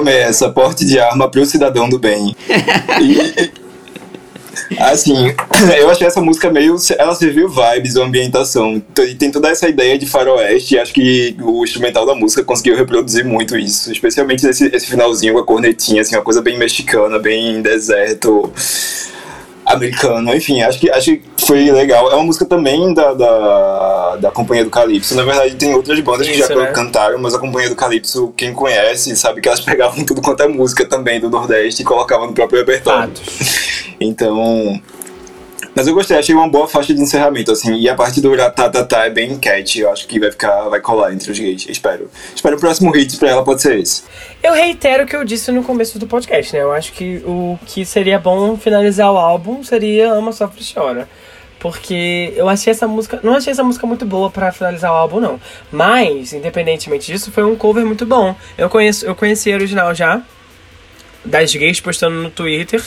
Eu 0.00 0.02
amei 0.02 0.16
essa 0.16 0.48
porte 0.48 0.82
de 0.86 0.98
arma 0.98 1.30
pro 1.30 1.44
cidadão 1.44 1.88
do 1.88 1.98
bem. 1.98 2.34
E, 4.70 4.78
assim, 4.78 5.14
eu 5.78 5.90
achei 5.90 6.06
essa 6.06 6.20
música 6.20 6.50
meio. 6.50 6.76
Ela 6.98 7.14
serviu 7.14 7.48
vibes, 7.48 7.96
ambientação. 7.96 8.82
E 8.98 9.14
tem 9.14 9.30
toda 9.30 9.48
essa 9.48 9.68
ideia 9.68 9.98
de 9.98 10.06
faroeste. 10.06 10.74
E 10.74 10.78
acho 10.78 10.92
que 10.92 11.36
o 11.40 11.64
instrumental 11.64 12.04
da 12.04 12.14
música 12.14 12.44
conseguiu 12.44 12.76
reproduzir 12.76 13.24
muito 13.24 13.56
isso. 13.56 13.90
Especialmente 13.90 14.46
esse, 14.46 14.66
esse 14.66 14.86
finalzinho 14.86 15.34
com 15.34 15.40
a 15.40 15.44
cornetinha, 15.44 16.02
assim, 16.02 16.16
uma 16.16 16.22
coisa 16.22 16.42
bem 16.42 16.58
mexicana, 16.58 17.18
bem 17.18 17.62
deserto. 17.62 18.52
Americano, 19.72 20.34
enfim, 20.34 20.62
acho 20.62 20.78
que, 20.78 20.90
acho 20.90 21.16
que 21.16 21.22
foi 21.46 21.70
legal. 21.70 22.10
É 22.10 22.14
uma 22.14 22.24
música 22.24 22.44
também 22.44 22.92
da, 22.92 23.14
da, 23.14 24.16
da 24.16 24.30
Companhia 24.30 24.64
do 24.64 24.70
Calypso. 24.70 25.14
Na 25.14 25.24
verdade, 25.24 25.54
tem 25.54 25.74
outras 25.74 25.98
bandas 26.00 26.26
que 26.26 26.34
Isso, 26.34 26.48
já 26.48 26.54
né? 26.54 26.66
cantaram, 26.72 27.18
mas 27.18 27.34
a 27.34 27.38
Companhia 27.38 27.68
do 27.68 27.76
Calypso, 27.76 28.32
quem 28.36 28.52
conhece, 28.52 29.14
sabe 29.16 29.40
que 29.40 29.48
elas 29.48 29.60
pegavam 29.64 30.04
tudo 30.04 30.20
quanto 30.20 30.42
é 30.42 30.48
música 30.48 30.84
também 30.84 31.20
do 31.20 31.30
Nordeste 31.30 31.82
e 31.82 31.84
colocavam 31.84 32.26
no 32.26 32.32
próprio 32.32 32.60
repertório. 32.60 33.14
Fatos. 33.14 33.94
Então. 34.00 34.80
Mas 35.80 35.86
eu 35.86 35.94
gostei, 35.94 36.18
achei 36.18 36.34
uma 36.34 36.46
boa 36.46 36.68
faixa 36.68 36.92
de 36.92 37.00
encerramento, 37.00 37.52
assim. 37.52 37.74
E 37.74 37.88
a 37.88 37.94
parte 37.94 38.20
do 38.20 38.36
tá, 38.36 38.50
tá, 38.50 38.84
tá 38.84 39.06
é 39.06 39.08
bem 39.08 39.38
cat, 39.38 39.80
eu 39.80 39.90
acho 39.90 40.06
que 40.06 40.20
vai 40.20 40.30
ficar, 40.30 40.68
vai 40.68 40.78
colar 40.78 41.10
entre 41.10 41.32
os 41.32 41.38
gays. 41.38 41.66
Espero. 41.70 42.10
Espero 42.36 42.54
o 42.58 42.60
próximo 42.60 42.90
hit 42.90 43.16
pra 43.16 43.30
ela 43.30 43.42
pode 43.42 43.62
ser 43.62 43.78
esse. 43.78 44.02
Eu 44.42 44.52
reitero 44.52 45.04
o 45.04 45.06
que 45.06 45.16
eu 45.16 45.24
disse 45.24 45.50
no 45.50 45.62
começo 45.62 45.98
do 45.98 46.06
podcast, 46.06 46.54
né? 46.54 46.60
Eu 46.60 46.70
acho 46.70 46.92
que 46.92 47.22
o 47.24 47.58
que 47.64 47.86
seria 47.86 48.18
bom 48.18 48.58
finalizar 48.58 49.10
o 49.10 49.16
álbum 49.16 49.64
seria 49.64 50.12
Ama, 50.12 50.32
Sofre 50.32 50.60
e 50.60 50.74
Chora. 50.74 51.08
Porque 51.58 52.34
eu 52.36 52.46
achei 52.46 52.72
essa 52.72 52.86
música. 52.86 53.18
Não 53.22 53.34
achei 53.34 53.50
essa 53.50 53.64
música 53.64 53.86
muito 53.86 54.04
boa 54.04 54.28
pra 54.28 54.52
finalizar 54.52 54.92
o 54.92 54.96
álbum, 54.96 55.18
não. 55.18 55.40
Mas, 55.72 56.34
independentemente 56.34 57.10
disso, 57.10 57.32
foi 57.32 57.44
um 57.44 57.56
cover 57.56 57.86
muito 57.86 58.04
bom. 58.04 58.36
Eu, 58.58 58.68
conheço, 58.68 59.06
eu 59.06 59.14
conheci 59.14 59.50
a 59.50 59.54
original 59.54 59.94
já. 59.94 60.20
Das 61.24 61.54
gays 61.54 61.80
postando 61.80 62.16
no 62.16 62.28
Twitter. 62.28 62.82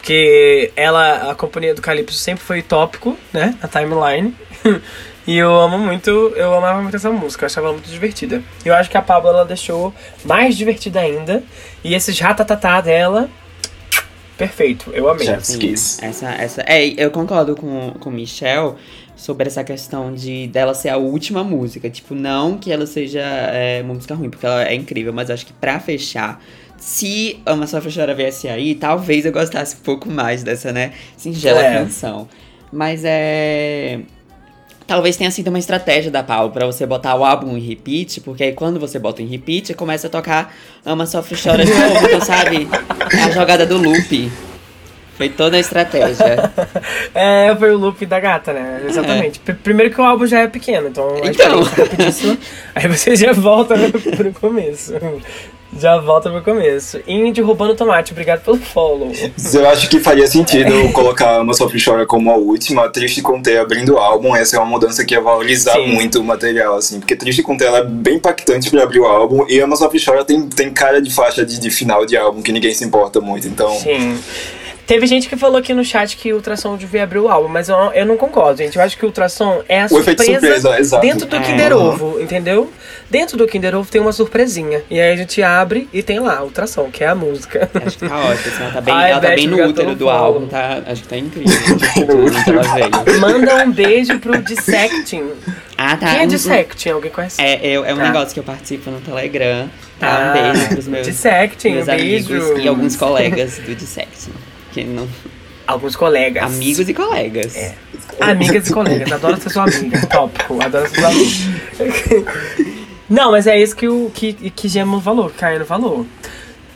Porque 0.00 0.72
ela, 0.74 1.30
a 1.30 1.34
companhia 1.34 1.74
do 1.74 1.82
Calypso 1.82 2.16
sempre 2.16 2.42
foi 2.42 2.62
tópico, 2.62 3.18
né? 3.34 3.54
Na 3.62 3.68
timeline. 3.68 4.34
e 5.26 5.36
eu 5.36 5.54
amo 5.54 5.78
muito, 5.78 6.10
eu 6.10 6.54
amava 6.54 6.80
muito 6.80 6.96
essa 6.96 7.10
música, 7.10 7.44
eu 7.44 7.46
achava 7.46 7.66
ela 7.66 7.74
muito 7.74 7.90
divertida. 7.90 8.42
E 8.64 8.68
eu 8.68 8.74
acho 8.74 8.88
que 8.88 8.96
a 8.96 9.02
Pablo 9.02 9.28
ela 9.28 9.44
deixou 9.44 9.94
mais 10.24 10.56
divertida 10.56 11.00
ainda. 11.00 11.42
E 11.84 11.94
esses 11.94 12.18
ratatatá 12.18 12.80
dela, 12.80 13.28
perfeito, 14.38 14.90
eu 14.94 15.06
amei. 15.06 15.26
Chef's 15.26 15.56
Kiss. 15.56 16.02
Essa, 16.02 16.30
essa, 16.30 16.62
é, 16.62 16.86
eu 16.96 17.10
concordo 17.10 17.54
com, 17.54 17.92
com 18.00 18.08
o 18.08 18.12
Michel 18.12 18.78
sobre 19.14 19.48
essa 19.48 19.62
questão 19.62 20.14
de 20.14 20.46
dela 20.46 20.72
ser 20.72 20.88
a 20.88 20.96
última 20.96 21.44
música. 21.44 21.90
Tipo, 21.90 22.14
não 22.14 22.56
que 22.56 22.72
ela 22.72 22.86
seja 22.86 23.20
é, 23.20 23.82
uma 23.84 23.92
música 23.92 24.14
ruim, 24.14 24.30
porque 24.30 24.46
ela 24.46 24.66
é 24.66 24.74
incrível, 24.74 25.12
mas 25.12 25.28
acho 25.28 25.44
que 25.44 25.52
pra 25.52 25.78
fechar, 25.78 26.42
se 26.80 27.38
Ama 27.46 27.66
Sofre 27.68 27.92
Chora 27.94 28.14
viesse 28.14 28.48
aí, 28.48 28.74
talvez 28.74 29.24
eu 29.24 29.30
gostasse 29.32 29.76
um 29.76 29.80
pouco 29.84 30.10
mais 30.10 30.42
dessa, 30.42 30.72
né, 30.72 30.92
singela 31.16 31.62
É. 31.64 31.74
canção. 31.78 32.26
Mas 32.72 33.02
é. 33.04 34.00
Talvez 34.86 35.16
tenha 35.16 35.30
sido 35.30 35.48
uma 35.48 35.58
estratégia 35.58 36.10
da 36.10 36.20
Paulo 36.22 36.50
pra 36.50 36.66
você 36.66 36.84
botar 36.84 37.14
o 37.14 37.24
álbum 37.24 37.56
em 37.56 37.60
repeat, 37.60 38.20
porque 38.22 38.42
aí 38.42 38.52
quando 38.52 38.80
você 38.80 38.98
bota 38.98 39.22
em 39.22 39.26
repeat, 39.26 39.72
começa 39.74 40.08
a 40.08 40.10
tocar 40.10 40.52
Ama 40.84 41.06
Sofre 41.06 41.36
Chora 41.40 41.64
de 41.64 41.72
novo, 41.72 42.06
então 42.06 42.20
sabe? 42.20 42.66
É 43.16 43.22
a 43.22 43.30
jogada 43.30 43.64
do 43.64 43.76
loop. 43.76 44.32
Foi 45.16 45.28
toda 45.28 45.56
a 45.56 45.60
estratégia. 45.60 46.50
É, 47.14 47.54
foi 47.56 47.72
o 47.74 47.76
loop 47.78 48.06
da 48.06 48.18
gata, 48.18 48.52
né? 48.52 48.82
Exatamente. 48.88 49.38
Pr- 49.40 49.52
Primeiro 49.62 49.92
que 49.92 50.00
o 50.00 50.04
álbum 50.04 50.26
já 50.26 50.40
é 50.40 50.46
pequeno, 50.48 50.88
então 50.88 51.08
a 51.22 51.26
Então. 51.28 51.60
é 51.60 51.64
rapidíssima. 51.82 52.38
Aí 52.74 52.88
você 52.88 53.14
já 53.16 53.32
volta 53.32 53.74
pro 54.16 54.32
começo. 54.32 54.92
Já 55.78 55.98
volta 55.98 56.28
pro 56.30 56.42
começo. 56.42 57.00
Indy 57.06 57.40
roubando 57.40 57.74
tomate, 57.74 58.12
obrigado 58.12 58.42
pelo 58.42 58.56
follow. 58.58 59.12
Eu 59.54 59.68
acho 59.68 59.88
que 59.88 60.00
faria 60.00 60.26
sentido 60.26 60.70
colocar 60.92 61.36
Ama 61.36 61.54
Sofre 61.54 61.78
e 61.78 61.84
Chora 61.84 62.04
como 62.04 62.30
a 62.30 62.36
última, 62.36 62.88
Triste 62.88 63.22
com 63.22 63.40
T 63.40 63.56
abrindo 63.56 63.94
o 63.94 63.98
álbum. 63.98 64.34
Essa 64.34 64.56
é 64.56 64.58
uma 64.58 64.66
mudança 64.66 65.04
que 65.04 65.14
ia 65.14 65.20
valorizar 65.20 65.74
Sim. 65.74 65.92
muito 65.92 66.20
o 66.20 66.24
material, 66.24 66.76
assim. 66.76 66.98
Porque 66.98 67.14
Triste 67.14 67.42
com 67.42 67.56
T 67.56 67.64
ela 67.64 67.78
é 67.78 67.84
bem 67.84 68.16
impactante 68.16 68.70
pra 68.70 68.82
abrir 68.82 69.00
o 69.00 69.06
álbum. 69.06 69.46
E 69.48 69.60
Sofre 69.76 69.98
e 69.98 70.04
Chora 70.04 70.24
tem, 70.24 70.48
tem 70.48 70.70
cara 70.70 71.00
de 71.00 71.10
faixa 71.10 71.46
de, 71.46 71.58
de 71.58 71.70
final 71.70 72.04
de 72.04 72.16
álbum 72.16 72.42
que 72.42 72.52
ninguém 72.52 72.74
se 72.74 72.84
importa 72.84 73.20
muito. 73.20 73.46
Então, 73.46 73.70
Sim. 73.70 74.18
Teve 74.90 75.06
gente 75.06 75.28
que 75.28 75.36
falou 75.36 75.56
aqui 75.58 75.72
no 75.72 75.84
chat 75.84 76.16
que 76.16 76.32
o 76.32 76.36
ultrassom 76.36 76.76
devia 76.76 77.04
abrir 77.04 77.20
o 77.20 77.28
álbum, 77.28 77.46
mas 77.46 77.68
eu, 77.68 77.76
eu 77.94 78.04
não 78.04 78.16
concordo, 78.16 78.58
gente. 78.58 78.76
Eu 78.76 78.82
acho 78.82 78.98
que 78.98 79.04
o 79.04 79.06
ultrassom 79.06 79.62
é 79.68 79.82
a 79.82 79.86
O 79.88 80.00
efeito 80.00 80.20
surpresa, 80.24 80.40
surpresa, 80.40 80.78
exato. 80.80 81.06
dentro 81.06 81.26
do 81.28 81.36
É. 81.36 81.40
Kinder 81.42 81.72
Ovo, 81.76 82.20
entendeu? 82.20 82.72
Dentro 83.08 83.36
do 83.36 83.46
Kinder 83.46 83.76
Ovo 83.76 83.88
tem 83.88 84.00
uma 84.00 84.10
surpresinha. 84.12 84.82
E 84.90 85.00
aí 85.00 85.12
a 85.12 85.16
gente 85.16 85.40
abre 85.44 85.88
e 85.92 86.02
tem 86.02 86.18
lá, 86.18 86.42
ultrassom, 86.42 86.90
que 86.90 87.04
é 87.04 87.06
a 87.06 87.14
música. 87.14 87.70
Acho 87.86 87.98
que 87.98 88.08
tá 88.08 88.18
ótimo. 88.18 88.32
assim, 88.52 88.62
Ela 88.64 88.72
tá 88.72 88.80
bem, 88.80 88.94
Ai, 88.94 89.10
ela 89.12 89.20
tá 89.20 89.28
bem 89.28 89.46
no 89.46 89.64
útero 89.64 89.94
do 89.94 90.06
follow. 90.06 90.24
álbum, 90.24 90.46
tá? 90.48 90.82
Acho 90.84 91.02
que 91.02 91.08
tá 91.08 91.16
incrível. 91.18 91.52
Manda 93.20 93.64
um 93.64 93.70
beijo 93.70 94.18
pro 94.18 94.42
Dissecting. 94.42 95.30
Ah, 95.78 95.96
tá. 95.96 96.10
Quem 96.14 96.22
é 96.22 96.26
Dissecting? 96.26 96.88
Alguém 96.90 97.12
conhece? 97.12 97.40
É, 97.40 97.64
é, 97.64 97.74
é 97.74 97.80
um 97.94 97.96
Tá. 97.96 98.02
negócio 98.10 98.34
que 98.34 98.40
eu 98.40 98.44
participo 98.44 98.90
no 98.90 99.00
Telegram. 99.00 99.70
Tá? 100.00 100.08
Ah, 100.08 100.30
um 100.30 100.52
beijo 100.52 100.68
pros 100.70 100.88
meus, 100.88 101.06
Dissecting, 101.06 101.70
meus 101.74 101.82
um 101.86 101.92
beijo. 101.92 102.34
amigos 102.34 102.64
e 102.64 102.66
alguns 102.68 102.96
colegas 102.96 103.58
do 103.58 103.72
Dissecting. 103.72 104.32
Que 104.72 104.84
não... 104.84 105.08
Alguns 105.66 105.94
colegas. 105.94 106.42
Amigos 106.42 106.88
e 106.88 106.94
colegas. 106.94 107.56
É. 107.56 107.76
Amigas 108.20 108.68
e 108.68 108.72
colegas. 108.72 109.12
Adoro 109.12 109.40
ser 109.40 109.50
sua 109.50 109.64
amiga. 109.64 110.04
Tópico. 110.08 110.60
Adoro 110.60 110.88
ser 110.88 111.00
sua 111.00 111.08
amiga. 111.08 112.32
Não, 113.08 113.32
mas 113.32 113.48
é 113.48 113.60
isso 113.60 113.74
que 113.74 113.88
o 113.88 114.08
que, 114.14 114.32
que 114.32 114.68
Gemo 114.68 115.00
falou, 115.00 115.28
que 115.28 115.38
Caio 115.38 115.64
falou. 115.64 116.06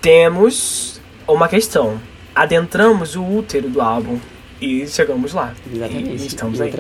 Temos 0.01 1.01
uma 1.29 1.49
questão. 1.49 2.01
Adentramos 2.35 3.15
o 3.15 3.23
útero 3.23 3.69
do 3.69 3.81
álbum 3.81 4.19
e 4.61 4.85
chegamos 4.89 5.33
lá. 5.33 5.55
Exatamente. 5.73 6.23
E 6.23 6.27
estamos 6.27 6.61
aí. 6.61 6.73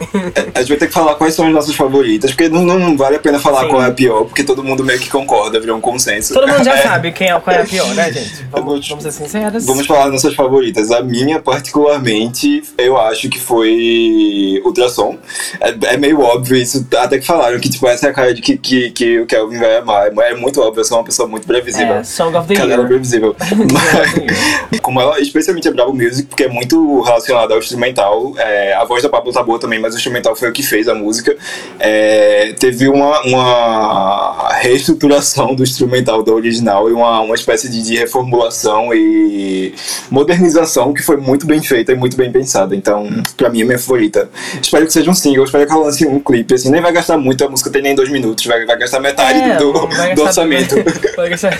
a 0.54 0.60
gente 0.60 0.68
vai 0.68 0.78
ter 0.78 0.86
que 0.86 0.92
falar 0.92 1.14
quais 1.14 1.34
são 1.34 1.46
as 1.46 1.52
nossas 1.52 1.74
favoritas, 1.74 2.30
porque 2.32 2.48
não, 2.48 2.62
não 2.64 2.96
vale 2.96 3.16
a 3.16 3.18
pena 3.20 3.38
falar 3.38 3.62
Sim. 3.62 3.68
qual 3.68 3.82
é 3.82 3.86
a 3.86 3.92
pior, 3.92 4.24
porque 4.24 4.42
todo 4.42 4.62
mundo 4.64 4.84
meio 4.84 4.98
que 4.98 5.08
concorda, 5.10 5.60
virou 5.60 5.76
um 5.76 5.80
consenso. 5.80 6.32
Todo 6.34 6.48
mundo 6.48 6.64
já 6.64 6.70
É. 6.80 6.82
sabe 6.82 7.12
quem 7.12 7.28
é, 7.30 7.38
qual 7.38 7.54
é 7.54 7.60
a 7.60 7.64
pior, 7.64 7.94
né, 7.94 8.12
gente? 8.12 8.46
Vamos, 8.50 8.88
vamos 8.88 9.04
ser 9.04 9.12
sinceros. 9.12 9.66
Vamos 9.66 9.86
falar 9.86 10.04
das 10.04 10.12
nossas 10.12 10.34
favoritas. 10.34 10.90
A 10.90 11.02
minha, 11.02 11.40
particularmente, 11.40 12.62
eu 12.78 12.98
acho 12.98 13.28
que 13.28 13.38
foi 13.38 14.60
Ultrassom. 14.64 15.18
É, 15.60 15.94
é 15.94 15.96
meio 15.96 16.20
óbvio 16.20 16.56
isso, 16.56 16.86
até 16.96 17.18
que 17.18 17.26
falaram 17.26 17.58
que 17.58 17.68
tipo, 17.68 17.86
essa 17.86 18.06
é 18.06 18.10
a 18.10 18.12
cara 18.12 18.32
de 18.34 18.40
que, 18.40 18.56
que, 18.56 18.90
que 18.90 19.20
o 19.20 19.26
Kelvin 19.26 19.58
vai 19.58 19.76
amar. 19.78 20.06
É 20.22 20.34
muito 20.34 20.60
óbvio, 20.60 20.80
eu 20.80 20.84
sou 20.84 20.98
uma 20.98 21.04
pessoa 21.04 21.28
muito 21.28 21.46
previsível. 21.46 21.94
É, 21.96 22.04
Song 22.04 22.36
of 22.36 22.48
the 22.48 22.54
Cadela 22.54 22.76
Year. 22.78 22.88
previsível. 22.88 23.36
Mas, 24.70 24.80
como 24.80 25.00
ela, 25.00 25.20
especialmente 25.20 25.68
a 25.68 25.72
Bravo 25.72 25.92
Music, 25.92 26.28
porque 26.28 26.44
é 26.44 26.48
muito 26.48 27.00
relacionada 27.02 27.54
ao 27.54 27.60
instrumental. 27.60 28.32
é, 28.38 28.74
a 28.74 28.84
voz 28.84 29.02
da 29.02 29.08
Pablo 29.08 29.32
tá 29.32 29.42
boa 29.42 29.58
também, 29.58 29.78
mas 29.78 29.89
o 29.94 29.98
instrumental 29.98 30.34
foi 30.36 30.48
o 30.48 30.52
que 30.52 30.62
fez 30.62 30.88
a 30.88 30.94
música. 30.94 31.36
É, 31.78 32.54
teve 32.58 32.88
uma, 32.88 33.20
uma 33.22 34.48
reestruturação 34.60 35.54
do 35.54 35.62
instrumental 35.62 36.22
do 36.22 36.34
original 36.34 36.88
e 36.88 36.92
uma, 36.92 37.20
uma 37.20 37.34
espécie 37.34 37.68
de, 37.70 37.82
de 37.82 37.96
reformulação 37.96 38.92
e 38.94 39.74
modernização 40.10 40.92
que 40.92 41.02
foi 41.02 41.16
muito 41.16 41.46
bem 41.46 41.62
feita 41.62 41.92
e 41.92 41.94
muito 41.94 42.16
bem 42.16 42.30
pensada. 42.30 42.74
Então, 42.74 43.08
pra 43.36 43.48
mim, 43.50 43.62
é 43.62 43.64
minha 43.64 43.78
favorita. 43.78 44.28
Espero 44.60 44.86
que 44.86 44.92
seja 44.92 45.10
um 45.10 45.14
single, 45.14 45.44
espero 45.44 45.66
que 45.66 45.72
ela 45.72 45.84
lance 45.84 46.06
um 46.06 46.18
clipe. 46.20 46.54
Assim, 46.54 46.70
nem 46.70 46.80
vai 46.80 46.92
gastar 46.92 47.16
muito, 47.18 47.44
a 47.44 47.48
música 47.48 47.70
tem 47.70 47.82
nem 47.82 47.94
dois 47.94 48.08
minutos, 48.10 48.44
vai, 48.46 48.64
vai 48.66 48.78
gastar 48.78 49.00
metade 49.00 49.38
É, 49.40 49.56
do, 49.56 49.72
vai 49.72 50.14
do 50.14 50.22
gastar- 50.22 50.22
orçamento. 50.24 50.74
Vai 51.16 51.28
gastar, 51.28 51.58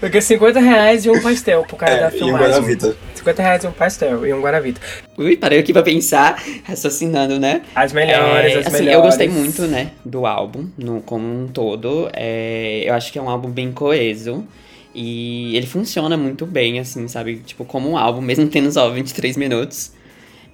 porque 0.00 0.20
50 0.20 0.60
reais 0.60 1.04
e 1.06 1.10
um 1.10 1.20
pastel 1.20 1.64
pro 1.66 1.76
cara 1.76 1.92
É, 1.92 2.00
da 2.00 2.10
e 2.10 2.16
um 2.16 2.18
filmagem. 2.18 2.78
50 3.18 3.42
reais 3.42 3.64
um 3.64 3.72
pastel 3.72 4.26
e 4.26 4.32
um 4.32 4.40
Guaravita. 4.40 4.80
Ui, 5.16 5.36
parei 5.36 5.58
aqui 5.58 5.72
pra 5.72 5.82
pensar, 5.82 6.42
raciocinando, 6.64 7.38
né? 7.38 7.62
As 7.74 7.92
melhores, 7.92 8.54
É, 8.54 8.58
as 8.58 8.66
assim, 8.66 8.84
melhores. 8.84 8.94
Eu 8.94 9.02
gostei 9.02 9.28
muito, 9.28 9.62
né, 9.62 9.90
do 10.04 10.26
álbum, 10.26 10.66
no, 10.76 11.00
como 11.02 11.26
um 11.26 11.48
todo. 11.48 12.08
É, 12.14 12.82
eu 12.84 12.94
acho 12.94 13.12
que 13.12 13.18
é 13.18 13.22
um 13.22 13.28
álbum 13.28 13.50
bem 13.50 13.72
coeso. 13.72 14.46
E 14.94 15.56
ele 15.56 15.66
funciona 15.66 16.16
muito 16.16 16.46
bem, 16.46 16.80
assim, 16.80 17.06
sabe? 17.06 17.36
Tipo, 17.44 17.64
como 17.64 17.90
um 17.90 17.96
álbum, 17.96 18.20
mesmo 18.20 18.48
tendo 18.48 18.72
só 18.72 18.88
23 18.90 19.36
minutos. 19.36 19.92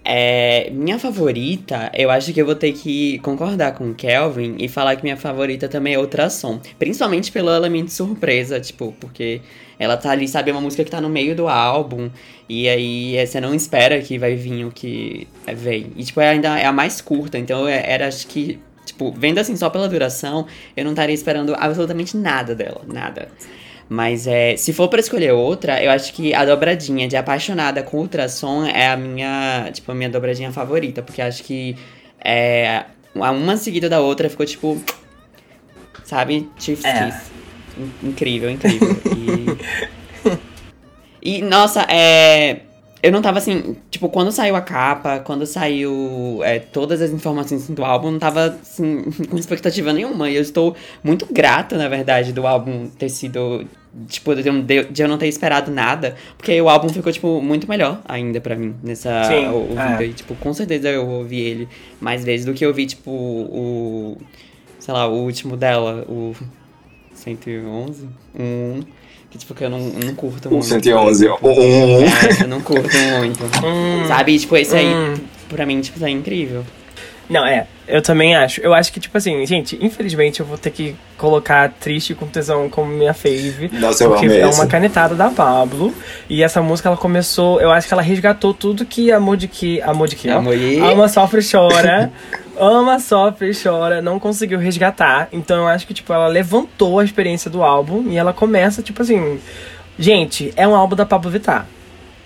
É, 0.07 0.69
minha 0.71 0.99
favorita, 0.99 1.91
eu 1.95 2.11
acho 2.11 2.31
que 2.33 2.41
eu 2.41 2.45
vou 2.45 2.55
ter 2.55 2.73
que 2.73 3.19
concordar 3.21 3.73
com 3.73 3.91
o 3.91 3.95
Kelvin 3.95 4.55
e 4.59 4.69
falar 4.69 4.97
que 4.97 5.03
minha 5.03 5.17
favorita 5.17 5.67
também 5.67 5.95
é 5.95 5.99
Ultrassom. 5.99 6.61
Principalmente 6.79 7.33
pelo 7.33 7.51
elemento 7.51 7.91
surpresa, 7.91 8.61
tipo, 8.61 8.95
porque 9.01 9.41
ela 9.79 9.97
tá 9.97 10.11
ali, 10.11 10.29
sabe, 10.29 10.51
é 10.51 10.53
uma 10.53 10.61
música 10.61 10.85
que 10.85 10.91
tá 10.91 11.01
no 11.01 11.09
meio 11.09 11.35
do 11.35 11.49
álbum. 11.49 12.11
E 12.47 12.69
aí 12.69 13.17
é, 13.17 13.25
você 13.25 13.41
não 13.41 13.55
espera 13.55 13.99
que 14.03 14.19
vai 14.19 14.35
vir 14.37 14.67
o 14.67 14.71
que 14.71 15.27
vem. 15.57 15.91
E, 15.97 16.05
tipo, 16.05 16.21
é 16.21 16.29
ainda 16.29 16.59
é 16.59 16.67
a 16.67 16.73
mais 16.73 17.01
curta, 17.01 17.39
então 17.39 17.67
é- 17.67 17.83
era, 17.91 18.07
acho 18.07 18.27
que, 18.27 18.61
tipo, 18.85 19.11
vendo 19.17 19.39
assim 19.39 19.57
só 19.57 19.71
pela 19.71 19.89
duração, 19.89 20.47
eu 20.77 20.85
não 20.85 20.93
estaria 20.93 21.15
esperando 21.15 21.55
absolutamente 21.57 22.15
nada 22.15 22.55
dela, 22.55 22.83
nada. 22.87 23.29
Mas 23.89 24.27
é, 24.27 24.57
se 24.57 24.73
for 24.73 24.89
pra 24.89 24.99
escolher 25.01 25.33
outra, 25.33 25.83
eu 25.83 25.91
acho 25.91 26.13
que 26.15 26.33
a 26.35 26.45
dobradinha 26.45 27.07
de 27.07 27.17
apaixonada 27.17 27.83
com 27.83 27.99
ultrassom 27.99 28.65
é 28.65 28.89
a 28.89 28.97
minha, 28.97 29.69
tipo, 29.73 29.93
a 29.93 29.95
minha 29.95 30.09
dobradinha 30.09 30.51
favorita, 30.51 31.03
porque 31.03 31.21
acho 31.21 31.45
que 31.45 31.77
é, 32.25 32.85
uma 33.15 33.57
seguida 33.57 33.89
da 33.89 34.01
outra 34.01 34.29
ficou 34.31 34.47
tipo, 34.47 34.83
sabe, 36.05 36.49
Chief's 36.59 36.85
É. 36.85 37.05
Kiss. 37.07 37.31
In- 37.77 38.09
Incrível, 38.09 38.51
incrível. 38.51 38.89
E, 40.25 40.39
e 41.39 41.43
nossa, 41.43 41.83
é, 41.91 42.61
eu 43.05 43.13
não 43.13 43.21
tava 43.21 43.37
assim, 43.39 43.77
tipo, 43.91 44.09
quando 44.09 44.33
saiu 44.33 44.57
a 44.57 44.63
capa, 44.63 45.19
quando 45.21 45.45
saiu 45.47 46.41
é, 46.43 46.59
todas 46.59 47.03
as 47.03 47.11
informações 47.11 47.69
do 47.69 47.85
álbum, 47.85 48.07
eu 48.09 48.13
não 48.13 48.19
tava 48.19 48.47
assim, 48.63 49.03
com 49.29 49.37
expectativa 49.37 49.93
nenhuma. 49.93 50.31
E 50.31 50.37
eu 50.37 50.43
estou 50.43 50.75
muito 51.03 51.27
grata, 51.31 51.77
na 51.77 51.87
verdade, 51.89 52.33
do 52.33 52.47
álbum 52.47 52.89
ter 52.99 53.11
sido 53.11 53.67
tipo, 54.09 54.35
de 54.35 54.49
eu, 54.49 54.53
não- 54.55 54.63
de 54.65 55.03
eu 55.03 55.07
não 55.07 55.19
ter 55.19 55.29
esperado 55.29 55.71
nada, 55.71 56.17
porque 56.37 56.61
o 56.61 56.69
álbum 56.69 56.89
ficou, 56.89 57.13
tipo, 57.13 57.41
muito 57.41 57.69
melhor 57.69 58.01
ainda 58.09 58.41
pra 58.41 58.57
mim, 58.57 58.75
nessa 58.83 59.25
Sim, 59.29 59.49
ouvindo 59.49 59.79
é. 59.81 59.99
aí. 59.99 60.13
Tipo, 60.13 60.35
com 60.35 60.53
certeza 60.53 60.89
eu 60.89 61.07
ouvi 61.07 61.41
ele 61.41 61.69
mais 62.01 62.25
vezes 62.25 62.45
do 62.47 62.55
que 62.55 62.65
eu 62.65 62.71
ouvi, 62.71 62.87
tipo, 62.87 63.11
o, 63.11 64.17
sei 64.79 64.93
lá, 64.95 65.07
o 65.07 65.13
último 65.23 65.57
dela, 65.57 66.05
o 66.09 66.35
111, 67.15 68.09
um, 68.39 68.81
que, 69.31 69.39
tipo, 69.39 69.55
que 69.55 69.65
eu 69.65 69.71
não, 69.71 69.81
não 69.81 70.15
curto 70.15 70.51
muito. 70.51 70.65
111. 70.67 71.29
Um, 71.29 71.33
um, 71.43 71.99
um. 71.99 72.05
É, 72.05 72.43
eu 72.43 72.49
não 72.49 72.61
curto 72.61 72.97
muito. 73.19 73.45
Hum. 73.65 74.07
Sabe? 74.07 74.39
Tipo, 74.39 74.57
esse 74.57 74.75
aí, 74.77 74.87
Hum. 74.87 75.15
pra 75.49 75.65
mim, 75.67 75.81
tipo, 75.81 76.05
é 76.05 76.11
incrível. 76.11 76.65
Não, 77.29 77.45
é, 77.47 77.67
eu 77.89 78.03
também 78.03 78.35
acho. 78.37 78.61
Eu 78.61 78.75
acho 78.75 78.93
que, 78.93 79.01
tipo 79.01 79.17
assim, 79.17 79.45
gente, 79.47 79.79
infelizmente 79.81 80.41
eu 80.41 80.47
vou 80.47 80.59
ter 80.59 80.71
que 80.71 80.95
colocar 81.17 81.71
Triste 81.81 82.15
com 82.15 82.27
Tesão 82.27 82.69
como 82.69 82.91
minha 82.91 83.15
fave. 83.15 83.71
Nossa, 83.73 84.05
eu 84.05 84.11
porque 84.11 84.27
amei 84.27 84.41
é 84.41 84.47
uma 84.47 84.67
canetada 84.67 85.15
da 85.15 85.31
Pablo. 85.31 85.95
E 86.29 86.43
essa 86.43 86.61
música, 86.61 86.89
ela 86.89 86.97
começou, 86.99 87.61
eu 87.61 87.71
acho 87.71 87.89
que 87.89 87.95
ela 87.95 88.03
resgatou 88.03 88.53
tudo 88.53 88.85
que 88.85 89.11
Amor 89.11 89.37
de 89.37 89.49
que. 89.49 89.81
Amor 89.83 90.09
de 90.09 90.17
que? 90.17 90.29
Amor 90.29 90.57
e- 90.57 90.79
Ama, 90.81 91.09
sofre 91.09 91.41
e 91.41 91.51
chora. 91.51 92.13
Ama, 92.59 93.01
sofre 93.01 93.51
e 93.51 93.55
chora. 93.55 94.01
Não 94.03 94.19
conseguiu 94.19 94.59
resgatar. 94.59 95.29
Então 95.33 95.57
eu 95.59 95.67
acho 95.67 95.87
que, 95.87 95.95
tipo, 95.95 96.13
ela 96.13 96.27
levantou 96.29 96.99
a 97.01 97.05
experiência 97.05 97.51
do 97.51 97.63
álbum 97.63 98.05
e 98.09 98.17
ela 98.17 98.33
começa, 98.33 98.83
tipo 98.83 99.03
assim. 99.03 99.41
Gente, 99.99 100.53
é 100.57 100.67
um 100.67 100.75
álbum 100.75 100.97
da 100.97 101.07
Pablo 101.07 101.31
Vittar. 101.31 101.67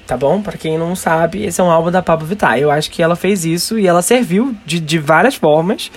Tá 0.08 0.16
bom? 0.16 0.40
Pra 0.40 0.56
quem 0.56 0.78
não 0.78 0.96
sabe, 0.96 1.44
esse 1.44 1.60
é 1.60 1.64
um 1.64 1.70
álbum 1.70 1.90
da 1.90 2.00
Pablo 2.00 2.26
Vittar. 2.26 2.58
Eu 2.58 2.70
acho 2.70 2.90
que 2.90 3.02
ela 3.02 3.14
fez 3.14 3.44
isso 3.44 3.78
e 3.78 3.86
ela 3.86 4.00
serviu 4.00 4.56
de, 4.64 4.80
de 4.80 4.98
várias 4.98 5.34
formas. 5.34 5.92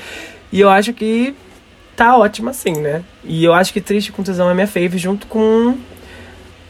E 0.51 0.59
eu 0.59 0.69
acho 0.69 0.91
que 0.91 1.33
tá 1.95 2.17
ótima 2.17 2.51
assim, 2.51 2.73
né? 2.73 3.03
E 3.23 3.41
eu 3.41 3.53
acho 3.53 3.71
que 3.71 3.79
Triste 3.79 4.11
com 4.11 4.21
Tesão 4.21 4.49
é 4.49 4.53
minha 4.53 4.67
fave 4.67 4.97
junto 4.97 5.27
com. 5.27 5.77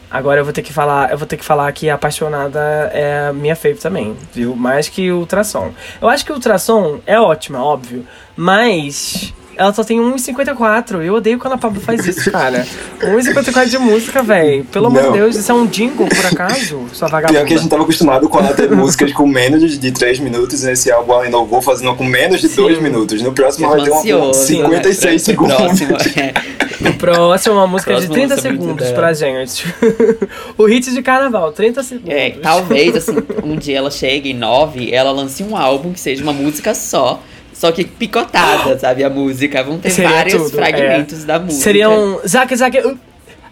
Agora 0.08 0.38
eu 0.40 0.44
vou 0.44 0.52
ter 0.52 0.62
que 0.62 0.72
falar, 0.72 1.10
eu 1.10 1.18
vou 1.18 1.26
ter 1.26 1.36
que 1.36 1.44
falar 1.44 1.72
que 1.72 1.90
Apaixonada 1.90 2.60
é 2.94 3.32
minha 3.32 3.56
fave 3.56 3.80
também, 3.80 4.16
viu? 4.32 4.54
Mais 4.54 4.88
que 4.88 5.10
Ultrassom. 5.10 5.72
Eu 6.00 6.08
acho 6.08 6.24
que 6.24 6.30
Ultrassom 6.30 7.00
é 7.04 7.18
ótima, 7.18 7.60
óbvio, 7.60 8.06
mas 8.36 9.34
ela 9.56 9.72
só 9.72 9.84
tem 9.84 9.98
1,54. 9.98 11.02
Eu 11.02 11.14
odeio 11.14 11.38
quando 11.38 11.54
a 11.54 11.58
Pablo 11.58 11.80
faz 11.80 12.06
isso, 12.06 12.30
cara. 12.30 12.66
1,54 13.00 13.68
de 13.68 13.78
música, 13.78 14.22
velho. 14.22 14.64
Pelo 14.64 14.86
amor 14.86 15.02
de. 15.04 15.12
Deus, 15.12 15.36
isso 15.36 15.50
é 15.50 15.54
um 15.54 15.66
jingle, 15.66 16.08
por 16.08 16.26
acaso? 16.26 16.86
Sua 16.92 17.08
Pior 17.08 17.10
vagabunda. 17.10 17.44
que 17.44 17.54
a 17.54 17.56
gente 17.56 17.68
tava 17.68 17.82
acostumado 17.82 18.28
com 18.28 18.38
ela 18.38 18.54
ter 18.54 18.70
músicas 18.70 19.12
com 19.12 19.26
menos 19.26 19.60
de, 19.60 19.78
de 19.78 19.92
3 19.92 20.20
minutos. 20.20 20.62
Nesse 20.62 20.90
álbum 20.90 21.12
ela 21.12 21.26
inovou 21.26 21.60
fazendo 21.60 21.94
com 21.94 22.04
menos 22.04 22.40
de 22.40 22.48
2 22.48 22.80
minutos. 22.80 23.22
No 23.22 23.32
próximo 23.32 23.66
ela 23.66 23.76
vai 23.76 23.84
ter 23.84 23.90
uma 23.90 24.00
ansioso, 24.00 24.46
56 24.46 25.12
né? 25.12 25.18
segundos. 25.18 25.56
Próximo, 25.56 25.96
é. 26.16 26.62
O 26.88 26.92
próximo 26.94 27.54
uma 27.54 27.66
música 27.66 27.92
de 27.92 28.06
Próximo 28.06 28.14
30 28.14 28.34
lançamento 28.34 28.60
segundos 28.60 28.86
dela. 28.86 28.96
pra 28.96 29.12
gente. 29.12 29.74
o 30.58 30.64
hit 30.64 30.90
de 30.90 31.02
carnaval, 31.02 31.52
30 31.52 31.82
segundos. 31.82 32.12
É, 32.12 32.30
talvez, 32.30 32.96
assim, 32.96 33.16
um 33.44 33.56
dia 33.56 33.78
ela 33.78 33.90
chegue 33.90 34.30
em 34.30 34.34
nove, 34.34 34.92
ela 34.92 35.12
lance 35.12 35.42
um 35.42 35.56
álbum 35.56 35.92
que 35.92 36.00
seja 36.00 36.22
uma 36.22 36.32
música 36.32 36.74
só, 36.74 37.22
só 37.52 37.70
que 37.72 37.84
picotada, 37.84 38.76
sabe? 38.80 39.04
A 39.04 39.10
música. 39.10 39.62
Vão 39.62 39.78
ter 39.78 39.90
Seria 39.90 40.10
vários 40.10 40.42
tudo, 40.44 40.56
fragmentos 40.56 41.22
é. 41.22 41.26
da 41.26 41.38
música. 41.38 41.62
Seriam. 41.62 42.20
Zaque, 42.26 42.56
Zaque. 42.56 42.78
uh, 42.78 42.98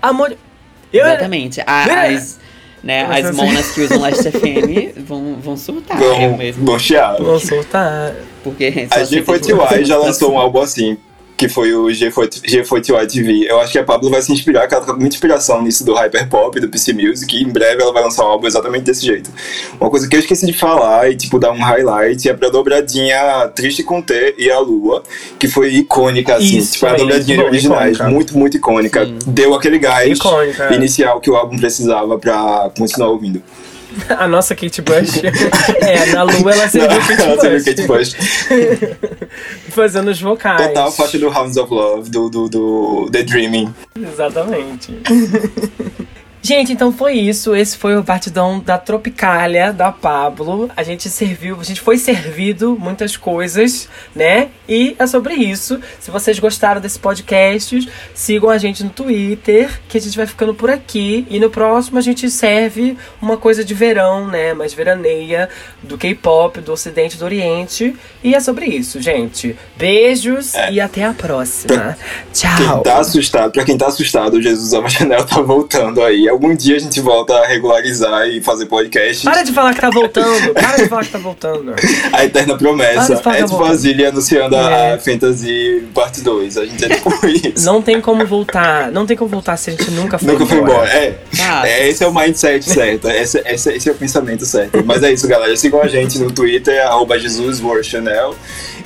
Amor. 0.03 0.35
Eu, 0.93 1.07
Exatamente. 1.07 1.61
A- 1.67 2.05
As, 2.07 2.39
né, 2.83 3.05
as 3.05 3.27
assim- 3.27 3.37
monas 3.37 3.71
que 3.73 3.81
usam 3.83 4.01
Last 4.01 4.23
FM 4.33 4.99
vão, 5.07 5.37
vão 5.41 5.57
surtar. 5.57 6.01
eu 6.03 6.15
Vão, 6.15 6.37
mesmo. 6.37 6.65
vão 6.67 6.79
chiar. 6.79 7.17
Vou 7.19 7.39
soltar. 7.39 8.13
Porque 8.43 8.89
A 8.91 9.05
só 9.05 9.15
G4Y 9.15 9.85
já 9.85 9.97
lançou 9.99 10.33
um 10.33 10.39
álbum 10.39 10.61
assim, 10.63 10.97
que 11.41 11.49
foi 11.49 11.73
o 11.73 11.87
G4, 11.87 12.43
G4Y 12.43 13.11
TV. 13.11 13.51
Eu 13.51 13.59
acho 13.61 13.73
que 13.73 13.79
a 13.79 13.83
Pablo 13.83 14.11
vai 14.11 14.21
se 14.21 14.31
inspirar, 14.31 14.69
que 14.69 14.75
ela 14.75 14.85
tá 14.85 14.93
com 14.93 15.01
muita 15.01 15.15
inspiração 15.15 15.63
nisso 15.63 15.83
do 15.87 15.95
Hyperpop, 15.95 16.61
do 16.61 16.69
PC 16.69 16.93
Music, 16.93 17.35
e 17.35 17.43
em 17.43 17.49
breve 17.49 17.81
ela 17.81 17.95
vai 17.95 18.03
lançar 18.03 18.27
um 18.27 18.29
álbum 18.29 18.47
exatamente 18.47 18.83
desse 18.83 19.07
jeito. 19.07 19.31
Uma 19.81 19.89
coisa 19.89 20.07
que 20.07 20.15
eu 20.15 20.21
esqueci 20.21 20.45
de 20.45 20.53
falar 20.53 21.11
e, 21.11 21.17
tipo, 21.17 21.39
dar 21.39 21.53
um 21.53 21.59
highlight 21.59 22.29
é 22.29 22.35
pra 22.35 22.51
dobradinha 22.51 23.49
Triste 23.55 23.83
com 23.83 24.03
T 24.03 24.35
e 24.37 24.51
a 24.51 24.59
Lua, 24.59 25.03
que 25.39 25.49
foi 25.49 25.73
icônica, 25.73 26.35
assim, 26.35 26.59
Isso, 26.59 26.75
tipo, 26.75 26.85
a 26.85 26.91
é 26.91 26.97
dobradinha 26.99 27.37
isso, 27.39 27.47
originais, 27.47 27.95
icônica. 27.95 28.15
muito, 28.15 28.37
muito 28.39 28.57
icônica. 28.59 29.07
Deu 29.27 29.55
aquele 29.55 29.79
gás 29.79 30.19
Icônica, 30.19 30.65
é. 30.65 30.75
inicial 30.75 31.23
que 31.23 31.31
o 31.31 31.37
álbum 31.37 31.57
precisava 31.59 32.19
pra 32.19 32.71
continuar 32.77 33.09
ouvindo. 33.09 33.43
A 34.19 34.29
nossa 34.29 34.55
Kate 34.55 34.83
Bush. 34.83 35.23
é, 35.81 36.07
na 36.07 36.23
lua 36.23 36.53
ela 36.53 36.69
serviu 36.69 36.91
Ela 37.19 37.41
serviu 37.41 37.65
Kate 37.65 37.75
Kate 37.77 37.87
Bush. 37.87 38.15
Bush. 38.15 38.97
Fazendo 39.71 40.11
os 40.11 40.21
vocais. 40.21 40.69
Total 40.69 40.93
faixa 40.93 41.19
do 41.19 41.29
Hounds 41.29 41.57
of 41.57 41.73
Love, 41.73 42.11
do, 42.11 42.29
do, 42.29 42.49
do 42.49 43.09
The 43.11 43.23
Dreaming. 43.23 43.75
Exatamente. 43.97 44.93
Gente, 46.43 46.73
então 46.73 46.91
foi 46.91 47.15
isso. 47.15 47.55
Esse 47.55 47.77
foi 47.77 47.97
o 47.97 48.03
batidão 48.03 48.59
da 48.61 48.79
Tropicália 48.79 49.73
da 49.73 49.93
Pablo. 49.93 50.71
A 50.75 50.83
gente 50.83 51.11
serviu, 51.11 51.59
a 51.61 51.65
gente 51.65 51.83
foi 51.83 51.99
servido 51.99 52.77
muitas 52.81 53.15
coisas, 53.17 53.89
né? 54.15 54.49
E 54.67 54.97
é 54.99 55.07
sobre 55.07 55.35
isso. 55.35 55.79
Se 55.99 56.11
vocês 56.11 56.39
gostaram 56.39 56.81
desse 56.81 56.99
podcast, 56.99 57.87
sigam 58.15 58.49
a 58.49 58.57
gente 58.57 58.83
no 58.83 58.89
Twitter, 58.89 59.81
que 59.87 59.99
a 59.99 60.01
gente 60.01 60.17
vai 60.17 60.27
ficando 60.27 60.55
por 60.55 60.71
aqui. 60.71 61.27
E 61.29 61.39
no 61.39 61.51
próximo 61.51 61.99
a 61.99 62.01
gente 62.01 62.31
serve 62.31 62.97
uma 63.21 63.37
coisa 63.37 63.63
de 63.63 63.75
verão, 63.75 64.27
né? 64.27 64.55
Mais 64.55 64.73
veraneia, 64.73 65.49
do 65.83 65.99
K-pop, 65.99 66.61
do 66.63 66.73
Ocidente 66.73 67.19
do 67.19 67.25
Oriente. 67.27 67.95
E 68.25 68.35
é 68.35 68.41
sobre 68.41 68.65
isso, 68.65 69.01
gente. 69.01 69.55
Beijos 69.77 70.55
e 70.71 70.81
até 70.81 71.05
a 71.05 71.13
próxima. 71.13 71.99
Tchau. 72.33 72.57
Quem 72.57 72.83
tá 72.83 72.99
assustado, 72.99 73.53
pra 73.53 73.65
quem 73.65 73.77
tá 73.77 73.89
assustado, 73.89 74.35
o 74.35 74.43
Jesus 74.43 74.73
Ama 74.73 74.89
Chanel 74.89 75.25
tá 75.27 75.43
voltando 75.43 76.03
aí. 76.03 76.30
Algum 76.31 76.55
dia 76.55 76.77
a 76.77 76.79
gente 76.79 77.01
volta 77.01 77.35
a 77.35 77.47
regularizar 77.47 78.27
e 78.29 78.41
fazer 78.41 78.67
podcast. 78.67 79.25
Para 79.25 79.43
de 79.43 79.53
falar 79.53 79.75
que 79.75 79.81
tá 79.81 79.91
voltando. 79.91 80.55
Para 80.55 80.77
de 80.77 80.89
falar 80.89 81.05
que 81.05 81.11
tá 81.11 81.19
voltando. 81.19 81.75
A 82.13 82.25
eterna 82.25 82.57
promessa. 82.57 83.07
Para 83.07 83.17
de 83.17 83.23
falar 83.23 83.37
que 83.37 83.41
É 83.41 83.45
eu 83.45 83.49
tipo 83.49 83.59
vou- 83.59 83.67
a 83.67 83.75
Zilli 83.75 84.07
anunciando 84.07 84.57
a- 84.57 84.71
É. 84.71 84.95
a 84.95 84.99
Fantasy 84.99 85.85
Parte 85.95 86.21
2. 86.23 86.57
A 86.57 86.65
gente 86.67 86.85
é 86.85 86.89
tipo 86.89 87.11
isso. 87.27 87.65
Não 87.67 87.83
tem 87.83 88.01
como 88.01 88.25
voltar. 88.27 88.91
Não 88.93 89.05
tem 89.07 89.17
como 89.17 89.31
voltar 89.31 89.57
se 89.57 89.71
a 89.71 89.73
gente 89.73 89.91
nunca 89.91 90.19
foi 90.19 90.33
Nunca 90.33 90.47
foi 90.47 90.59
embora. 90.59 90.89
É, 90.91 91.15
Ah. 91.41 91.67
é, 91.69 91.89
esse 91.89 92.03
é 92.05 92.07
o 92.07 92.15
mindset 92.15 92.65
certo. 92.65 93.09
Esse, 93.09 93.39
esse, 93.47 93.73
esse 93.73 93.89
é 93.89 93.93
o 93.93 93.95
pensamento 93.95 94.45
certo. 94.47 94.83
Mas 94.85 95.03
é 95.03 95.13
isso, 95.13 95.27
galera. 95.29 95.55
Sigam 95.57 95.83
a 95.83 95.89
gente 95.89 96.19
no 96.19 96.31
Twitter, 96.31 96.81
arroba 96.87 97.19
JesusWorldChanel. 97.19 98.35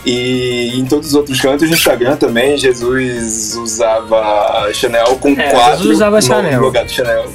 E 0.07 0.79
em 0.79 0.85
todos 0.85 1.09
os 1.09 1.15
outros 1.15 1.41
cantos, 1.41 1.69
no 1.69 1.75
Instagram 1.75 2.17
também, 2.17 2.57
Jesus 2.59 3.57
usava 3.57 4.69
Chanel 4.75 5.17
com 5.17 5.31
É, 5.31 5.51
quatro 5.51 5.79
Jesus 5.79 5.97
usava 5.97 6.17
no 6.17 6.23
Chanel. 6.23 6.61
lugar 6.61 6.85
do 6.85 6.91
Chanel. 6.93 7.33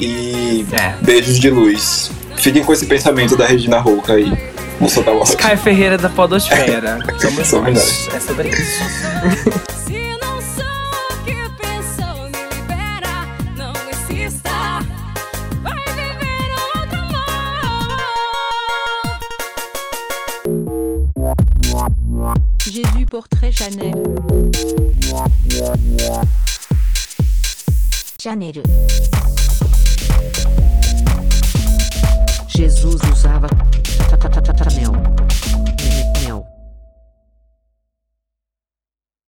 E 0.00 0.64
É. 0.72 0.94
beijos 1.02 1.38
de 1.38 1.50
luz. 1.50 2.10
Fiquem 2.36 2.64
com 2.64 2.72
esse 2.72 2.86
pensamento 2.86 3.36
da 3.36 3.46
Regina 3.46 3.78
Rouca 3.78 4.14
aí. 4.14 4.32
Vou 4.80 4.88
soltar 4.88 5.14
o. 5.14 5.36
Caio 5.36 5.58
Ferreira 5.58 5.96
da 5.98 6.08
Podosfera. 6.08 6.98
Somos 7.44 7.52
nós. 7.74 8.08
É 8.14 8.18
sobre 8.20 8.48
isso. 8.48 9.81
Jésus 22.72 23.04
Portrait 23.04 23.52
Chanel. 23.52 23.92
Chanel. 28.18 28.62
Jesus 32.48 32.98
usava 33.12 33.48
Chanel. 34.70 34.92